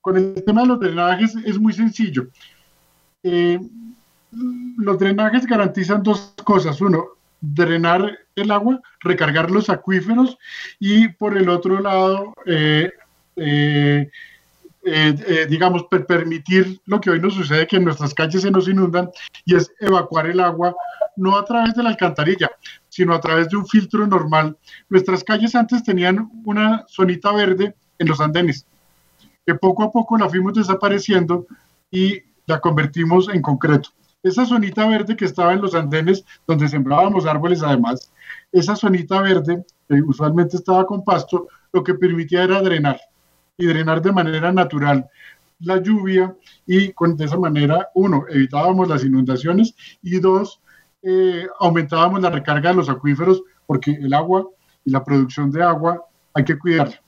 Con 0.00 0.16
el 0.16 0.42
tema 0.44 0.62
de 0.62 0.68
los 0.68 0.80
drenajes 0.80 1.34
es 1.44 1.58
muy 1.58 1.72
sencillo. 1.72 2.28
Eh, 3.22 3.58
los 4.30 4.98
drenajes 4.98 5.46
garantizan 5.46 6.02
dos 6.02 6.34
cosas. 6.44 6.80
Uno, 6.80 7.04
drenar 7.40 8.18
el 8.34 8.50
agua, 8.50 8.80
recargar 9.00 9.50
los 9.50 9.70
acuíferos 9.70 10.38
y 10.78 11.08
por 11.08 11.36
el 11.36 11.48
otro 11.48 11.80
lado, 11.80 12.34
eh, 12.46 12.90
eh, 13.36 14.10
digamos, 15.48 15.84
permitir 15.84 16.80
lo 16.86 17.00
que 17.00 17.10
hoy 17.10 17.20
nos 17.20 17.34
sucede, 17.34 17.66
que 17.66 17.76
en 17.76 17.84
nuestras 17.84 18.14
calles 18.14 18.42
se 18.42 18.50
nos 18.50 18.68
inundan 18.68 19.10
y 19.44 19.54
es 19.54 19.70
evacuar 19.80 20.26
el 20.26 20.40
agua 20.40 20.74
no 21.18 21.36
a 21.36 21.44
través 21.44 21.74
de 21.74 21.82
la 21.82 21.90
alcantarilla, 21.90 22.50
sino 22.88 23.14
a 23.14 23.20
través 23.20 23.48
de 23.48 23.56
un 23.56 23.66
filtro 23.66 24.06
normal. 24.06 24.56
Nuestras 24.88 25.24
calles 25.24 25.54
antes 25.54 25.82
tenían 25.82 26.30
una 26.44 26.84
zonita 26.88 27.32
verde 27.32 27.74
en 27.98 28.08
los 28.08 28.20
andenes, 28.20 28.66
que 29.44 29.54
poco 29.56 29.82
a 29.82 29.90
poco 29.90 30.16
la 30.16 30.28
fuimos 30.28 30.54
desapareciendo 30.54 31.46
y 31.90 32.22
la 32.46 32.60
convertimos 32.60 33.28
en 33.28 33.42
concreto. 33.42 33.90
Esa 34.22 34.44
zonita 34.44 34.86
verde 34.88 35.16
que 35.16 35.24
estaba 35.24 35.52
en 35.52 35.60
los 35.60 35.74
andenes, 35.74 36.24
donde 36.46 36.68
sembrábamos 36.68 37.26
árboles 37.26 37.62
además, 37.62 38.12
esa 38.50 38.74
zonita 38.74 39.20
verde, 39.20 39.64
que 39.88 40.02
usualmente 40.02 40.56
estaba 40.56 40.84
con 40.86 41.04
pasto, 41.04 41.48
lo 41.72 41.84
que 41.84 41.94
permitía 41.94 42.42
era 42.42 42.60
drenar, 42.60 43.00
y 43.56 43.66
drenar 43.66 44.02
de 44.02 44.12
manera 44.12 44.52
natural. 44.52 45.08
la 45.60 45.82
lluvia 45.82 46.36
y 46.66 46.92
con, 46.92 47.16
de 47.16 47.24
esa 47.24 47.36
manera, 47.36 47.88
uno, 47.94 48.24
evitábamos 48.28 48.88
las 48.88 49.04
inundaciones 49.04 49.74
y 50.02 50.20
dos, 50.20 50.60
eh, 51.02 51.46
aumentábamos 51.58 52.20
la 52.22 52.30
recarga 52.30 52.70
de 52.70 52.76
los 52.76 52.88
acuíferos 52.88 53.42
porque 53.66 53.90
el 53.90 54.14
agua 54.14 54.48
y 54.84 54.90
la 54.90 55.02
producción 55.02 55.50
de 55.50 55.62
agua 55.62 56.06
hay 56.34 56.44
que 56.44 56.58
cuidarla. 56.58 57.00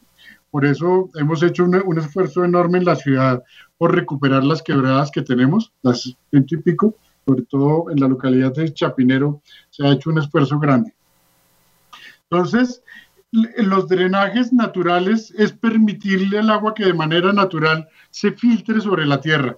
Por 0.50 0.64
eso 0.64 1.10
hemos 1.14 1.42
hecho 1.42 1.64
un, 1.64 1.98
esfuerzo 1.98 2.44
enorme 2.44 2.78
en 2.78 2.84
la 2.84 2.96
ciudad 2.96 3.42
por 3.78 3.94
recuperar 3.94 4.44
las 4.44 4.62
quebradas 4.62 5.10
que 5.10 5.22
tenemos, 5.22 5.72
las 5.82 6.14
ciento 6.30 6.54
y 6.54 6.58
pico, 6.58 6.96
sobre 7.24 7.42
todo 7.42 7.90
en 7.90 8.00
la 8.00 8.08
localidad 8.08 8.52
de 8.52 8.72
Chapinero, 8.72 9.42
se 9.70 9.86
ha 9.86 9.92
hecho 9.92 10.10
un 10.10 10.18
esfuerzo 10.18 10.58
grande. 10.58 10.94
Entonces, 12.28 12.82
los 13.30 13.88
drenajes 13.88 14.52
naturales 14.52 15.32
es 15.36 15.52
permitirle 15.52 16.38
al 16.38 16.50
agua 16.50 16.74
que 16.74 16.84
de 16.84 16.94
manera 16.94 17.32
natural 17.32 17.88
se 18.10 18.32
filtre 18.32 18.80
sobre 18.80 19.06
la 19.06 19.20
tierra. 19.20 19.56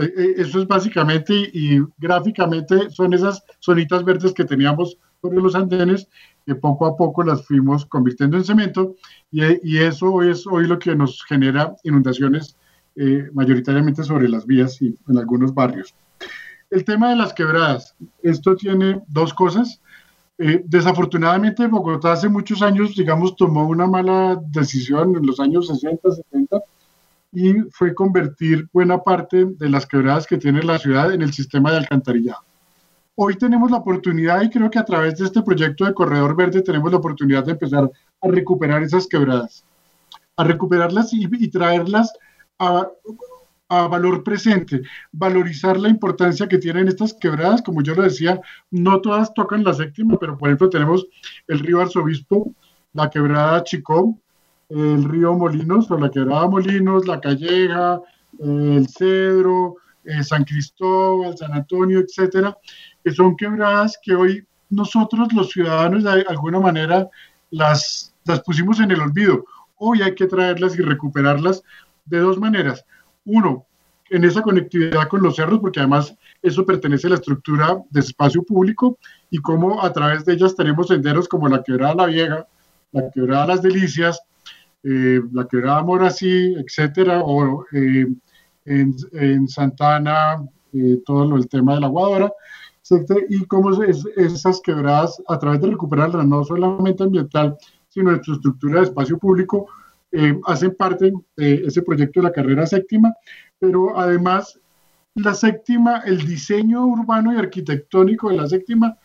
Eh, 0.00 0.12
eh, 0.16 0.34
eso 0.38 0.60
es 0.60 0.68
básicamente 0.68 1.34
y, 1.34 1.80
gráficamente 1.98 2.90
son 2.90 3.14
esas 3.14 3.42
zonitas 3.60 4.04
verdes 4.04 4.32
que 4.32 4.44
teníamos 4.44 4.98
sobre 5.22 5.38
los 5.38 5.54
andenes 5.54 6.08
que 6.46 6.54
poco 6.54 6.86
a 6.86 6.96
poco 6.96 7.24
las 7.24 7.44
fuimos 7.44 7.84
convirtiendo 7.84 8.36
en 8.36 8.44
cemento 8.44 8.94
y, 9.32 9.76
eso 9.78 10.22
es 10.22 10.46
hoy 10.46 10.66
lo 10.66 10.78
que 10.78 10.94
nos 10.94 11.22
genera 11.24 11.74
inundaciones 11.82 12.56
eh, 12.94 13.28
mayoritariamente 13.34 14.04
sobre 14.04 14.28
las 14.28 14.46
vías 14.46 14.80
y 14.80 14.96
en 15.08 15.18
algunos 15.18 15.52
barrios. 15.52 15.94
El 16.70 16.84
tema 16.84 17.10
de 17.10 17.16
las 17.16 17.34
quebradas, 17.34 17.94
esto 18.22 18.54
tiene 18.56 19.02
dos 19.08 19.34
cosas. 19.34 19.82
Eh, 20.38 20.62
desafortunadamente 20.64 21.66
Bogotá 21.66 22.12
hace 22.12 22.28
muchos 22.28 22.62
años, 22.62 22.94
digamos, 22.94 23.36
tomó 23.36 23.66
una 23.66 23.86
mala 23.86 24.40
decisión 24.50 25.16
en 25.16 25.26
los 25.26 25.40
años 25.40 25.66
60, 25.66 26.10
70 26.10 26.60
y 27.32 27.54
fue 27.70 27.94
convertir 27.94 28.68
buena 28.72 29.02
parte 29.02 29.44
de 29.44 29.68
las 29.68 29.84
quebradas 29.84 30.26
que 30.26 30.38
tiene 30.38 30.62
la 30.62 30.78
ciudad 30.78 31.12
en 31.12 31.22
el 31.22 31.32
sistema 31.32 31.70
de 31.70 31.78
alcantarillado. 31.78 32.45
Hoy 33.18 33.34
tenemos 33.36 33.70
la 33.70 33.78
oportunidad 33.78 34.42
y 34.42 34.50
creo 34.50 34.68
que 34.68 34.78
a 34.78 34.84
través 34.84 35.16
de 35.16 35.24
este 35.24 35.40
proyecto 35.40 35.86
de 35.86 35.94
Corredor 35.94 36.36
Verde 36.36 36.60
tenemos 36.60 36.92
la 36.92 36.98
oportunidad 36.98 37.46
de 37.46 37.52
empezar 37.52 37.90
a 38.20 38.28
recuperar 38.28 38.82
esas 38.82 39.06
quebradas, 39.06 39.64
a 40.36 40.44
recuperarlas 40.44 41.14
y, 41.14 41.48
traerlas 41.48 42.12
a, 42.58 42.90
valor 43.70 44.22
presente, 44.22 44.82
valorizar 45.12 45.78
la 45.78 45.88
importancia 45.88 46.46
que 46.46 46.58
tienen 46.58 46.88
estas 46.88 47.14
quebradas, 47.14 47.62
como 47.62 47.82
yo 47.82 47.94
lo 47.94 48.02
decía, 48.02 48.38
no 48.70 49.00
todas 49.00 49.32
tocan 49.32 49.64
la 49.64 49.72
séptima, 49.72 50.18
pero 50.18 50.36
por 50.36 50.50
ejemplo 50.50 50.68
tenemos 50.68 51.06
el 51.48 51.60
río 51.60 51.80
Arzobispo, 51.80 52.52
la 52.92 53.08
quebrada 53.08 53.64
Chicó, 53.64 54.18
el 54.68 55.04
río 55.04 55.32
Molinos 55.32 55.90
o 55.90 55.96
la 55.96 56.10
quebrada 56.10 56.48
Molinos, 56.48 57.06
la 57.06 57.18
Calleja, 57.18 57.98
el 58.38 58.86
Cedro, 58.88 59.76
eh, 60.06 60.22
San 60.22 60.44
Cristóbal, 60.44 61.36
San 61.36 61.52
Antonio, 61.52 61.98
etcétera, 61.98 62.56
que 63.06 63.12
son 63.12 63.36
quebradas 63.36 63.96
que 64.02 64.16
hoy 64.16 64.44
nosotros 64.68 65.32
los 65.32 65.52
ciudadanos 65.52 66.02
de 66.02 66.24
alguna 66.28 66.58
manera 66.58 67.08
las, 67.52 68.12
las 68.24 68.40
pusimos 68.40 68.80
en 68.80 68.90
el 68.90 69.00
olvido. 69.00 69.44
Hoy 69.76 70.02
hay 70.02 70.16
que 70.16 70.26
traerlas 70.26 70.76
y 70.76 70.82
recuperarlas 70.82 71.62
de 72.04 72.18
dos 72.18 72.36
maneras. 72.40 72.84
Uno, 73.24 73.64
en 74.10 74.24
esa 74.24 74.42
conectividad 74.42 75.06
con 75.06 75.22
los 75.22 75.36
cerros, 75.36 75.60
porque 75.60 75.78
además 75.78 76.16
eso 76.42 76.66
pertenece 76.66 77.06
a 77.06 77.10
la 77.10 77.14
estructura 77.14 77.78
de 77.90 78.00
espacio 78.00 78.42
público 78.42 78.98
y 79.30 79.38
cómo 79.38 79.84
a 79.84 79.92
través 79.92 80.24
de 80.24 80.32
ellas 80.32 80.56
tenemos 80.56 80.88
senderos 80.88 81.28
como 81.28 81.46
la 81.46 81.62
Quebrada 81.62 81.94
La 81.94 82.06
Vieja, 82.06 82.48
la 82.90 83.08
Quebrada 83.12 83.46
Las 83.46 83.62
Delicias, 83.62 84.20
eh, 84.82 85.20
la 85.32 85.46
Quebrada 85.46 85.80
Morací, 85.84 86.56
etcétera, 86.56 87.20
o 87.20 87.66
eh, 87.70 88.08
en, 88.64 89.46
Santana, 89.46 90.44
eh, 90.72 90.98
todo 91.06 91.36
el 91.36 91.48
tema 91.48 91.76
de 91.76 91.82
la 91.82 91.86
aguadora, 91.86 92.32
y 93.28 93.44
cómo 93.46 93.82
es, 93.82 94.04
esas 94.16 94.60
quebradas, 94.60 95.22
a 95.28 95.38
través 95.38 95.60
de 95.60 95.70
recuperarlas, 95.70 96.26
no 96.26 96.44
solamente 96.44 97.02
ambiental, 97.02 97.56
sino 97.88 98.10
de 98.10 98.18
estructura 98.18 98.80
de 98.80 98.86
espacio 98.86 99.18
público, 99.18 99.68
eh, 100.12 100.38
hacen 100.46 100.74
parte 100.74 101.12
de 101.36 101.54
ese 101.66 101.82
proyecto 101.82 102.20
de 102.20 102.24
la 102.24 102.32
carrera 102.32 102.66
séptima, 102.66 103.14
pero 103.58 103.98
además 103.98 104.58
la 105.14 105.34
séptima, 105.34 106.02
el 106.04 106.26
diseño 106.26 106.84
urbano 106.84 107.32
y 107.32 107.38
arquitectónico 107.38 108.30
de 108.30 108.36
la 108.36 108.46
séptima, 108.46 108.96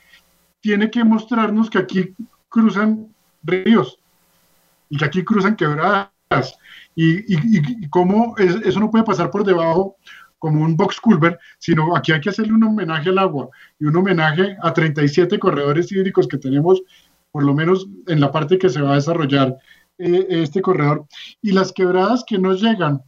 tiene 0.59 0.91
que 0.91 1.03
mostrarnos 1.03 1.69
que 1.69 1.79
aquí 1.79 2.13
cruzan 2.49 3.07
ríos 3.43 3.97
y 4.89 4.97
que 4.97 5.05
aquí 5.05 5.23
cruzan 5.23 5.55
quebradas 5.55 6.11
y, 6.95 7.89
cómo 7.89 8.36
eso 8.38 8.79
no 8.79 8.91
puede 8.91 9.03
pasar 9.03 9.32
por 9.32 9.43
debajo 9.43 9.95
como 10.41 10.65
un 10.65 10.75
box 10.75 10.99
culver, 10.99 11.37
sino 11.59 11.95
aquí 11.95 12.11
hay 12.11 12.19
que 12.19 12.31
hacerle 12.31 12.53
un 12.53 12.63
homenaje 12.63 13.09
al 13.09 13.19
agua 13.19 13.49
y 13.79 13.85
un 13.85 13.95
homenaje 13.95 14.57
a 14.63 14.73
37 14.73 15.37
corredores 15.37 15.91
hídricos 15.91 16.27
que 16.27 16.39
tenemos, 16.39 16.81
por 17.31 17.43
lo 17.43 17.53
menos 17.53 17.87
en 18.07 18.19
la 18.19 18.31
parte 18.31 18.57
que 18.57 18.67
se 18.67 18.81
va 18.81 18.93
a 18.93 18.95
desarrollar 18.95 19.55
eh, 19.99 20.25
este 20.29 20.59
corredor. 20.59 21.05
Y 21.43 21.51
las 21.51 21.71
quebradas 21.71 22.23
que 22.25 22.39
no 22.39 22.53
llegan, 22.55 23.03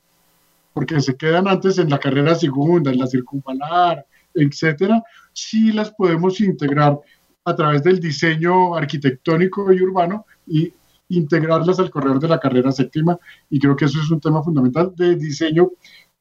porque 0.74 1.02
se 1.02 1.18
quedan 1.18 1.48
antes 1.48 1.80
en 1.80 1.90
la 1.90 1.98
carrera 1.98 2.36
segunda, 2.36 2.92
en 2.92 3.00
la 3.00 3.08
circunvalar, 3.08 4.06
etcétera, 4.36 5.02
sí 5.34 5.72
las 5.72 5.90
podemos 5.90 6.40
integrar 6.40 7.00
a 7.46 7.56
través 7.56 7.82
del 7.82 8.00
diseño 8.00 8.76
arquitectónico 8.76 9.74
y 9.74 9.82
urbano 9.82 10.28
y 10.46 10.72
integrarlas 11.10 11.80
al 11.80 11.90
corredor 11.90 12.20
de 12.20 12.28
la 12.28 12.40
carrera 12.40 12.72
séptima 12.72 13.18
y 13.50 13.60
creo 13.60 13.76
que 13.76 13.86
eso 13.86 14.00
es 14.00 14.12
un 14.12 14.20
tema 14.20 14.44
fundamental 14.44 14.94
de 14.96 15.16
diseño 15.16 15.72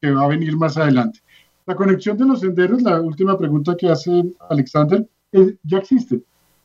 que 0.02 0.10
va 0.10 0.24
a 0.24 0.28
venir 0.28 0.56
más 0.56 0.76
adelante. 0.76 1.20
La 1.64 1.76
conexión 1.76 2.18
de 2.18 2.26
los 2.26 2.40
senderos, 2.40 2.82
la 2.82 3.00
última 3.00 3.38
pregunta 3.38 3.76
que 3.76 3.88
hace 3.88 4.24
Alexander, 4.50 5.06
ya 5.62 5.78
existe 5.78 6.22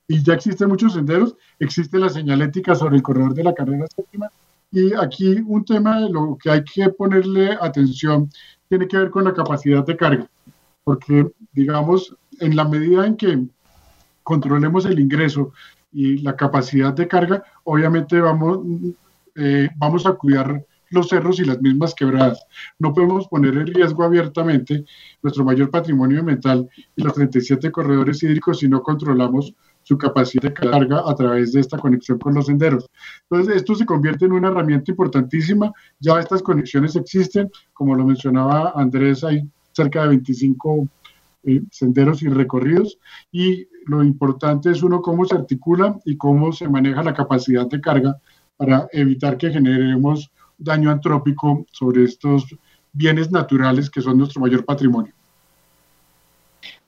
y 0.08 0.24
ya 0.24 0.34
existen 0.34 0.70
muchos 0.70 0.94
senderos, 0.94 1.36
existe 1.60 2.00
la 2.00 2.10
señalética 2.10 2.74
sobre 2.74 2.98
el 2.98 3.04
corredor 3.04 3.36
de 3.36 3.44
la 3.44 3.54
carrera 3.54 3.86
séptima 3.96 4.32
y 4.72 4.94
aquí 4.96 5.38
un 5.46 5.64
tema 5.64 6.02
de 6.02 6.10
lo 6.10 6.38
que 6.42 6.50
hay 6.50 6.64
que 6.64 6.90
ponerle 6.90 7.58
atención 7.62 8.30
tiene 8.68 8.88
que 8.88 8.98
ver 8.98 9.12
con 9.12 9.24
la 9.24 9.34
capacidad 9.34 9.86
de 9.86 9.96
carga, 9.96 10.28
porque 10.84 11.32
digamos, 11.54 12.16
en 12.40 12.56
la 12.56 12.66
medida 12.66 13.06
en 13.06 13.16
que 13.16 13.46
controlemos 14.24 14.86
el 14.86 15.00
ingreso 15.00 15.54
y 15.94 16.18
la 16.18 16.36
capacidad 16.36 16.94
de 16.94 17.08
carga, 17.08 17.44
obviamente 17.64 18.20
vamos, 18.20 18.60
eh, 19.36 19.70
vamos 19.78 20.06
a 20.06 20.14
cuidar 20.14 20.66
los 20.90 21.10
cerros 21.10 21.40
y 21.40 21.46
las 21.46 21.62
mismas 21.62 21.94
quebradas. 21.94 22.46
No 22.80 22.94
podemos 22.94 23.28
poner 23.28 23.56
en 23.56 23.68
riesgo 23.68 24.04
abiertamente 24.04 24.86
nuestro 25.22 25.44
mayor 25.44 25.70
patrimonio 25.70 26.20
ambiental 26.20 26.70
y 26.96 27.02
los 27.02 27.14
37 27.14 27.72
corredores 27.72 28.22
hídricos 28.24 28.60
si 28.60 28.68
no 28.68 28.82
controlamos 28.82 29.54
su 29.84 29.98
capacidad 29.98 30.44
de 30.44 30.54
carga 30.54 31.02
a 31.06 31.16
través 31.16 31.54
de 31.54 31.62
esta 31.62 31.78
conexión 31.78 32.20
con 32.20 32.34
los 32.34 32.48
senderos. 32.48 32.90
Entonces, 33.30 33.56
esto 33.56 33.74
se 33.74 33.86
convierte 33.86 34.26
en 34.26 34.34
una 34.34 34.50
herramienta 34.50 34.92
importantísima. 34.92 35.72
Ya 36.00 36.20
estas 36.20 36.44
conexiones 36.44 36.96
existen, 36.98 37.50
como 37.74 37.96
lo 37.96 38.06
mencionaba 38.06 38.74
Andrés, 38.76 39.24
hay 39.24 39.50
cerca 39.72 40.02
de 40.02 40.10
25 40.10 40.90
eh, 41.44 41.62
senderos 41.72 42.22
y 42.24 42.28
recorridos 42.28 43.00
y 43.32 43.68
lo 43.86 44.04
importante 44.04 44.72
es 44.72 44.84
uno 44.84 45.02
cómo 45.02 45.24
se 45.24 45.36
articula 45.36 45.98
y 46.04 46.18
cómo 46.18 46.52
se 46.52 46.68
maneja 46.68 47.02
la 47.04 47.14
capacidad 47.14 47.66
de 47.68 47.80
carga 47.80 48.18
para 48.58 48.90
evitar 48.92 49.38
que 49.38 49.52
generemos 49.52 50.30
daño 50.58 50.92
antrópico 50.92 51.66
sobre 51.72 52.04
estos 52.04 52.46
bienes 52.92 53.32
naturales 53.32 53.90
que 53.90 54.02
son 54.02 54.18
nuestro 54.18 54.42
mayor 54.42 54.66
patrimonio. 54.66 55.14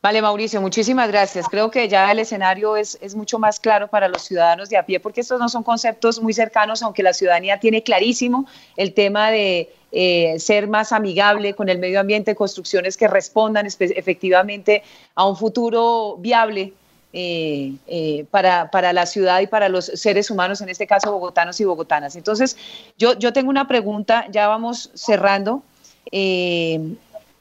Vale, 0.02 0.22
Mauricio, 0.22 0.62
muchísimas 0.62 1.10
gracias. 1.10 1.48
Creo 1.50 1.70
que 1.70 1.90
ya 1.90 2.10
el 2.10 2.20
escenario 2.20 2.78
es, 2.78 2.98
es, 3.02 3.16
mucho 3.16 3.38
más 3.38 3.60
claro 3.60 3.90
para 3.90 4.08
los 4.08 4.22
ciudadanos 4.22 4.70
de 4.70 4.78
a 4.78 4.86
pie, 4.86 5.02
porque 5.02 5.20
estos 5.20 5.42
no 5.42 5.50
son 5.50 5.62
conceptos 5.62 6.22
muy 6.22 6.34
cercanos, 6.34 6.82
aunque 6.82 7.04
la 7.04 7.12
ciudadanía 7.12 7.60
tiene 7.60 7.84
clarísimo 7.84 8.48
el 8.78 8.94
tema 8.94 9.30
de 9.30 9.70
eh, 9.92 10.40
ser 10.40 10.68
más 10.68 10.94
amigable 10.94 11.54
con 11.54 11.68
el 11.68 11.80
medio 11.80 12.00
ambiente, 12.00 12.34
construcciones 12.34 12.96
que 12.96 13.08
respondan 13.08 13.66
efectivamente 13.66 14.84
a 15.16 15.28
un 15.28 15.36
futuro 15.36 16.16
viable 16.18 16.74
eh, 17.12 17.74
eh, 17.88 18.26
para, 18.30 18.70
para, 18.70 18.94
la 18.94 19.08
ciudad 19.08 19.40
y 19.40 19.48
para 19.48 19.68
los 19.68 19.86
seres 19.86 20.30
humanos, 20.30 20.62
en 20.62 20.70
este 20.70 20.86
caso 20.86 21.12
bogotanos 21.12 21.60
y 21.60 21.66
bogotanas. 21.66 22.16
Entonces, 22.16 22.56
yo, 23.00 23.18
yo 23.18 23.34
tengo 23.34 23.50
una 23.50 23.68
pregunta, 23.68 24.28
ya 24.30 24.48
vamos 24.48 24.92
cerrando, 24.94 25.64
eh, 26.12 26.96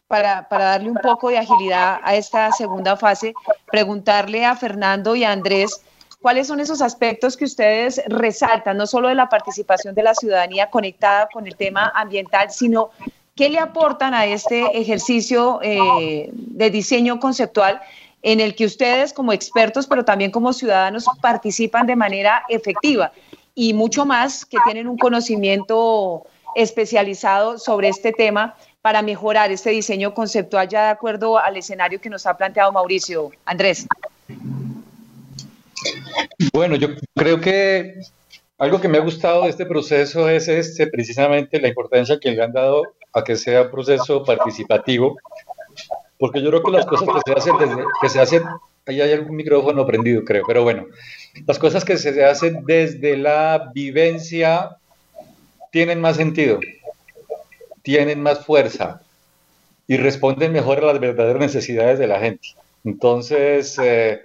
para, 0.07 0.49
para, 0.49 0.65
darle 0.65 0.89
un 0.89 0.97
poco 0.97 1.29
de 1.29 1.37
agilidad 1.37 2.01
a 2.03 2.17
esta 2.17 2.51
segunda 2.53 2.97
fase, 2.97 3.35
preguntarle 3.71 4.47
a 4.47 4.57
Fernando 4.57 5.15
y 5.15 5.25
a 5.25 5.33
Andrés 5.33 5.83
cuáles 6.23 6.47
son 6.47 6.61
esos 6.61 6.81
aspectos 6.81 7.37
que 7.37 7.45
ustedes 7.45 8.01
resaltan, 8.07 8.79
no 8.79 8.87
solo 8.87 9.09
de 9.09 9.17
la 9.17 9.29
participación 9.29 9.95
de 9.95 10.03
la 10.03 10.15
ciudadanía 10.15 10.71
conectada 10.71 11.29
con 11.31 11.47
el 11.47 11.57
tema 11.57 11.93
ambiental, 11.95 12.51
sino 12.51 12.89
qué 13.37 13.51
le 13.51 13.59
aportan 13.59 14.15
a 14.15 14.25
este 14.25 14.81
ejercicio 14.81 15.61
de 15.61 16.71
diseño 16.71 17.21
conceptual 17.21 17.83
en 18.23 18.41
el 18.41 18.55
que 18.55 18.67
ustedes 18.67 19.13
como 19.13 19.33
expertos, 19.33 19.87
pero 19.87 20.05
también 20.05 20.31
como 20.31 20.53
ciudadanos, 20.53 21.07
participan 21.21 21.87
de 21.87 21.97
manera 21.97 22.43
efectiva 22.49 23.13
y 23.55 23.75
mucho 23.75 24.05
más 24.07 24.45
que 24.45 24.59
tienen 24.65 24.89
un 24.89 24.97
conocimiento 24.97 26.25
especializado 26.55 27.59
sobre 27.59 27.89
este 27.89 28.13
tema 28.13 28.57
para 28.83 29.03
mejorar 29.03 29.51
este 29.51 29.71
diseño 29.71 30.15
conceptual 30.15 30.69
ya 30.69 30.85
de 30.85 30.91
acuerdo 30.91 31.39
al 31.39 31.57
escenario 31.57 32.01
que 32.01 32.09
nos 32.09 32.27
ha 32.27 32.37
planteado 32.37 32.73
Mauricio. 32.73 33.31
Andrés. 33.45 33.87
Bueno, 36.53 36.77
yo 36.77 36.89
creo 37.15 37.41
que 37.41 37.95
algo 38.59 38.81
que 38.81 38.89
me 38.89 38.99
ha 38.99 39.03
gustado 39.03 39.43
de 39.43 39.51
este 39.51 39.67
proceso 39.67 40.29
es 40.29 40.49
este, 40.49 40.87
precisamente 40.87 41.61
la 41.61 41.69
importancia 41.69 42.19
que 42.21 42.31
le 42.31 42.43
han 42.43 42.53
dado 42.53 42.83
a 43.13 43.23
que 43.23 43.37
sea 43.37 43.63
un 43.63 43.71
proceso 43.71 44.25
participativo, 44.25 45.17
porque 46.19 46.43
yo 46.43 46.51
creo 46.51 46.63
que 46.63 46.73
las 46.73 46.87
cosas 46.87 47.09
que 47.09 47.33
se 47.33 47.39
hacen 47.39 47.59
desde, 47.59 47.85
que 48.01 48.09
se 48.09 48.21
hacen, 48.21 48.43
ahí 48.87 49.01
hay 49.01 49.13
algún 49.13 49.37
micrófono 49.37 49.87
prendido, 49.87 50.25
creo, 50.25 50.45
pero 50.47 50.63
bueno, 50.63 50.87
las 51.47 51.59
cosas 51.59 51.85
que 51.85 51.97
se 51.97 52.25
hacen 52.25 52.65
desde 52.67 53.17
la 53.17 53.71
vivencia 53.75 54.77
tienen 55.71 56.01
más 56.01 56.17
sentido, 56.17 56.61
tienen 57.83 58.23
más 58.23 58.45
fuerza 58.45 59.03
y 59.87 59.97
responden 59.97 60.53
mejor 60.53 60.79
a 60.79 60.87
las 60.93 61.01
verdaderas 61.01 61.41
necesidades 61.41 61.99
de 61.99 62.07
la 62.07 62.21
gente. 62.21 62.49
Entonces, 62.85 63.79
eh, 63.83 64.21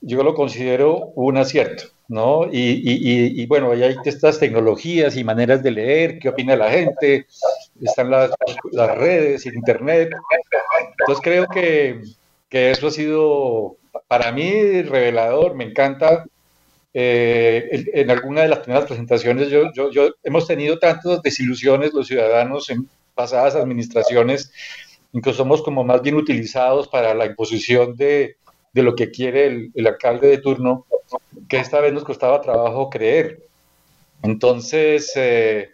yo 0.00 0.22
lo 0.22 0.34
considero 0.34 1.12
un 1.14 1.36
acierto, 1.36 1.84
¿no? 2.08 2.48
Y, 2.52 3.46
bueno, 3.46 3.70
ahí 3.70 3.82
hay 3.82 3.96
estas 4.04 4.38
tecnologías 4.38 5.16
y 5.16 5.24
maneras 5.24 5.62
de 5.62 5.70
leer, 5.70 6.18
qué 6.18 6.28
opina 6.28 6.56
la 6.56 6.70
gente, 6.70 7.26
están 7.82 8.10
las, 8.10 8.30
las 8.70 8.96
redes, 8.96 9.46
internet. 9.46 10.10
Entonces 10.98 11.22
creo 11.22 11.46
que, 11.48 12.00
que, 12.48 12.70
eso 12.70 12.88
ha 12.88 12.90
sido 12.90 13.76
para 14.08 14.32
mí 14.32 14.82
revelador, 14.82 15.54
me 15.54 15.64
encanta. 15.64 16.24
Eh, 16.94 17.84
en, 17.94 18.10
alguna 18.10 18.42
de 18.42 18.48
las 18.48 18.58
primeras 18.58 18.84
presentaciones 18.84 19.48
yo, 19.48 19.72
yo, 19.72 19.90
yo, 19.90 20.10
hemos 20.22 20.46
tenido 20.46 20.78
tantas 20.78 21.22
desilusiones 21.22 21.94
los 21.94 22.06
ciudadanos 22.06 22.68
en 22.68 22.86
pasadas 23.14 23.56
administraciones, 23.56 24.52
incluso 25.12 25.38
somos 25.38 25.62
como 25.62 25.84
más 25.84 26.02
bien 26.02 26.16
utilizados 26.16 26.88
para 26.88 27.14
la 27.14 27.24
imposición 27.24 27.96
de, 27.96 28.36
de 28.72 28.82
lo 28.82 28.94
que 28.94 29.10
quiere 29.10 29.70
el, 29.74 29.86
alcalde 29.86 30.28
de 30.28 30.38
turno, 30.38 30.86
que 31.48 31.58
esta 31.58 31.80
vez 31.80 31.92
nos 31.92 32.04
costaba 32.04 32.40
trabajo 32.40 32.90
creer. 32.90 33.42
Entonces, 34.22 35.12
eh, 35.16 35.70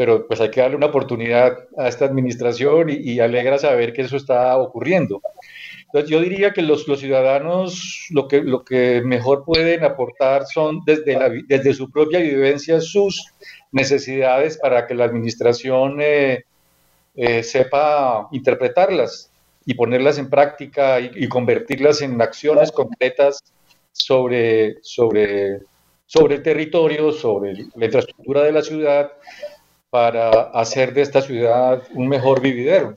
pero 0.00 0.26
pues 0.26 0.40
hay 0.40 0.50
que 0.50 0.62
darle 0.62 0.76
una 0.76 0.86
oportunidad 0.86 1.58
a 1.76 1.86
esta 1.86 2.06
administración 2.06 2.88
y, 2.88 3.20
alegra 3.20 3.58
saber 3.58 3.92
que 3.92 4.00
eso 4.00 4.16
está 4.16 4.56
ocurriendo. 4.56 5.20
Entonces 5.84 6.08
yo 6.08 6.22
diría 6.22 6.54
que 6.54 6.62
los, 6.62 6.88
los, 6.88 7.00
ciudadanos 7.00 8.06
lo 8.08 8.26
que, 8.26 8.40
lo 8.40 8.64
que 8.64 9.02
mejor 9.04 9.44
pueden 9.44 9.84
aportar 9.84 10.46
son 10.46 10.80
desde, 10.86 11.42
desde 11.46 11.74
su 11.74 11.90
propia 11.90 12.18
vivencia 12.18 12.80
sus 12.80 13.26
necesidades 13.72 14.56
para 14.56 14.86
que 14.86 14.94
la 14.94 15.04
administración 15.04 15.98
eh, 16.00 16.44
eh, 17.14 17.42
sepa 17.42 18.26
interpretarlas 18.32 19.30
y 19.66 19.74
ponerlas 19.74 20.16
en 20.16 20.30
práctica 20.30 20.98
y, 20.98 21.28
convertirlas 21.28 22.00
en 22.00 22.22
acciones 22.22 22.72
concretas 22.72 23.44
sobre, 23.92 24.78
sobre, 24.80 25.58
sobre 26.06 26.36
el 26.36 26.42
territorio, 26.42 27.12
sobre 27.12 27.52
la 27.74 27.84
infraestructura 27.84 28.44
de 28.44 28.52
la 28.52 28.62
ciudad, 28.62 29.12
para 29.90 30.30
hacer 30.54 30.94
de 30.94 31.02
esta 31.02 31.20
ciudad 31.20 31.82
un 31.94 32.08
mejor 32.08 32.40
vividero. 32.40 32.96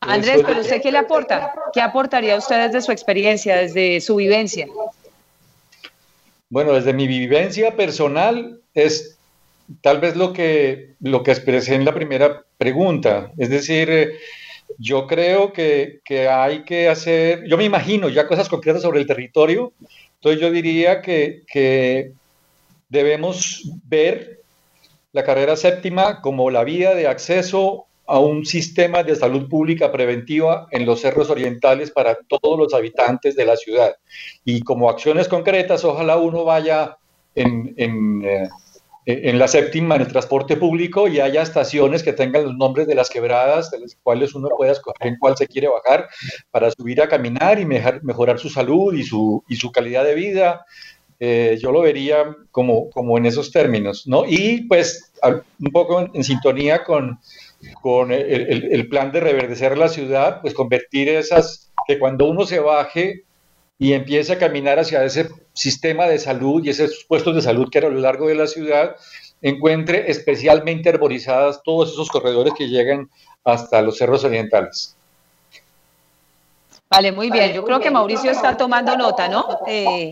Andrés, 0.00 0.42
pero 0.46 0.60
usted 0.60 0.80
qué 0.80 0.92
le 0.92 0.98
aporta? 0.98 1.52
¿Qué 1.72 1.80
aportaría 1.80 2.36
usted 2.36 2.66
desde 2.66 2.82
su 2.82 2.92
experiencia, 2.92 3.56
desde 3.56 4.00
su 4.00 4.16
vivencia? 4.16 4.66
Bueno, 6.50 6.74
desde 6.74 6.92
mi 6.92 7.06
vivencia 7.06 7.74
personal 7.74 8.60
es 8.74 9.18
tal 9.82 10.00
vez 10.00 10.16
lo 10.16 10.32
que, 10.32 10.94
lo 11.00 11.22
que 11.22 11.32
expresé 11.32 11.74
en 11.74 11.84
la 11.84 11.94
primera 11.94 12.42
pregunta, 12.56 13.32
es 13.36 13.50
decir, 13.50 13.90
eh, 13.90 14.12
yo 14.78 15.06
creo 15.06 15.52
que, 15.52 16.00
hay 16.30 16.64
que 16.64 16.88
hacer, 16.88 17.44
yo 17.46 17.56
me 17.56 17.64
imagino 17.64 18.08
ya 18.08 18.26
cosas 18.26 18.48
concretas 18.48 18.82
sobre 18.82 19.00
el 19.00 19.06
territorio, 19.06 19.72
entonces 20.14 20.40
yo 20.40 20.50
diría 20.50 21.02
que, 21.02 21.42
que 21.46 22.12
debemos 22.88 23.70
ver 23.84 24.37
la 25.12 25.24
carrera 25.24 25.56
séptima 25.56 26.20
como 26.20 26.50
la 26.50 26.64
vía 26.64 26.94
de 26.94 27.06
acceso 27.06 27.86
a 28.06 28.18
un 28.18 28.46
sistema 28.46 29.02
de 29.02 29.16
salud 29.16 29.48
pública 29.48 29.92
preventiva 29.92 30.66
en 30.70 30.86
los 30.86 31.00
cerros 31.00 31.28
orientales 31.28 31.90
para 31.90 32.16
todos 32.26 32.58
los 32.58 32.72
habitantes 32.72 33.36
de 33.36 33.44
la 33.44 33.56
ciudad. 33.56 33.96
Y 34.44 34.62
como 34.62 34.88
acciones 34.88 35.28
concretas, 35.28 35.84
ojalá 35.84 36.16
uno 36.16 36.44
vaya 36.44 36.96
en, 37.34 37.74
en, 37.76 38.24
eh, 38.24 38.48
en 39.08 39.38
la 39.38 39.48
séptima 39.48 39.94
en 39.94 40.02
el 40.02 40.08
transporte 40.08 40.56
público 40.56 41.08
y 41.08 41.18
haya 41.18 41.40
estaciones 41.40 42.02
que 42.02 42.12
tengan 42.12 42.44
los 42.44 42.54
nombres 42.56 42.86
de 42.86 42.94
las 42.94 43.08
quebradas, 43.08 43.70
de 43.70 43.80
las 43.80 43.96
cuales 44.02 44.34
uno 44.34 44.50
pueda 44.54 44.72
escoger 44.72 45.06
en 45.06 45.16
cuál 45.18 45.34
se 45.34 45.46
quiere 45.46 45.68
bajar 45.68 46.10
para 46.50 46.70
subir 46.70 47.00
a 47.00 47.08
caminar 47.08 47.58
y 47.58 47.64
mejorar 47.64 48.38
su 48.38 48.50
salud 48.50 48.92
y 48.92 49.02
su, 49.04 49.42
y 49.48 49.56
su 49.56 49.72
calidad 49.72 50.04
de 50.04 50.14
vida. 50.14 50.66
Eh, 51.20 51.58
yo 51.60 51.72
lo 51.72 51.80
vería 51.80 52.36
como, 52.50 52.90
como 52.90 53.18
en 53.18 53.26
esos 53.26 53.50
términos, 53.50 54.06
¿no? 54.06 54.24
Y 54.26 54.62
pues 54.68 55.12
un 55.22 55.72
poco 55.72 56.00
en, 56.00 56.22
sintonía 56.22 56.84
con, 56.84 57.18
con 57.82 58.12
el, 58.12 58.70
el, 58.70 58.88
plan 58.88 59.10
de 59.10 59.20
reverdecer 59.20 59.76
la 59.76 59.88
ciudad, 59.88 60.40
pues 60.40 60.54
convertir 60.54 61.08
esas, 61.08 61.72
que 61.88 61.98
cuando 61.98 62.26
uno 62.26 62.46
se 62.46 62.60
baje 62.60 63.24
y 63.78 63.94
empiece 63.94 64.32
a 64.32 64.38
caminar 64.38 64.78
hacia 64.78 65.04
ese 65.04 65.28
sistema 65.52 66.06
de 66.06 66.18
salud 66.18 66.64
y 66.64 66.70
esos 66.70 67.04
puestos 67.08 67.34
de 67.34 67.42
salud 67.42 67.68
que 67.70 67.78
a 67.78 67.82
lo 67.82 67.90
largo 67.90 68.28
de 68.28 68.36
la 68.36 68.46
ciudad 68.46 68.96
encuentre 69.42 70.10
especialmente 70.10 70.88
arborizadas 70.88 71.62
todos 71.64 71.92
esos 71.92 72.08
corredores 72.10 72.54
que 72.56 72.68
llegan 72.68 73.08
hasta 73.44 73.82
los 73.82 73.98
cerros 73.98 74.24
orientales. 74.24 74.96
Vale, 76.90 77.12
muy 77.12 77.30
bien. 77.30 77.52
Yo 77.52 77.64
creo 77.64 77.80
que 77.80 77.90
Mauricio 77.90 78.30
está 78.30 78.56
tomando 78.56 78.96
nota, 78.96 79.28
¿no? 79.28 79.60
Eh, 79.66 80.10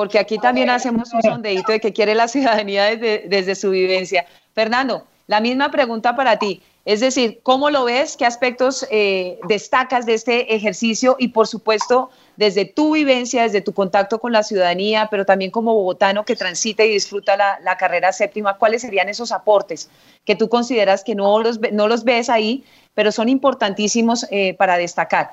porque 0.00 0.18
aquí 0.18 0.38
también 0.38 0.70
hacemos 0.70 1.12
un 1.12 1.20
sondeíto 1.20 1.72
de 1.72 1.78
qué 1.78 1.92
quiere 1.92 2.14
la 2.14 2.26
ciudadanía 2.26 2.84
desde, 2.84 3.24
desde 3.28 3.54
su 3.54 3.68
vivencia. 3.68 4.24
Fernando, 4.54 5.04
la 5.26 5.42
misma 5.42 5.70
pregunta 5.70 6.16
para 6.16 6.38
ti. 6.38 6.62
Es 6.86 7.00
decir, 7.00 7.40
¿cómo 7.42 7.68
lo 7.68 7.84
ves? 7.84 8.16
¿Qué 8.16 8.24
aspectos 8.24 8.86
eh, 8.90 9.38
destacas 9.46 10.06
de 10.06 10.14
este 10.14 10.54
ejercicio? 10.54 11.16
Y 11.18 11.28
por 11.28 11.46
supuesto, 11.46 12.08
desde 12.36 12.64
tu 12.64 12.94
vivencia, 12.94 13.42
desde 13.42 13.60
tu 13.60 13.74
contacto 13.74 14.18
con 14.20 14.32
la 14.32 14.42
ciudadanía, 14.42 15.08
pero 15.10 15.26
también 15.26 15.50
como 15.50 15.74
bogotano 15.74 16.24
que 16.24 16.34
transita 16.34 16.82
y 16.82 16.92
disfruta 16.94 17.36
la, 17.36 17.76
carrera 17.76 18.10
séptima, 18.14 18.56
¿cuáles 18.56 18.80
serían 18.80 19.10
esos 19.10 19.32
aportes 19.32 19.90
que 20.24 20.34
tú 20.34 20.48
consideras 20.48 21.04
que 21.04 21.14
no 21.14 21.40
los, 21.40 21.60
no 21.72 21.88
los 21.88 22.04
ves 22.04 22.30
ahí, 22.30 22.64
pero 22.94 23.12
son 23.12 23.28
importantísimos 23.28 24.26
eh, 24.30 24.54
para 24.54 24.78
destacar? 24.78 25.32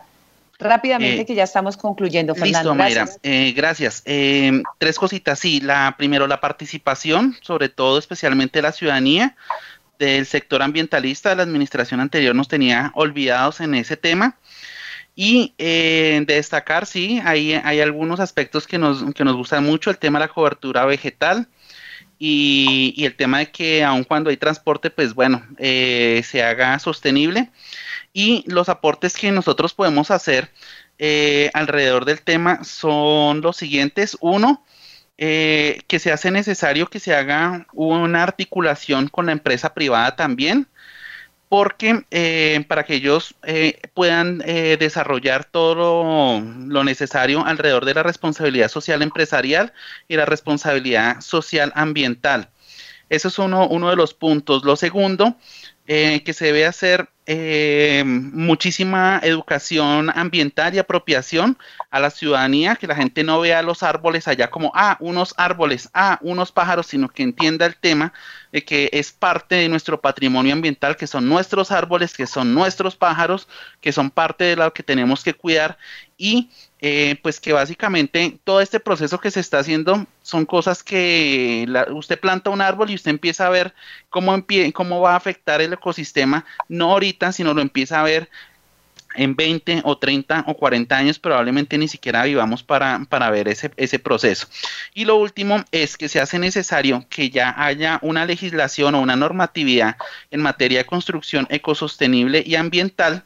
Rápidamente, 0.60 1.22
eh, 1.22 1.26
que 1.26 1.36
ya 1.36 1.44
estamos 1.44 1.78
concluyendo, 1.78 2.34
Fernando. 2.34 2.74
Listo, 2.74 2.76
Mayra. 2.76 3.08
gracias. 3.56 4.04
tres 4.04 4.98
cositas. 4.98 5.40
Sí, 5.40 5.62
la 5.62 5.96
primero, 5.98 6.28
la 6.28 6.40
participación, 6.40 7.36
sobre 7.42 7.70
todo, 7.70 8.00
especialmente 8.00 8.62
la 8.62 8.72
ciudadanía 8.72 9.36
del 10.00 10.26
sector 10.26 10.62
ambientalista 10.62 11.30
de 11.30 11.38
la 11.38 11.44
administración 11.44 12.00
anterior 12.00 12.36
nos 12.36 12.48
tenía 12.48 12.92
olvidados 12.96 13.62
en 13.62 13.76
ese 13.76 13.98
tema. 13.98 14.38
Y 15.16 15.56
eh, 15.58 16.24
destacar, 16.28 16.86
sí, 16.86 17.20
hay, 17.26 17.54
hay 17.54 17.82
algunos 17.82 18.20
aspectos 18.20 18.68
que 18.68 18.78
nos, 18.78 19.04
que 19.16 19.24
nos 19.24 19.36
gustan 19.36 19.64
mucho, 19.64 19.90
el 19.90 19.98
tema 19.98 20.20
de 20.20 20.28
la 20.28 20.32
cobertura 20.32 20.86
vegetal 20.86 21.48
y, 22.20 23.04
el 23.04 23.16
tema 23.16 23.40
de 23.40 23.52
que 23.52 23.84
aun 23.84 24.04
cuando 24.04 24.30
hay 24.30 24.38
transporte, 24.38 24.92
pues 24.92 25.16
bueno, 25.16 25.44
eh, 25.58 26.22
se 26.24 26.44
haga 26.44 26.78
sostenible. 26.78 27.50
Y 28.18 28.44
los 28.48 28.68
aportes 28.68 29.16
que 29.16 29.32
nosotros 29.32 29.76
podemos 29.76 30.10
hacer 30.10 30.50
eh, 30.98 31.52
alrededor 31.54 32.04
del 32.04 32.24
tema 32.24 32.64
son 32.64 33.42
los 33.42 33.58
siguientes. 33.58 34.18
Uno, 34.22 34.66
eh, 35.20 35.82
que 35.86 36.00
se 36.00 36.12
hace 36.12 36.32
necesario 36.32 36.88
que 36.88 37.00
se 37.00 37.14
haga 37.14 37.68
una 37.74 38.24
articulación 38.24 39.08
con 39.08 39.28
la 39.28 39.34
empresa 39.34 39.76
privada 39.76 40.16
también, 40.16 40.68
porque 41.48 42.06
eh, 42.10 42.66
para 42.68 42.86
que 42.86 42.96
ellos 42.96 43.36
puedan 43.94 44.40
desarrollar 44.40 45.46
todo 45.46 45.76
lo, 46.56 46.84
necesario 46.84 47.46
alrededor 47.46 47.86
de 47.86 47.94
la 47.94 48.02
responsabilidad 48.02 48.70
social 48.70 49.04
empresarial 49.04 49.74
y 50.08 50.16
la 50.16 50.26
responsabilidad 50.26 51.22
social 51.22 51.72
ambiental. 51.76 52.50
Eso 53.10 53.28
es 53.28 53.38
uno, 53.38 53.68
uno 53.68 53.92
de 53.92 53.96
los 53.96 54.16
puntos. 54.16 54.66
Lo 54.66 54.76
segundo 54.76 55.38
que 55.88 56.34
se 56.34 56.46
debe 56.46 56.66
hacer 56.66 57.10
eh, 57.30 58.04
muchísima 58.06 59.20
educación 59.24 60.10
ambiental 60.14 60.74
y 60.74 60.80
apropiación 60.80 61.58
a 61.92 62.00
la 62.00 62.10
ciudadanía, 62.10 62.76
que 62.76 62.88
la 62.88 62.96
gente 62.96 63.24
no 63.24 63.40
vea 63.40 63.62
los 63.62 63.84
árboles 63.84 64.28
allá 64.28 64.50
como, 64.50 64.72
ah, 64.76 64.98
unos 65.00 65.34
árboles, 65.38 65.90
ah, 65.94 66.20
unos 66.22 66.52
pájaros, 66.52 66.88
sino 66.88 67.10
que 67.10 67.24
entienda 67.24 67.66
el 67.66 67.76
tema 67.76 68.14
de 68.52 68.64
que 68.64 68.90
es 68.92 69.12
parte 69.12 69.56
de 69.56 69.70
nuestro 69.70 70.00
patrimonio 70.00 70.54
ambiental, 70.54 70.98
que 70.98 71.08
son 71.08 71.28
nuestros 71.28 71.72
árboles, 71.72 72.16
que 72.16 72.28
son 72.28 72.54
nuestros 72.54 72.96
pájaros, 72.96 73.48
que 73.82 73.92
son 73.92 74.10
parte 74.10 74.44
de 74.46 74.56
lo 74.58 74.74
que 74.74 74.84
tenemos 74.84 75.24
que 75.24 75.34
cuidar 75.34 75.78
y 76.18 76.50
eh, 76.80 77.18
pues 77.24 77.40
que 77.40 77.54
básicamente 77.54 78.38
todo 78.44 78.62
este 78.62 78.80
proceso 78.80 79.20
que 79.20 79.32
se 79.32 79.40
está 79.40 79.60
haciendo 79.60 80.06
son 80.22 80.46
cosas 80.46 80.84
que 80.84 81.68
usted 81.92 82.20
planta 82.20 82.52
un 82.52 82.62
árbol 82.62 82.92
y 82.92 82.96
usted 82.96 83.10
empieza 83.10 83.48
a 83.48 83.50
ver 83.50 83.74
cómo, 84.10 84.46
cómo 84.74 85.02
va 85.02 85.14
a 85.14 85.18
afectar 85.18 85.60
el 85.62 85.74
ecosistema, 85.74 86.46
no 86.70 86.92
ahorita, 86.92 87.32
sino 87.32 87.56
lo 87.56 87.62
empieza 87.62 88.00
a 88.00 88.04
ver 88.04 88.30
en 89.16 89.36
20 89.36 89.82
o 89.84 89.98
30 89.98 90.44
o 90.46 90.56
40 90.56 90.96
años 90.96 91.18
probablemente 91.18 91.80
ni 91.80 91.88
siquiera 91.88 92.24
vivamos 92.24 92.62
para, 92.62 93.02
para 93.10 93.32
ver 93.32 93.48
ese, 93.48 93.72
ese, 93.76 93.98
proceso. 93.98 94.48
Y 94.94 95.06
lo 95.06 95.16
último 95.16 95.64
es 95.72 95.98
que 95.98 96.08
se 96.08 96.22
hace 96.22 96.38
necesario 96.38 97.06
que 97.10 97.32
ya 97.32 97.56
haya 97.58 97.98
una 98.04 98.26
legislación 98.26 98.94
o 98.94 99.02
una 99.02 99.16
normatividad 99.16 99.98
en 100.30 100.42
materia 100.42 100.80
de 100.80 100.86
construcción 100.86 101.48
ecosostenible 101.50 102.44
y 102.46 102.56
ambiental 102.56 103.24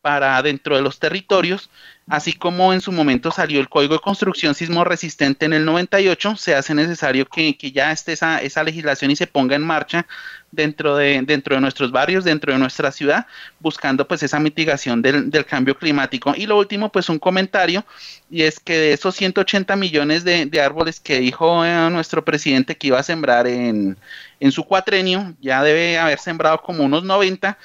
para 0.00 0.42
dentro 0.42 0.74
de 0.74 0.82
los 0.82 0.98
territorios 0.98 1.70
Así 2.08 2.32
como 2.32 2.72
en 2.72 2.80
su 2.80 2.90
momento 2.90 3.30
salió 3.30 3.60
el 3.60 3.68
Código 3.68 3.94
de 3.94 4.00
Construcción 4.00 4.54
Sismo 4.54 4.82
Resistente 4.82 5.44
en 5.44 5.52
el 5.52 5.66
98, 5.66 6.36
se 6.36 6.54
hace 6.54 6.74
necesario 6.74 7.26
que, 7.26 7.54
ya 7.72 7.92
esté 7.92 8.12
esa, 8.12 8.40
esa, 8.40 8.62
legislación 8.62 9.10
y 9.10 9.16
se 9.16 9.26
ponga 9.26 9.56
en 9.56 9.62
marcha 9.62 10.06
dentro 10.50 10.96
de, 10.96 11.20
dentro 11.22 11.54
de 11.54 11.60
nuestros 11.60 11.92
barrios, 11.92 12.24
dentro 12.24 12.52
de 12.52 12.58
nuestra 12.58 12.92
ciudad, 12.92 13.26
buscando 13.60 14.08
pues 14.08 14.22
esa 14.22 14.40
mitigación 14.40 15.02
del, 15.02 15.44
cambio 15.44 15.76
climático. 15.76 16.32
Y 16.34 16.46
lo 16.46 16.56
último, 16.56 16.90
pues 16.90 17.10
un 17.10 17.18
comentario, 17.18 17.84
y 18.30 18.42
es 18.42 18.58
que 18.58 18.78
de 18.78 18.92
esos 18.94 19.14
180 19.14 19.76
millones 19.76 20.24
de, 20.24 20.48
árboles 20.60 21.00
que 21.00 21.20
dijo 21.20 21.64
eh, 21.64 21.90
nuestro 21.90 22.24
presidente 22.24 22.76
que 22.76 22.86
iba 22.86 22.98
a 22.98 23.02
sembrar 23.02 23.46
en, 23.46 23.98
en 24.40 24.52
su 24.52 24.64
cuatrenio, 24.64 25.34
ya 25.40 25.62
debe 25.62 25.98
haber 25.98 26.18
sembrado 26.18 26.62
como 26.62 26.84
unos 26.84 27.04
90 27.04 27.58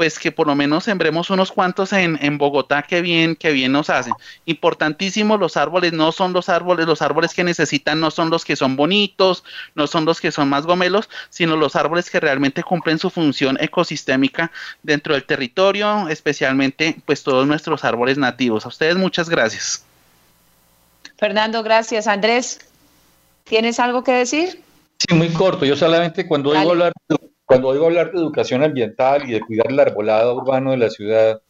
pues 0.00 0.18
que 0.18 0.32
por 0.32 0.46
lo 0.46 0.54
menos 0.54 0.84
sembremos 0.84 1.28
unos 1.28 1.52
cuantos 1.52 1.92
en, 1.92 2.18
en, 2.22 2.38
Bogotá 2.38 2.80
que 2.80 3.02
bien, 3.02 3.36
que 3.36 3.50
bien 3.50 3.70
nos 3.70 3.90
hacen. 3.90 4.14
Importantísimo, 4.46 5.36
los 5.36 5.58
árboles 5.58 5.92
no 5.92 6.10
son 6.10 6.32
los 6.32 6.48
árboles, 6.48 6.86
los 6.86 7.02
árboles 7.02 7.34
que 7.34 7.44
necesitan 7.44 8.00
no 8.00 8.10
son 8.10 8.30
los 8.30 8.46
que 8.46 8.56
son 8.56 8.76
bonitos, 8.76 9.44
no 9.74 9.86
son 9.86 10.06
los 10.06 10.18
que 10.22 10.32
son 10.32 10.48
más 10.48 10.64
gomelos, 10.64 11.10
sino 11.28 11.54
los 11.54 11.76
árboles 11.76 12.08
que 12.08 12.18
realmente 12.18 12.62
cumplen 12.62 12.98
su 12.98 13.10
función 13.10 13.58
ecosistémica 13.60 14.50
dentro 14.82 15.12
del 15.12 15.26
territorio, 15.26 16.08
especialmente 16.08 16.96
pues 17.04 17.22
todos 17.22 17.46
nuestros 17.46 17.84
árboles 17.84 18.16
nativos. 18.16 18.64
A 18.64 18.68
ustedes 18.68 18.96
muchas 18.96 19.28
gracias. 19.28 19.84
Fernando, 21.18 21.62
gracias. 21.62 22.06
Andrés, 22.06 22.60
¿tienes 23.44 23.78
algo 23.78 24.02
que 24.02 24.12
decir? 24.12 24.62
Sí, 24.96 25.14
muy 25.14 25.28
corto. 25.28 25.66
Yo 25.66 25.76
solamente 25.76 26.26
cuando 26.26 26.52
oigo 26.52 26.70
hablar 26.70 26.94
cuando 27.50 27.66
oigo 27.66 27.86
hablar 27.86 28.12
de 28.12 28.18
educación 28.18 28.62
ambiental 28.62 29.28
y 29.28 29.32
de 29.32 29.40
cuidar 29.40 29.66
el 29.72 29.80
arbolado 29.80 30.36
urbano 30.36 30.70
de 30.70 30.76
la 30.76 30.88
ciudad, 30.88 31.40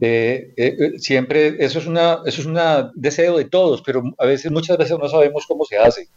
eh, 0.00 0.52
eh, 0.56 0.76
eh, 0.80 0.98
siempre 0.98 1.64
eso 1.64 1.78
es 1.78 1.86
una 1.86 2.22
eso 2.26 2.40
es 2.40 2.46
un 2.48 2.58
deseo 2.96 3.38
de 3.38 3.44
todos, 3.44 3.80
pero 3.82 4.02
a 4.18 4.26
veces 4.26 4.50
muchas 4.50 4.76
veces 4.78 4.98
no 4.98 5.08
sabemos 5.08 5.44
cómo 5.46 5.64
se 5.64 5.78
hace. 5.78 6.08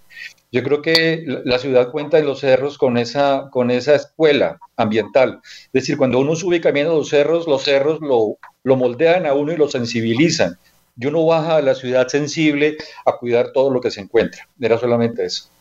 Yo 0.51 0.63
creo 0.63 0.81
que 0.81 1.23
la 1.45 1.59
ciudad 1.59 1.91
cuenta 1.91 2.17
en 2.17 2.25
los 2.25 2.39
cerros 2.39 2.79
con 2.79 2.97
esa 2.97 3.49
con 3.51 3.69
esa 3.69 3.93
escuela 3.93 4.57
ambiental. 4.75 5.39
Es 5.43 5.71
decir, 5.71 5.97
cuando 5.97 6.17
uno 6.17 6.35
sube 6.35 6.55
y 6.55 6.61
camina 6.61 6.89
los 6.89 7.09
cerros, 7.09 7.45
los 7.45 7.61
cerros 7.61 7.99
lo, 8.01 8.39
lo 8.63 8.75
moldean 8.75 9.27
a 9.27 9.35
uno 9.35 9.53
y 9.53 9.57
lo 9.57 9.69
sensibilizan. 9.69 10.57
Y 10.97 11.05
uno 11.05 11.27
baja 11.27 11.57
a 11.57 11.61
la 11.61 11.75
ciudad 11.75 12.07
sensible 12.07 12.75
a 13.05 13.17
cuidar 13.17 13.51
todo 13.53 13.69
lo 13.69 13.81
que 13.81 13.91
se 13.91 14.01
encuentra. 14.01 14.49
Era 14.59 14.79
solamente 14.79 15.25
eso. 15.25 15.51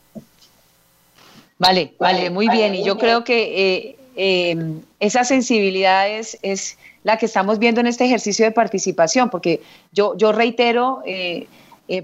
Vale, 1.61 1.93
vale, 1.99 2.31
muy 2.31 2.49
bien. 2.49 2.75
Y 2.75 2.83
yo 2.83 2.97
creo 2.97 3.23
que 3.23 3.43
eh, 3.43 3.97
eh, 4.17 4.57
esa 4.99 5.25
sensibilidad 5.25 6.09
es, 6.09 6.79
la 7.05 7.19
que 7.19 7.27
estamos 7.27 7.59
viendo 7.59 7.81
en 7.81 7.87
este 7.87 8.07
ejercicio 8.07 8.47
de 8.47 8.51
participación, 8.51 9.29
porque 9.29 9.61
yo, 9.93 10.17
yo 10.17 10.33
reitero, 10.33 11.03
eh, 11.05 11.47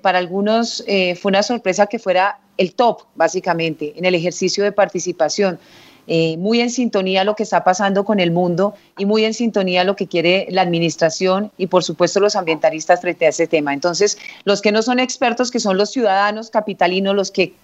para 0.02 0.18
algunos 0.18 0.84
fue 1.20 1.30
una 1.30 1.42
sorpresa 1.42 1.86
que 1.86 1.98
fuera 1.98 2.38
el 2.58 2.74
top, 2.74 3.04
básicamente, 3.14 3.94
en 3.96 4.04
el 4.04 4.14
ejercicio 4.14 4.62
de 4.62 4.72
participación. 4.72 5.58
muy 6.38 6.60
en 6.60 6.70
sintonía 6.70 7.24
lo 7.24 7.34
que 7.34 7.42
está 7.42 7.64
pasando 7.64 8.04
con 8.04 8.20
el 8.20 8.30
mundo 8.30 8.74
y 8.98 9.06
muy 9.06 9.24
en 9.24 9.32
sintonía 9.32 9.84
lo 9.84 9.96
que 9.96 10.06
quiere 10.06 10.46
la 10.50 10.62
administración 10.62 11.50
y 11.58 11.66
por 11.66 11.82
supuesto 11.82 12.20
los 12.20 12.36
ambientalistas 12.36 13.00
frente 13.00 13.26
a 13.26 13.30
ese 13.30 13.46
tema. 13.46 13.72
Entonces, 13.72 14.18
los 14.44 14.60
que 14.60 14.70
no 14.70 14.82
son 14.82 14.98
expertos, 15.00 15.50
que 15.50 15.60
son 15.60 15.76
los 15.76 15.90
ciudadanos 15.90 16.50
capitalinos, 16.50 17.14
los 17.14 17.30
que 17.30 17.54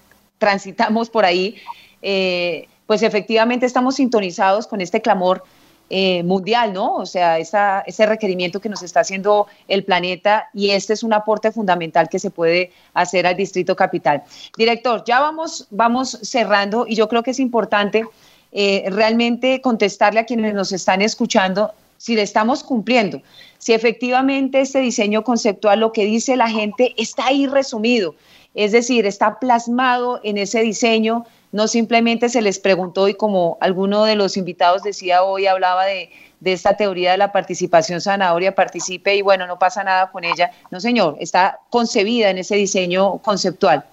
transitamos 0.42 1.08
por 1.08 1.24
ahí, 1.24 1.54
eh, 2.02 2.66
pues 2.88 3.04
efectivamente 3.04 3.64
estamos 3.64 3.94
sintonizados 3.94 4.66
con 4.66 4.80
este 4.80 5.00
clamor 5.00 5.44
eh, 5.88 6.24
mundial, 6.24 6.72
¿no? 6.72 6.96
O 6.96 7.06
sea, 7.06 7.38
ese 7.38 8.06
requerimiento 8.06 8.60
que 8.60 8.68
nos 8.68 8.82
está 8.82 9.00
haciendo 9.00 9.46
el 9.68 9.84
planeta 9.84 10.48
y 10.52 10.70
este 10.70 10.94
es 10.94 11.04
un 11.04 11.12
aporte 11.12 11.52
fundamental 11.52 12.08
que 12.08 12.18
se 12.18 12.30
puede 12.30 12.72
hacer 12.92 13.24
al 13.24 13.36
Distrito 13.36 13.76
Capital. 13.76 14.24
Director, 14.58 15.04
ya 15.04 15.20
vamos, 15.20 15.68
vamos 15.70 16.18
cerrando 16.22 16.86
y 16.88 16.96
yo 16.96 17.08
creo 17.08 17.22
que 17.22 17.30
es 17.30 17.38
importante 17.38 18.04
eh, 18.50 18.84
realmente 18.88 19.60
contestarle 19.60 20.18
a 20.18 20.24
quienes 20.24 20.54
nos 20.54 20.72
están 20.72 21.02
escuchando 21.02 21.72
si 21.98 22.16
le 22.16 22.22
estamos 22.22 22.64
cumpliendo, 22.64 23.22
si 23.58 23.74
efectivamente 23.74 24.60
este 24.60 24.80
diseño 24.80 25.22
conceptual, 25.22 25.78
lo 25.78 25.92
que 25.92 26.04
dice 26.04 26.34
la 26.36 26.48
gente, 26.48 26.94
está 26.96 27.28
ahí 27.28 27.46
resumido, 27.46 28.16
es 28.54 28.72
decir, 28.72 29.06
está 29.06 29.38
plasmado 29.38 30.20
en 30.22 30.38
ese 30.38 30.60
diseño 30.60 31.24
no 31.52 31.68
simplemente 31.68 32.30
se 32.30 32.40
les 32.40 32.58
preguntó 32.58 33.08
y 33.08 33.14
como 33.14 33.58
alguno 33.60 34.04
de 34.04 34.16
los 34.16 34.36
invitados 34.38 34.82
decía 34.82 35.22
hoy, 35.22 35.46
hablaba 35.46 35.84
de, 35.84 36.10
esta 36.42 36.76
teoría 36.76 37.12
de 37.12 37.18
la 37.18 37.30
participación 37.30 38.00
zanahoria, 38.00 38.54
participe 38.54 39.14
y 39.14 39.22
bueno, 39.22 39.46
no 39.46 39.58
pasa 39.58 39.84
nada 39.84 40.10
con 40.10 40.24
ella. 40.24 40.50
No, 40.70 40.80
señor, 40.80 41.16
está 41.20 41.60
concebida 41.70 42.30
en 42.30 42.38
ese 42.38 42.56
diseño 42.56 43.18
conceptual. 43.18 43.84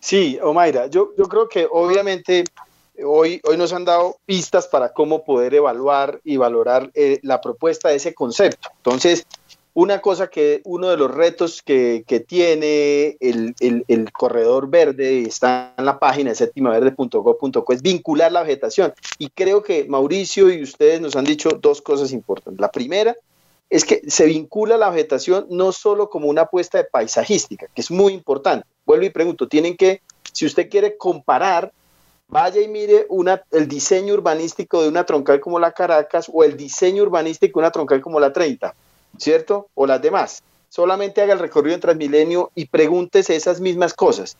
Sí, 0.00 0.38
Omaira, 0.42 0.88
yo, 0.88 1.14
creo 1.14 1.48
que 1.48 1.66
obviamente 1.70 2.44
hoy, 3.02 3.40
hoy 3.44 3.56
nos 3.56 3.72
han 3.72 3.84
dado 3.84 4.16
pistas 4.26 4.66
para 4.66 4.92
cómo 4.92 5.24
poder 5.24 5.54
evaluar 5.54 6.20
y 6.24 6.36
valorar 6.36 6.90
eh, 6.94 7.20
la 7.22 7.40
propuesta 7.40 7.88
de 7.88 7.96
ese 7.96 8.12
concepto. 8.12 8.68
Entonces, 8.78 9.24
una 9.74 10.00
cosa 10.00 10.28
que 10.28 10.60
uno 10.64 10.88
de 10.88 10.96
los 10.98 11.10
retos 11.10 11.62
que, 11.62 12.04
tiene 12.26 13.16
el, 13.20 14.12
corredor 14.12 14.68
verde, 14.68 15.22
está 15.22 15.74
en 15.78 15.86
la 15.86 15.98
página 15.98 16.30
de 16.30 16.36
séptimaverde.gov.co, 16.36 17.72
es 17.72 17.82
vincular 17.82 18.30
la 18.32 18.42
vegetación. 18.42 18.92
Y 19.18 19.30
creo 19.30 19.62
que 19.62 19.84
Mauricio 19.84 20.52
y 20.52 20.62
ustedes 20.62 21.00
nos 21.00 21.16
han 21.16 21.24
dicho 21.24 21.50
dos 21.60 21.80
cosas 21.80 22.12
importantes. 22.12 22.60
La 22.60 22.70
primera 22.70 23.16
es 23.70 23.86
que 23.86 24.02
se 24.06 24.26
vincula 24.26 24.76
la 24.76 24.90
vegetación 24.90 25.46
no 25.48 25.72
solo 25.72 26.10
como 26.10 26.28
una 26.28 26.42
apuesta 26.42 26.76
de 26.76 26.84
paisajística, 26.84 27.66
que 27.74 27.80
es 27.80 27.90
muy 27.90 28.12
importante. 28.12 28.66
Vuelvo 28.84 29.06
y 29.06 29.10
pregunto, 29.10 29.48
tienen 29.48 29.78
que, 29.78 30.02
si 30.32 30.44
usted 30.44 30.68
quiere 30.68 30.98
comparar, 30.98 31.72
vaya 32.28 32.60
y 32.60 32.68
mire 32.68 33.06
una, 33.08 33.42
el 33.50 33.68
diseño 33.68 34.12
urbanístico 34.12 34.82
de 34.82 34.88
una 34.88 35.06
troncal 35.06 35.40
como 35.40 35.58
la 35.58 35.72
Caracas 35.72 36.30
o 36.30 36.44
el 36.44 36.58
diseño 36.58 37.02
urbanístico 37.04 37.60
de 37.60 37.64
una 37.64 37.72
troncal 37.72 38.02
como 38.02 38.20
la 38.20 38.34
30 38.34 38.74
¿cierto? 39.18 39.68
O 39.74 39.86
las 39.86 40.02
demás. 40.02 40.42
Solamente 40.68 41.20
haga 41.20 41.34
el 41.34 41.38
recorrido 41.38 41.74
en 41.74 41.80
Transmilenio 41.80 42.50
y 42.54 42.66
pregúntese 42.66 43.36
esas 43.36 43.60
mismas 43.60 43.92
cosas. 43.94 44.36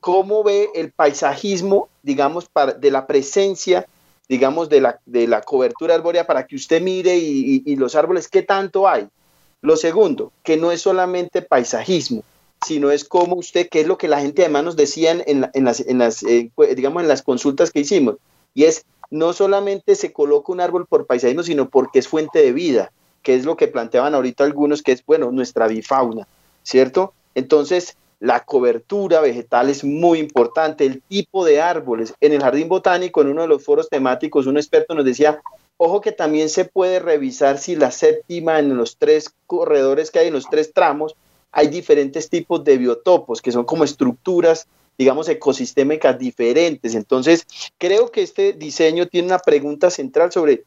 ¿Cómo 0.00 0.44
ve 0.44 0.70
el 0.74 0.92
paisajismo, 0.92 1.88
digamos, 2.02 2.48
de 2.78 2.90
la 2.90 3.06
presencia, 3.06 3.86
digamos, 4.28 4.68
de 4.68 4.80
la, 4.80 5.00
de 5.06 5.26
la 5.26 5.42
cobertura 5.42 5.94
arbórea 5.94 6.26
para 6.26 6.46
que 6.46 6.56
usted 6.56 6.80
mire 6.80 7.16
y, 7.16 7.76
los 7.76 7.94
árboles, 7.94 8.28
qué 8.28 8.42
tanto 8.42 8.88
hay? 8.88 9.08
Lo 9.60 9.76
segundo, 9.76 10.32
que 10.42 10.56
no 10.56 10.72
es 10.72 10.82
solamente 10.82 11.42
paisajismo, 11.42 12.22
sino 12.64 12.90
es 12.90 13.04
como 13.04 13.36
usted, 13.36 13.68
que 13.68 13.80
es 13.80 13.86
lo 13.86 13.98
que 13.98 14.08
la 14.08 14.20
gente 14.20 14.42
además 14.42 14.64
nos 14.64 14.76
decía 14.76 15.12
en, 15.12 15.40
las, 15.52 15.80
en 15.80 15.98
las 15.98 16.22
eh, 16.22 16.50
digamos, 16.76 17.02
en 17.02 17.08
las 17.08 17.22
consultas 17.22 17.70
que 17.70 17.80
hicimos, 17.80 18.16
y 18.54 18.64
es 18.64 18.84
no 19.10 19.32
solamente 19.32 19.94
se 19.94 20.12
coloca 20.12 20.52
un 20.52 20.60
árbol 20.60 20.86
por 20.86 21.06
paisajismo, 21.06 21.42
sino 21.42 21.68
porque 21.68 21.98
es 21.98 22.08
fuente 22.08 22.40
de 22.40 22.52
vida 22.52 22.92
que 23.22 23.34
es 23.34 23.44
lo 23.44 23.56
que 23.56 23.68
planteaban 23.68 24.14
ahorita 24.14 24.44
algunos, 24.44 24.82
que 24.82 24.92
es, 24.92 25.04
bueno, 25.04 25.30
nuestra 25.30 25.68
bifauna, 25.68 26.26
¿cierto? 26.62 27.14
Entonces, 27.34 27.96
la 28.20 28.44
cobertura 28.44 29.20
vegetal 29.20 29.68
es 29.68 29.82
muy 29.82 30.20
importante, 30.20 30.86
el 30.86 31.02
tipo 31.02 31.44
de 31.44 31.60
árboles. 31.60 32.14
En 32.20 32.32
el 32.32 32.40
jardín 32.40 32.68
botánico, 32.68 33.20
en 33.20 33.28
uno 33.28 33.42
de 33.42 33.48
los 33.48 33.64
foros 33.64 33.88
temáticos, 33.88 34.46
un 34.46 34.56
experto 34.56 34.94
nos 34.94 35.04
decía, 35.04 35.42
ojo 35.76 36.00
que 36.00 36.12
también 36.12 36.48
se 36.48 36.64
puede 36.64 37.00
revisar 37.00 37.58
si 37.58 37.74
la 37.74 37.90
séptima 37.90 38.60
en 38.60 38.76
los 38.76 38.96
tres 38.96 39.32
corredores 39.46 40.10
que 40.10 40.20
hay, 40.20 40.28
en 40.28 40.34
los 40.34 40.48
tres 40.48 40.72
tramos, 40.72 41.16
hay 41.50 41.68
diferentes 41.68 42.28
tipos 42.30 42.62
de 42.62 42.78
biotopos, 42.78 43.42
que 43.42 43.52
son 43.52 43.64
como 43.64 43.84
estructuras, 43.84 44.68
digamos, 44.96 45.28
ecosistémicas 45.28 46.18
diferentes. 46.18 46.94
Entonces, 46.94 47.46
creo 47.78 48.10
que 48.10 48.22
este 48.22 48.52
diseño 48.52 49.08
tiene 49.08 49.26
una 49.26 49.38
pregunta 49.38 49.90
central 49.90 50.30
sobre 50.30 50.62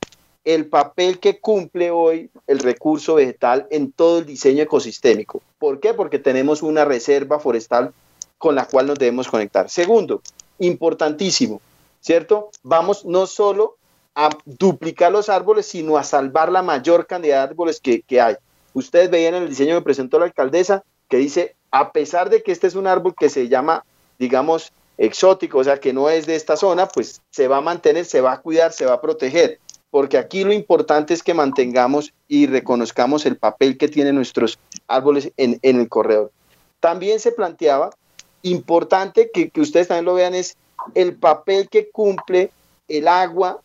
el 0.46 0.68
papel 0.68 1.20
que 1.20 1.40
cumple 1.40 1.90
hoy 1.90 2.30
el 2.46 2.60
recurso 2.60 3.16
vegetal 3.16 3.68
en 3.72 3.92
todo 3.92 4.20
el 4.20 4.26
diseño 4.28 4.64
ecosistémico. 4.64 5.42
¿Por 5.58 5.80
qué? 5.80 5.96
Porque 5.96 6.20
tenemos 6.20 6.62
una 6.62 6.86
reserva 6.86 7.40
forestal 7.40 7.94
con 8.38 8.54
la 8.54 8.68
cual 8.68 8.86
nos 8.86 9.00
debemos 9.00 9.28
conectar. 9.28 9.70
Segundo, 9.70 10.22
importantísimo, 10.60 11.62
¿cierto? 12.00 12.52
Vamos 12.62 13.06
no 13.06 13.26
solo 13.26 13.78
a 14.14 14.30
duplicar 14.46 15.12
los 15.12 15.30
árboles, 15.30 15.66
sino 15.66 15.98
a 15.98 16.04
salvar 16.04 16.52
la 16.52 16.62
mayor 16.62 17.08
cantidad 17.08 17.38
de 17.38 17.50
árboles 17.50 17.82
que, 17.82 18.04
que 18.04 18.22
hay. 18.22 18.36
Ustedes 18.74 19.10
veían 19.10 19.34
en 19.34 19.44
el 19.44 19.50
diseño 19.50 19.76
que 19.76 19.84
presentó 19.84 20.20
la 20.20 20.26
alcaldesa 20.26 20.84
que 21.10 21.18
dice, 21.18 21.56
a 21.72 21.92
pesar 21.92 22.30
de 22.30 22.44
que 22.44 22.52
este 22.52 22.68
es 22.68 22.76
un 22.76 22.88
árbol 22.88 23.16
que 23.20 23.30
se 23.30 23.48
llama, 23.48 23.84
digamos, 24.20 24.72
exótico, 24.98 25.58
o 25.58 25.64
sea, 25.64 25.80
que 25.80 25.92
no 25.92 26.10
es 26.10 26.26
de 26.28 26.36
esta 26.36 26.56
zona, 26.56 26.88
pues 26.88 27.22
se 27.32 27.48
va 27.48 27.58
a 27.58 27.62
mantener, 27.62 28.06
se 28.06 28.22
va 28.22 28.34
a 28.34 28.42
cuidar, 28.42 28.72
se 28.72 28.86
va 28.86 28.94
a 28.94 29.02
proteger 29.02 29.60
porque 29.90 30.18
aquí 30.18 30.44
lo 30.44 30.52
importante 30.52 31.14
es 31.14 31.24
que 31.24 31.34
mantengamos 31.34 32.14
y 32.28 32.48
reconozcamos 32.48 33.26
el 33.26 33.38
papel 33.38 33.78
que 33.78 33.88
tienen 33.88 34.16
nuestros 34.16 34.60
árboles 34.88 35.32
en, 35.38 35.60
el 35.62 35.88
corredor. 35.88 36.32
También 36.80 37.20
se 37.20 37.32
planteaba, 37.32 37.92
importante 38.42 39.32
que, 39.34 39.50
ustedes 39.60 39.88
también 39.88 40.06
lo 40.06 40.14
vean, 40.14 40.36
es 40.36 40.58
el 40.94 41.16
papel 41.16 41.70
que 41.70 41.90
cumple 41.90 42.52
el 42.88 43.08
agua 43.08 43.62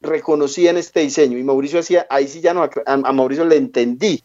reconocida 0.00 0.70
en 0.70 0.76
este 0.76 1.00
diseño. 1.00 1.36
Y 1.36 1.42
Mauricio 1.42 1.78
decía, 1.78 2.06
ahí 2.10 2.28
sí 2.28 2.40
ya 2.40 2.54
no, 2.54 2.62
a, 2.62 2.70
a 2.86 3.12
Mauricio 3.12 3.44
le 3.44 3.56
entendí, 3.56 4.22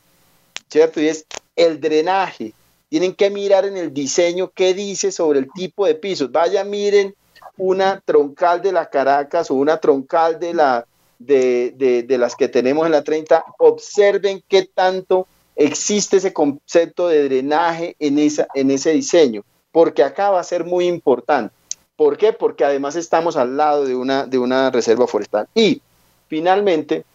¿cierto? 0.70 1.02
Y 1.02 1.08
es 1.08 1.26
el 1.56 1.82
drenaje. 1.82 2.54
Tienen 2.90 3.14
que 3.16 3.30
mirar 3.30 3.66
en 3.66 3.76
el 3.76 3.94
diseño 3.94 4.52
qué 4.54 4.74
dice 4.74 5.12
sobre 5.12 5.40
el 5.40 5.52
tipo 5.52 5.86
de 5.86 5.96
pisos. 5.96 6.32
Vaya, 6.32 6.64
miren 6.64 7.16
una 7.58 8.00
troncal 8.06 8.62
de 8.62 8.72
la 8.72 8.90
Caracas 8.90 9.50
o 9.52 9.56
una 9.56 9.78
troncal 9.78 10.40
de 10.40 10.54
la, 10.54 10.86
de, 11.20 12.06
las 12.10 12.36
que 12.36 12.48
tenemos 12.48 12.86
en 12.86 12.92
la 12.92 13.04
30, 13.04 13.44
observen 13.58 14.44
qué 14.48 14.64
tanto 14.64 15.28
existe 15.56 16.18
ese 16.18 16.34
concepto 16.34 17.08
de 17.08 17.24
drenaje 17.24 17.96
en, 18.00 18.20
esa, 18.20 18.48
en 18.54 18.72
ese 18.72 18.92
diseño, 18.92 19.44
porque 19.72 20.04
acá 20.04 20.30
va 20.30 20.40
a 20.40 20.44
ser 20.44 20.66
muy 20.66 20.88
importante. 20.88 21.54
¿Por 21.96 22.18
qué? 22.18 22.32
Porque 22.32 22.64
además 22.64 22.96
estamos 22.96 23.38
al 23.38 23.58
lado 23.58 23.86
de 23.86 23.96
una, 23.96 24.26
de 24.26 24.38
una 24.38 24.70
reserva 24.70 25.08
forestal. 25.08 25.48
Y 25.56 25.82
finalmente, 26.28 27.06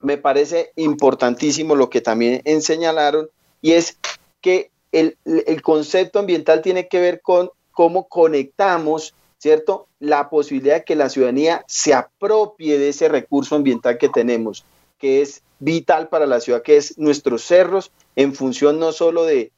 me 0.00 0.16
parece 0.16 0.72
importantísimo 0.76 1.74
lo 1.74 1.90
que 1.90 2.00
también 2.00 2.42
señalaron, 2.62 3.28
y 3.60 3.72
es 3.72 3.98
que 4.40 4.70
el, 4.90 5.16
el 5.24 5.62
concepto 5.62 6.18
ambiental 6.18 6.62
tiene 6.62 6.88
que 6.88 7.00
ver 7.00 7.20
con 7.20 7.50
cómo 7.72 8.08
conectamos 8.08 9.14
¿cierto? 9.42 9.88
La 9.98 10.30
posibilidad 10.30 10.76
de 10.76 10.84
que 10.84 10.94
la 10.94 11.08
ciudadanía 11.08 11.64
se 11.66 11.92
apropie 11.92 12.78
de 12.78 12.90
ese 12.90 13.08
recurso 13.08 13.56
ambiental 13.56 13.98
que 13.98 14.08
tenemos, 14.08 14.64
que 15.00 15.20
es 15.20 15.42
vital 15.58 16.08
para 16.08 16.26
la 16.26 16.38
ciudad, 16.38 16.62
que 16.62 16.76
es 16.76 16.96
nuestros 16.96 17.42
cerros, 17.42 17.90
en 18.14 18.34
función 18.34 18.78
no 18.78 18.92
solo 18.92 19.24
de, 19.24 19.50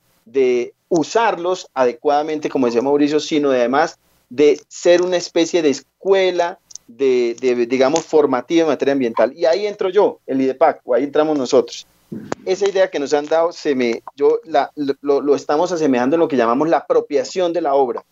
usarlos 0.88 1.68
adecuadamente, 1.74 2.48
como 2.48 2.64
decía 2.64 2.80
Mauricio, 2.80 3.20
sino 3.20 3.50
además 3.50 3.98
de 4.30 4.58
ser 4.68 5.02
una 5.02 5.18
especie 5.18 5.60
de 5.60 5.70
escuela, 5.70 6.58
de, 6.86 7.36
digamos, 7.68 8.04
formativa 8.04 8.62
en 8.62 8.68
materia 8.68 8.92
ambiental. 8.92 9.34
Y 9.36 9.44
ahí 9.44 9.66
entro 9.66 9.90
yo, 9.90 10.20
el 10.26 10.40
IDEPAC, 10.40 10.80
o 10.84 10.94
ahí 10.94 11.04
entramos 11.04 11.36
nosotros. 11.36 11.86
Esa 12.46 12.66
idea 12.66 12.88
que 12.88 13.00
nos 13.00 13.12
han 13.12 13.26
dado, 13.26 13.52
se 13.52 13.74
me, 13.74 14.02
yo 14.16 14.40
lo, 15.02 15.20
lo 15.20 15.34
estamos 15.34 15.72
asemejando 15.72 16.16
en 16.16 16.20
lo 16.20 16.28
que 16.28 16.36
llamamos 16.38 16.70
la 16.70 16.78
apropiación 16.78 17.52
de 17.52 17.60
la 17.60 17.74
obra 17.74 18.02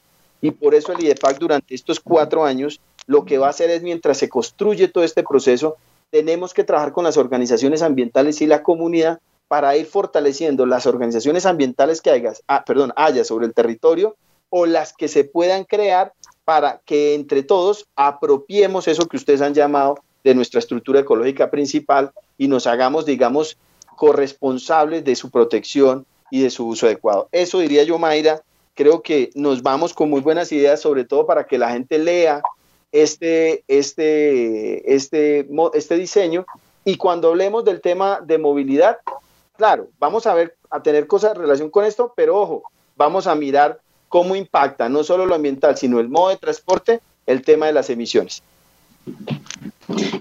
y 0.43 0.51
por 0.51 0.75
eso 0.75 0.93
el 0.93 1.03
IDEPAC 1.03 1.39
durante 1.39 1.75
estos 1.75 2.01
cuatro 2.01 2.45
años 2.45 2.81
lo 3.07 3.25
que 3.25 3.39
va 3.39 3.47
a 3.47 3.51
hacer 3.51 3.71
es 3.71 3.83
mientras 3.83 4.19
se 4.19 4.29
construye 4.29 4.89
todo 4.89 5.05
este 5.05 5.23
proceso, 5.23 5.77
tenemos 6.11 6.53
que 6.53 6.65
trabajar 6.65 6.93
con 6.93 7.05
las 7.05 7.17
organizaciones 7.17 7.81
ambientales 7.81 8.43
y 8.43 8.47
la 8.47 8.63
comunidad 8.63 9.21
para 9.49 9.77
ir 9.77 9.87
fortaleciendo 9.87 10.67
las 10.67 10.87
organizaciones 10.87 11.47
ambientales 11.47 12.01
que 12.03 12.11
haya, 12.11 12.33
ah, 12.49 12.65
perdón, 12.65 12.93
haya 12.97 13.25
sobre 13.25 13.47
el 13.47 13.55
territorio 13.55 14.17
o 14.51 14.67
las 14.67 14.93
que 14.93 15.09
se 15.09 15.25
puedan 15.25 15.65
crear 15.65 16.13
para 16.45 16.81
que 16.85 17.15
entre 17.15 17.43
todos 17.43 17.87
apropiemos 17.97 18.89
eso 18.89 19.07
que 19.07 19.17
ustedes 19.17 19.41
han 19.41 19.55
llamado 19.55 19.97
de 20.25 20.35
nuestra 20.35 20.59
estructura 20.59 21.01
ecológica 21.01 21.51
principal 21.51 22.13
y 22.37 22.49
nos 22.49 22.67
hagamos, 22.67 23.07
digamos, 23.07 23.57
corresponsables 23.97 25.05
de 25.05 25.17
su 25.17 25.31
protección 25.31 26.07
y 26.31 26.43
de 26.43 26.51
su 26.51 26.67
uso 26.67 26.87
adecuado. 26.87 27.29
Eso 27.31 27.59
diría 27.59 27.85
yo, 27.85 27.99
Mayra, 27.99 28.43
creo 28.75 29.03
que 29.03 29.31
nos 29.35 29.63
vamos 29.63 29.95
con 29.95 30.11
muy 30.11 30.21
buenas 30.21 30.53
ideas, 30.53 30.81
sobre 30.81 31.05
todo 31.05 31.27
para 31.27 31.45
que 31.45 31.59
la 31.59 31.71
gente 31.71 31.99
lea 31.99 32.43
este, 32.91 33.65
este, 33.69 34.95
este, 34.95 35.49
este 35.75 35.97
diseño. 35.97 36.47
Y 36.85 36.97
cuando 36.97 37.29
hablemos 37.29 37.65
del 37.65 37.81
tema 37.81 38.21
de 38.23 38.39
movilidad, 38.39 38.99
claro, 39.57 39.89
vamos 39.99 40.27
a 40.27 40.35
ver, 40.35 40.57
a 40.71 40.83
tener 40.83 41.07
cosas 41.07 41.33
en 41.35 41.43
relación 41.43 41.71
con 41.71 41.85
esto, 41.85 42.13
pero 42.17 42.41
ojo, 42.41 42.63
vamos 42.97 43.27
a 43.27 43.35
mirar 43.35 43.81
cómo 44.09 44.37
impacta 44.37 44.89
no 44.89 45.05
solo 45.05 45.27
lo 45.27 45.35
ambiental, 45.35 45.77
sino 45.77 46.01
el 46.01 46.09
modo 46.09 46.31
de 46.31 46.37
transporte, 46.37 47.01
el 47.27 47.43
tema 47.43 47.67
de 47.67 47.73
las 47.73 47.89
emisiones. 47.89 48.43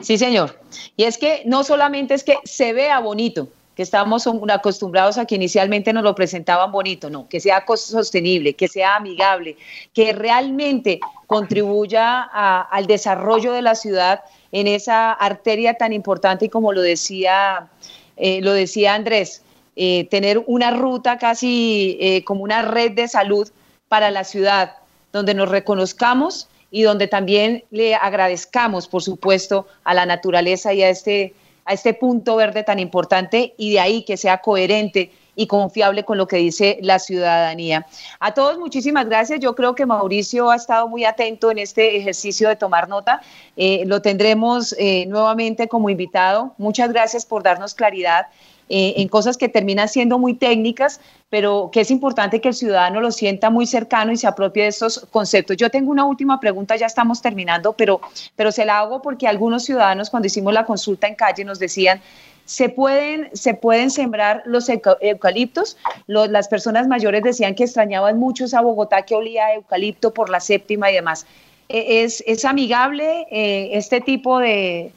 Sí, 0.02 0.18
señor. 0.18 0.58
Y 0.96 1.04
es 1.04 1.18
que 1.18 1.44
no 1.46 1.64
solamente 1.64 2.14
es 2.14 2.24
que 2.24 2.38
se 2.44 2.74
vea 2.74 3.00
bonito, 3.00 3.48
que 3.76 3.84
estamos 3.84 4.28
acostumbrados 4.50 5.18
a 5.18 5.26
que 5.26 5.36
inicialmente 5.36 5.94
nos 5.94 6.04
lo 6.04 6.14
presentaban 6.14 6.72
bonito, 6.72 7.10
no, 7.10 7.28
que 7.30 7.40
sea 7.40 7.64
sostenible, 7.76 8.54
que 8.54 8.68
sea 8.68 8.96
amigable, 8.96 9.56
que 9.94 10.14
realmente 10.14 11.00
contribuya 11.28 12.22
al 12.22 12.86
desarrollo 12.88 13.54
de 13.54 13.62
la 13.62 13.76
ciudad 13.76 14.22
en 14.52 14.68
esa 14.68 15.14
arteria 15.14 15.76
tan 15.76 15.94
importante 15.94 16.46
y 16.46 16.50
como 16.50 16.74
lo 16.74 16.82
decía, 16.82 17.70
eh, 18.18 18.42
lo 18.42 18.52
decía 18.54 18.94
Andrés, 18.94 19.42
eh, 19.78 20.06
tener 20.10 20.44
una 20.48 20.72
ruta 20.72 21.18
casi 21.18 21.98
eh, 22.02 22.26
como 22.26 22.44
una 22.44 22.62
red 22.62 22.92
de 22.92 23.08
salud 23.08 23.50
para 23.88 24.12
la 24.12 24.26
ciudad, 24.26 24.76
donde 25.14 25.34
nos 25.34 25.50
reconozcamos 25.50 26.50
y 26.72 26.84
donde 26.84 27.08
también 27.08 27.64
le 27.72 27.96
agradezcamos, 27.96 28.88
por 28.88 29.02
supuesto, 29.02 29.68
a 29.86 29.94
la 29.94 30.06
naturaleza 30.06 30.74
y 30.74 30.84
a 30.84 30.90
este 30.90 31.34
a 31.66 31.74
este 31.74 31.94
punto 31.94 32.36
verde 32.36 32.64
tan 32.64 32.80
importante 32.80 33.54
y 33.58 33.74
de 33.74 33.80
ahí 33.80 34.04
que 34.04 34.18
sea 34.18 34.40
coherente 34.40 35.12
y 35.36 35.48
confiable 35.48 36.04
con 36.04 36.18
lo 36.18 36.28
que 36.28 36.38
dice 36.38 36.78
la 36.82 37.00
ciudadanía. 37.00 37.86
A 38.20 38.34
todos 38.34 38.58
muchísimas 38.58 39.08
gracias. 39.08 39.40
Yo 39.40 39.56
creo 39.56 39.76
que 39.76 39.86
Mauricio 39.86 40.52
ha 40.52 40.56
estado 40.56 40.88
muy 40.88 41.06
atento 41.06 41.52
en 41.52 41.60
este 41.60 41.98
ejercicio 41.98 42.50
de 42.50 42.56
tomar 42.56 42.90
nota. 42.90 43.22
Eh, 43.56 43.84
lo 43.86 44.02
tendremos 44.02 44.76
eh, 44.78 45.06
nuevamente 45.08 45.68
como 45.68 45.90
invitado. 45.90 46.54
Muchas 46.58 46.92
gracias 46.92 47.26
por 47.26 47.44
darnos 47.44 47.74
claridad 47.74 48.28
eh, 48.74 49.02
en 49.02 49.10
cosas 49.10 49.36
que 49.36 49.50
terminan 49.50 49.90
siendo 49.90 50.18
muy 50.18 50.34
técnicas, 50.34 51.02
pero 51.30 51.70
que 51.74 51.82
es 51.82 51.92
importante 51.92 52.40
que 52.40 52.48
el 52.48 52.54
ciudadano 52.54 53.02
lo 53.02 53.12
sienta 53.12 53.50
muy 53.50 53.68
cercano 53.68 54.14
y 54.14 54.18
se 54.18 54.28
apropie 54.28 54.64
de 54.64 54.70
estos 54.70 55.06
conceptos. 55.12 55.58
Yo 55.58 55.70
tengo 55.70 55.92
una 55.92 56.06
última 56.06 56.40
pregunta, 56.40 56.78
ya 56.78 56.86
estamos 56.86 57.22
terminando, 57.22 57.74
pero, 57.74 58.00
pero 58.38 58.50
se 58.54 58.64
la 58.64 58.80
hago 58.80 59.02
porque 59.02 59.28
algunos 59.28 59.66
ciudadanos 59.66 60.10
cuando 60.10 60.28
hicimos 60.28 60.54
la 60.54 60.66
consulta 60.66 61.06
en 61.10 61.16
calle 61.16 61.44
nos 61.44 61.60
decían, 61.60 62.00
se 62.46 62.70
pueden, 62.70 63.30
se 63.34 63.56
pueden 63.56 63.92
sembrar 63.92 64.42
los 64.46 64.70
eucaliptos. 64.70 65.76
las 66.08 66.48
personas 66.48 66.88
mayores 66.88 67.24
decían 67.24 67.56
que 67.56 67.66
extrañaban 67.66 68.18
mucho 68.18 68.46
esa 68.46 68.62
Bogotá 68.62 69.02
que 69.02 69.16
olía 69.16 69.48
a 69.48 69.56
eucalipto 69.56 70.14
por 70.14 70.30
la 70.30 70.40
séptima 70.40 70.90
y 70.90 70.96
demás. 70.96 71.26
E, 71.68 72.04
¿Es, 72.04 72.24
es 72.26 72.46
amigable 72.46 73.28
eh, 73.32 73.72
este 73.74 74.00
tipo 74.00 74.40
de, 74.40 74.94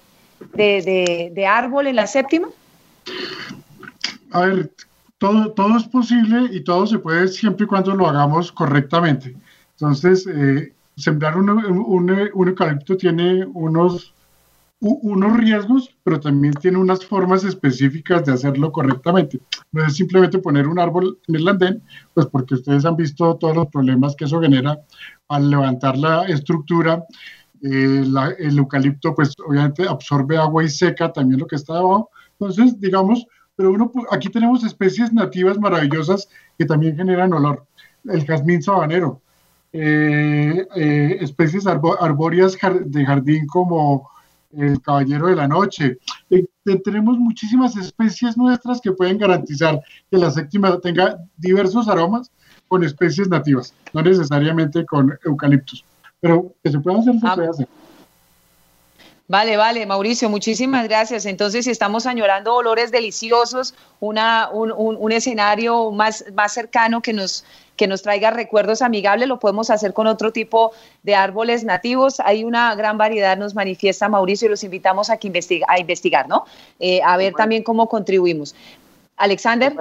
de, 0.52 1.32
de 1.34 1.46
árbol 1.46 1.88
en 1.88 1.96
la 1.96 2.06
séptima? 2.06 2.48
A 4.34 4.40
ver, 4.40 4.74
todo, 5.18 5.52
todo 5.52 5.76
es 5.76 5.84
posible 5.84 6.48
y 6.50 6.64
todo 6.64 6.88
se 6.88 6.98
puede 6.98 7.28
siempre 7.28 7.66
y 7.66 7.68
cuando 7.68 7.94
lo 7.94 8.08
hagamos 8.08 8.50
correctamente. 8.50 9.36
Entonces, 9.74 10.26
eh, 10.26 10.74
sembrar 10.96 11.38
un, 11.38 12.10
eucalipto 12.10 12.96
tiene 12.96 13.46
unos, 13.46 14.12
unos 14.80 15.36
riesgos, 15.36 15.94
pero 16.02 16.18
también 16.18 16.52
tiene 16.54 16.78
unas 16.78 17.06
formas 17.06 17.44
específicas 17.44 18.24
de 18.24 18.32
hacerlo 18.32 18.72
correctamente. 18.72 19.38
No 19.70 19.86
es 19.86 19.94
simplemente 19.94 20.40
poner 20.40 20.66
un 20.66 20.80
árbol 20.80 21.16
en 21.28 21.36
el 21.36 21.46
andén, 21.46 21.80
pues 22.12 22.26
porque 22.26 22.54
ustedes 22.54 22.84
han 22.84 22.96
visto 22.96 23.36
todos 23.36 23.54
los 23.54 23.68
problemas 23.68 24.16
que 24.16 24.24
eso 24.24 24.40
genera 24.40 24.80
al 25.28 25.48
levantar 25.48 25.96
la 25.96 26.24
estructura. 26.24 27.04
Eh, 27.62 28.04
el 28.40 28.58
eucalipto, 28.58 29.14
pues 29.14 29.32
obviamente 29.46 29.86
absorbe 29.86 30.36
agua 30.36 30.64
y 30.64 30.68
seca 30.68 31.12
también 31.12 31.38
lo 31.38 31.46
que 31.46 31.54
está 31.54 31.74
debajo. 31.74 32.10
Entonces, 32.32 32.80
digamos, 32.80 33.24
pero 33.56 33.70
uno, 33.70 33.90
aquí 34.10 34.28
tenemos 34.28 34.64
especies 34.64 35.12
nativas 35.12 35.58
maravillosas 35.58 36.28
que 36.58 36.64
también 36.64 36.96
generan 36.96 37.32
olor. 37.32 37.64
El 38.04 38.24
jazmín 38.24 38.62
sabanero, 38.62 39.20
eh, 39.72 40.66
eh, 40.76 41.18
especies 41.20 41.66
arbóreas 41.66 42.56
de 42.84 43.06
jardín 43.06 43.46
como 43.46 44.08
el 44.56 44.80
caballero 44.80 45.28
de 45.28 45.36
la 45.36 45.48
noche. 45.48 45.98
Eh, 46.30 46.44
tenemos 46.84 47.18
muchísimas 47.18 47.76
especies 47.76 48.36
nuestras 48.36 48.80
que 48.80 48.92
pueden 48.92 49.18
garantizar 49.18 49.80
que 50.10 50.16
la 50.16 50.30
séptima 50.30 50.78
tenga 50.80 51.18
diversos 51.36 51.88
aromas 51.88 52.30
con 52.68 52.84
especies 52.84 53.28
nativas, 53.28 53.74
no 53.92 54.02
necesariamente 54.02 54.84
con 54.86 55.18
eucaliptos, 55.24 55.84
pero 56.20 56.54
que 56.62 56.70
se 56.70 56.78
pueda 56.78 57.00
hacer, 57.00 57.18
se 57.18 57.26
ah. 57.26 57.34
puede 57.34 57.48
hacer. 57.48 57.68
Vale, 59.26 59.56
vale, 59.56 59.86
Mauricio, 59.86 60.28
muchísimas 60.28 60.86
gracias. 60.86 61.24
Entonces, 61.24 61.64
si 61.64 61.70
estamos 61.70 62.04
añorando 62.04 62.54
olores 62.54 62.90
deliciosos, 62.90 63.74
una, 63.98 64.50
un, 64.50 64.70
un, 64.70 65.12
escenario 65.12 65.90
más, 65.92 66.26
más 66.34 66.52
cercano 66.52 67.00
que 67.00 67.14
nos, 67.14 67.42
que 67.74 67.86
nos 67.86 68.02
traiga 68.02 68.30
recuerdos 68.30 68.82
amigables, 68.82 69.26
lo 69.26 69.38
podemos 69.38 69.70
hacer 69.70 69.94
con 69.94 70.06
otro 70.06 70.30
tipo 70.30 70.72
de 71.02 71.14
árboles 71.14 71.64
nativos. 71.64 72.20
Hay 72.20 72.44
una 72.44 72.74
gran 72.74 72.98
variedad, 72.98 73.38
nos 73.38 73.54
manifiesta 73.54 74.10
Mauricio, 74.10 74.46
y 74.46 74.50
los 74.50 74.62
invitamos 74.62 75.08
a, 75.08 75.16
que 75.16 75.28
investiga, 75.28 75.66
a 75.70 75.80
investigar, 75.80 76.28
¿no? 76.28 76.44
Eh, 76.78 77.00
a 77.02 77.16
ver 77.16 77.32
también 77.32 77.62
cómo 77.62 77.88
contribuimos. 77.88 78.54
Alexander. 79.16 79.74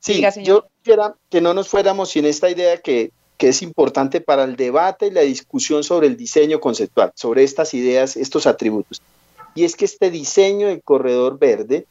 Sí, 0.00 0.20
yo 0.42 0.66
quisiera 0.78 1.14
que 1.30 1.40
no 1.40 1.54
nos 1.54 1.68
fuéramos 1.68 2.10
sin 2.10 2.24
esta 2.24 2.50
idea 2.50 2.76
que 2.78 3.12
que 3.42 3.48
es 3.48 3.60
importante 3.62 4.20
para 4.20 4.44
el 4.44 4.54
debate 4.54 5.08
y 5.08 5.10
la 5.10 5.22
discusión 5.22 5.82
sobre 5.82 6.06
el 6.06 6.16
diseño 6.16 6.60
conceptual, 6.60 7.10
sobre 7.16 7.42
estas 7.42 7.74
ideas, 7.74 8.16
estos 8.16 8.46
atributos. 8.46 9.02
Y 9.56 9.64
es 9.64 9.74
que 9.74 9.84
este 9.84 10.12
diseño 10.12 10.68
del 10.68 10.80
corredor 10.80 11.40
verde 11.40 11.84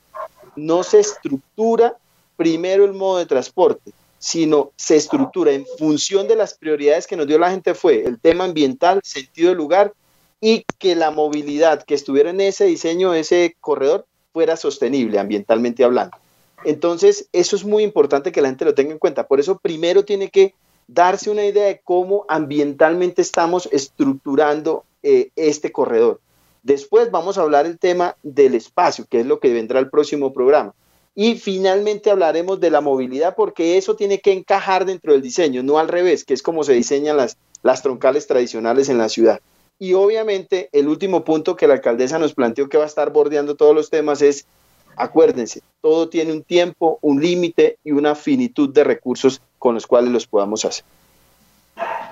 no 0.55 0.83
se 0.83 1.01
estructura 1.01 1.97
primero 2.37 2.85
el 2.85 2.93
modo 2.93 3.17
de 3.17 3.25
transporte, 3.25 3.91
sino 4.17 4.71
se 4.77 4.95
estructura 4.95 5.51
en 5.51 5.65
función 5.77 6.25
de 6.29 6.37
las 6.37 6.53
prioridades 6.53 7.05
que 7.05 7.17
nos 7.17 7.27
dio 7.27 7.37
la 7.37 7.51
gente 7.51 7.73
fue 7.73 8.05
el 8.05 8.17
tema 8.17 8.45
ambiental, 8.45 9.01
sentido 9.03 9.49
del 9.49 9.57
lugar 9.57 9.91
y 10.39 10.63
que 10.79 10.95
la 10.95 11.11
movilidad 11.11 11.83
que 11.83 11.95
estuviera 11.95 12.29
en 12.29 12.39
ese 12.39 12.63
diseño, 12.63 13.13
ese 13.13 13.57
corredor, 13.59 14.05
fuera 14.31 14.55
sostenible 14.55 15.19
ambientalmente 15.19 15.83
hablando. 15.83 16.15
Entonces, 16.63 17.27
eso 17.33 17.57
es 17.57 17.65
muy 17.65 17.83
importante 17.83 18.31
que 18.31 18.41
la 18.41 18.47
gente 18.47 18.63
lo 18.63 18.73
tenga 18.73 18.93
en 18.93 18.99
cuenta. 18.99 19.27
Por 19.27 19.41
eso, 19.41 19.59
primero 19.59 20.05
tiene 20.05 20.29
que 20.29 20.53
darse 20.93 21.29
una 21.29 21.45
idea 21.45 21.67
de 21.67 21.81
cómo 21.83 22.25
ambientalmente 22.27 23.21
estamos 23.21 23.69
estructurando 23.71 24.83
eh, 25.03 25.29
este 25.35 25.71
corredor. 25.71 26.19
Después 26.63 27.09
vamos 27.11 27.37
a 27.37 27.41
hablar 27.41 27.65
el 27.65 27.79
tema 27.79 28.17
del 28.23 28.55
espacio, 28.55 29.05
que 29.09 29.21
es 29.21 29.25
lo 29.25 29.39
que 29.39 29.53
vendrá 29.53 29.79
el 29.79 29.89
próximo 29.89 30.33
programa. 30.33 30.73
Y 31.15 31.35
finalmente 31.35 32.11
hablaremos 32.11 32.59
de 32.59 32.71
la 32.71 32.81
movilidad, 32.81 33.35
porque 33.35 33.77
eso 33.77 33.95
tiene 33.95 34.19
que 34.19 34.33
encajar 34.33 34.85
dentro 34.85 35.13
del 35.13 35.21
diseño, 35.21 35.63
no 35.63 35.79
al 35.79 35.87
revés, 35.87 36.23
que 36.23 36.33
es 36.33 36.43
como 36.43 36.63
se 36.63 36.73
diseñan 36.73 37.17
las, 37.17 37.37
las 37.63 37.81
troncales 37.81 38.27
tradicionales 38.27 38.89
en 38.89 38.97
la 38.97 39.09
ciudad. 39.09 39.39
Y 39.79 39.93
obviamente 39.93 40.69
el 40.73 40.87
último 40.87 41.23
punto 41.23 41.55
que 41.55 41.67
la 41.67 41.75
alcaldesa 41.75 42.19
nos 42.19 42.33
planteó 42.33 42.69
que 42.69 42.77
va 42.77 42.83
a 42.83 42.87
estar 42.87 43.11
bordeando 43.11 43.55
todos 43.55 43.73
los 43.73 43.89
temas 43.89 44.21
es, 44.21 44.45
acuérdense, 44.95 45.61
todo 45.81 46.09
tiene 46.09 46.31
un 46.31 46.43
tiempo, 46.43 46.99
un 47.01 47.21
límite 47.21 47.77
y 47.83 47.91
una 47.91 48.15
finitud 48.15 48.69
de 48.69 48.83
recursos 48.83 49.41
con 49.59 49.75
los 49.75 49.87
cuales 49.87 50.11
los 50.11 50.27
podamos 50.27 50.65
hacer. 50.65 50.85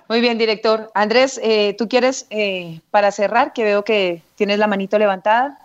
Muy 0.07 0.21
bien, 0.21 0.37
director. 0.37 0.89
Andrés, 0.95 1.39
eh, 1.43 1.75
¿tú 1.77 1.87
quieres, 1.87 2.25
eh, 2.29 2.81
para 2.89 3.11
cerrar, 3.11 3.53
que 3.53 3.63
veo 3.63 3.83
que 3.83 4.23
tienes 4.35 4.57
la 4.57 4.67
manito 4.67 4.97
levantada? 4.97 5.59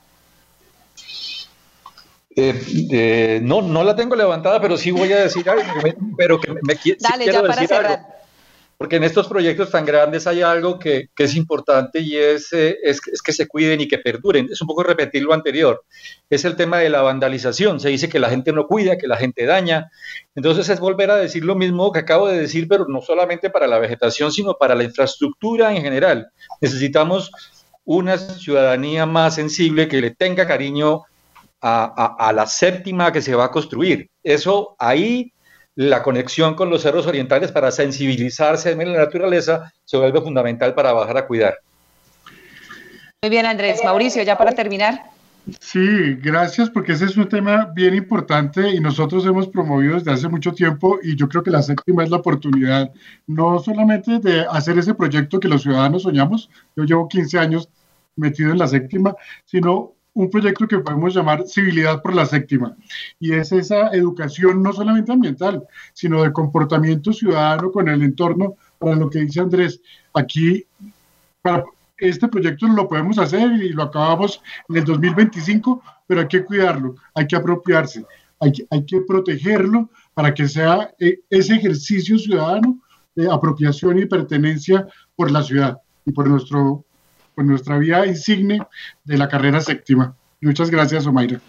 Eh, 2.36 3.40
no, 3.42 3.62
no 3.62 3.84
la 3.84 3.96
tengo 3.96 4.16
levantada, 4.16 4.60
pero 4.60 4.76
sí 4.76 4.90
voy 4.90 5.12
a 5.12 5.20
decir 5.20 5.48
algo, 5.48 5.64
pero 6.16 6.40
que 6.40 6.52
me, 6.52 6.74
Dale, 6.98 7.26
ya 7.26 7.42
para 7.42 7.66
cerrar 7.66 8.23
porque 8.84 8.96
en 8.96 9.04
estos 9.04 9.28
proyectos 9.28 9.70
tan 9.70 9.86
grandes 9.86 10.26
hay 10.26 10.42
algo 10.42 10.78
que, 10.78 11.08
es 11.16 11.34
importante 11.36 12.00
y 12.00 12.18
es, 12.18 12.52
eh, 12.52 12.76
es, 12.82 13.00
que 13.00 13.32
se 13.32 13.48
cuiden 13.48 13.80
y 13.80 13.88
que 13.88 13.96
perduren. 13.96 14.46
Es 14.52 14.60
un 14.60 14.68
poco 14.68 14.82
repetir 14.82 15.22
lo 15.22 15.32
anterior. 15.32 15.86
Es 16.28 16.44
el 16.44 16.54
tema 16.54 16.76
de 16.76 16.90
la 16.90 17.00
vandalización. 17.00 17.80
Se 17.80 17.88
dice 17.88 18.10
que 18.10 18.18
la 18.18 18.28
gente 18.28 18.52
no 18.52 18.66
cuida, 18.66 18.98
que 18.98 19.06
la 19.06 19.16
gente 19.16 19.46
daña. 19.46 19.90
Entonces 20.34 20.68
es 20.68 20.80
volver 20.80 21.10
a 21.10 21.16
decir 21.16 21.46
lo 21.46 21.54
mismo 21.54 21.92
que 21.92 22.00
acabo 22.00 22.28
de 22.28 22.38
decir, 22.38 22.68
pero 22.68 22.84
no 22.86 23.00
solamente 23.00 23.48
para 23.48 23.66
la 23.66 23.78
vegetación, 23.78 24.30
sino 24.30 24.58
para 24.58 24.74
la 24.74 24.84
infraestructura 24.84 25.74
en 25.74 25.80
general. 25.80 26.28
Necesitamos 26.60 27.30
una 27.86 28.18
ciudadanía 28.18 29.06
más 29.06 29.36
sensible 29.36 29.88
que 29.88 30.02
le 30.02 30.10
tenga 30.10 30.46
cariño 30.46 31.04
a 31.62 32.32
la 32.34 32.46
séptima 32.46 33.10
que 33.10 33.22
se 33.22 33.34
va 33.34 33.46
a 33.46 33.50
construir. 33.50 34.10
Eso 34.22 34.76
ahí 34.78 35.32
la 35.76 36.02
conexión 36.02 36.54
con 36.54 36.70
los 36.70 36.82
cerros 36.82 37.06
orientales 37.06 37.52
para 37.52 37.70
sensibilizarse 37.70 38.70
en 38.70 38.92
la 38.92 38.98
naturaleza 38.98 39.72
se 39.84 39.96
vuelve 39.96 40.20
fundamental 40.20 40.74
para 40.74 40.92
bajar 40.92 41.16
a 41.18 41.26
cuidar. 41.26 41.58
Muy 43.22 43.30
bien, 43.30 43.46
Andrés. 43.46 43.80
Mauricio, 43.82 44.22
ya 44.22 44.36
para 44.36 44.52
terminar. 44.52 45.14
Sí, 45.60 46.14
gracias, 46.22 46.70
porque 46.70 46.92
ese 46.92 47.04
es 47.04 47.16
un 47.16 47.28
tema 47.28 47.70
bien 47.74 47.94
importante 47.94 48.70
y 48.70 48.80
nosotros 48.80 49.26
hemos 49.26 49.48
promovido 49.48 49.94
desde 49.94 50.12
hace 50.12 50.28
mucho 50.28 50.52
tiempo 50.52 50.98
y 51.02 51.16
yo 51.16 51.28
creo 51.28 51.42
que 51.42 51.50
la 51.50 51.62
séptima 51.62 52.02
es 52.02 52.10
la 52.10 52.16
oportunidad 52.18 52.90
no 53.26 53.58
solamente 53.58 54.20
de 54.20 54.46
hacer 54.50 54.78
ese 54.78 54.94
proyecto 54.94 55.40
que 55.40 55.48
los 55.48 55.62
ciudadanos 55.62 56.02
soñamos, 56.02 56.48
yo 56.76 56.84
llevo 56.84 57.08
15 57.08 57.38
años 57.38 57.68
metido 58.16 58.52
en 58.52 58.58
la 58.58 58.68
séptima, 58.68 59.14
sino 59.44 59.93
un 60.14 60.30
proyecto 60.30 60.66
que 60.66 60.78
podemos 60.78 61.14
llamar 61.14 61.46
Civilidad 61.46 62.00
por 62.00 62.14
la 62.14 62.24
Séptima. 62.24 62.76
Y 63.18 63.32
es 63.32 63.52
esa 63.52 63.88
educación 63.88 64.62
no 64.62 64.72
solamente 64.72 65.12
ambiental, 65.12 65.64
sino 65.92 66.22
de 66.22 66.32
comportamiento 66.32 67.12
ciudadano 67.12 67.70
con 67.70 67.88
el 67.88 68.02
entorno, 68.02 68.56
para 68.78 68.96
lo 68.96 69.10
que 69.10 69.20
dice 69.20 69.40
Andrés. 69.40 69.80
Aquí, 70.14 70.64
para 71.42 71.64
este 71.98 72.28
proyecto 72.28 72.66
lo 72.68 72.88
podemos 72.88 73.18
hacer 73.18 73.52
y 73.52 73.70
lo 73.70 73.84
acabamos 73.84 74.40
en 74.68 74.76
el 74.76 74.84
2025, 74.84 75.82
pero 76.06 76.20
hay 76.20 76.28
que 76.28 76.44
cuidarlo, 76.44 76.96
hay 77.14 77.26
que 77.26 77.36
apropiarse, 77.36 78.04
hay 78.40 78.52
que, 78.52 78.66
hay 78.70 78.84
que 78.84 79.00
protegerlo 79.00 79.90
para 80.12 80.32
que 80.32 80.48
sea 80.48 80.92
eh, 80.98 81.20
ese 81.30 81.54
ejercicio 81.54 82.18
ciudadano 82.18 82.78
de 83.14 83.30
apropiación 83.30 83.98
y 83.98 84.06
pertenencia 84.06 84.86
por 85.16 85.30
la 85.30 85.42
ciudad 85.42 85.78
y 86.04 86.12
por 86.12 86.28
nuestro 86.28 86.84
por 87.34 87.44
nuestra 87.44 87.78
vía 87.78 88.06
insigne 88.06 88.60
de 89.04 89.18
la 89.18 89.28
carrera 89.28 89.60
séptima. 89.60 90.14
Muchas 90.40 90.70
gracias, 90.70 91.06
Omaira. 91.06 91.40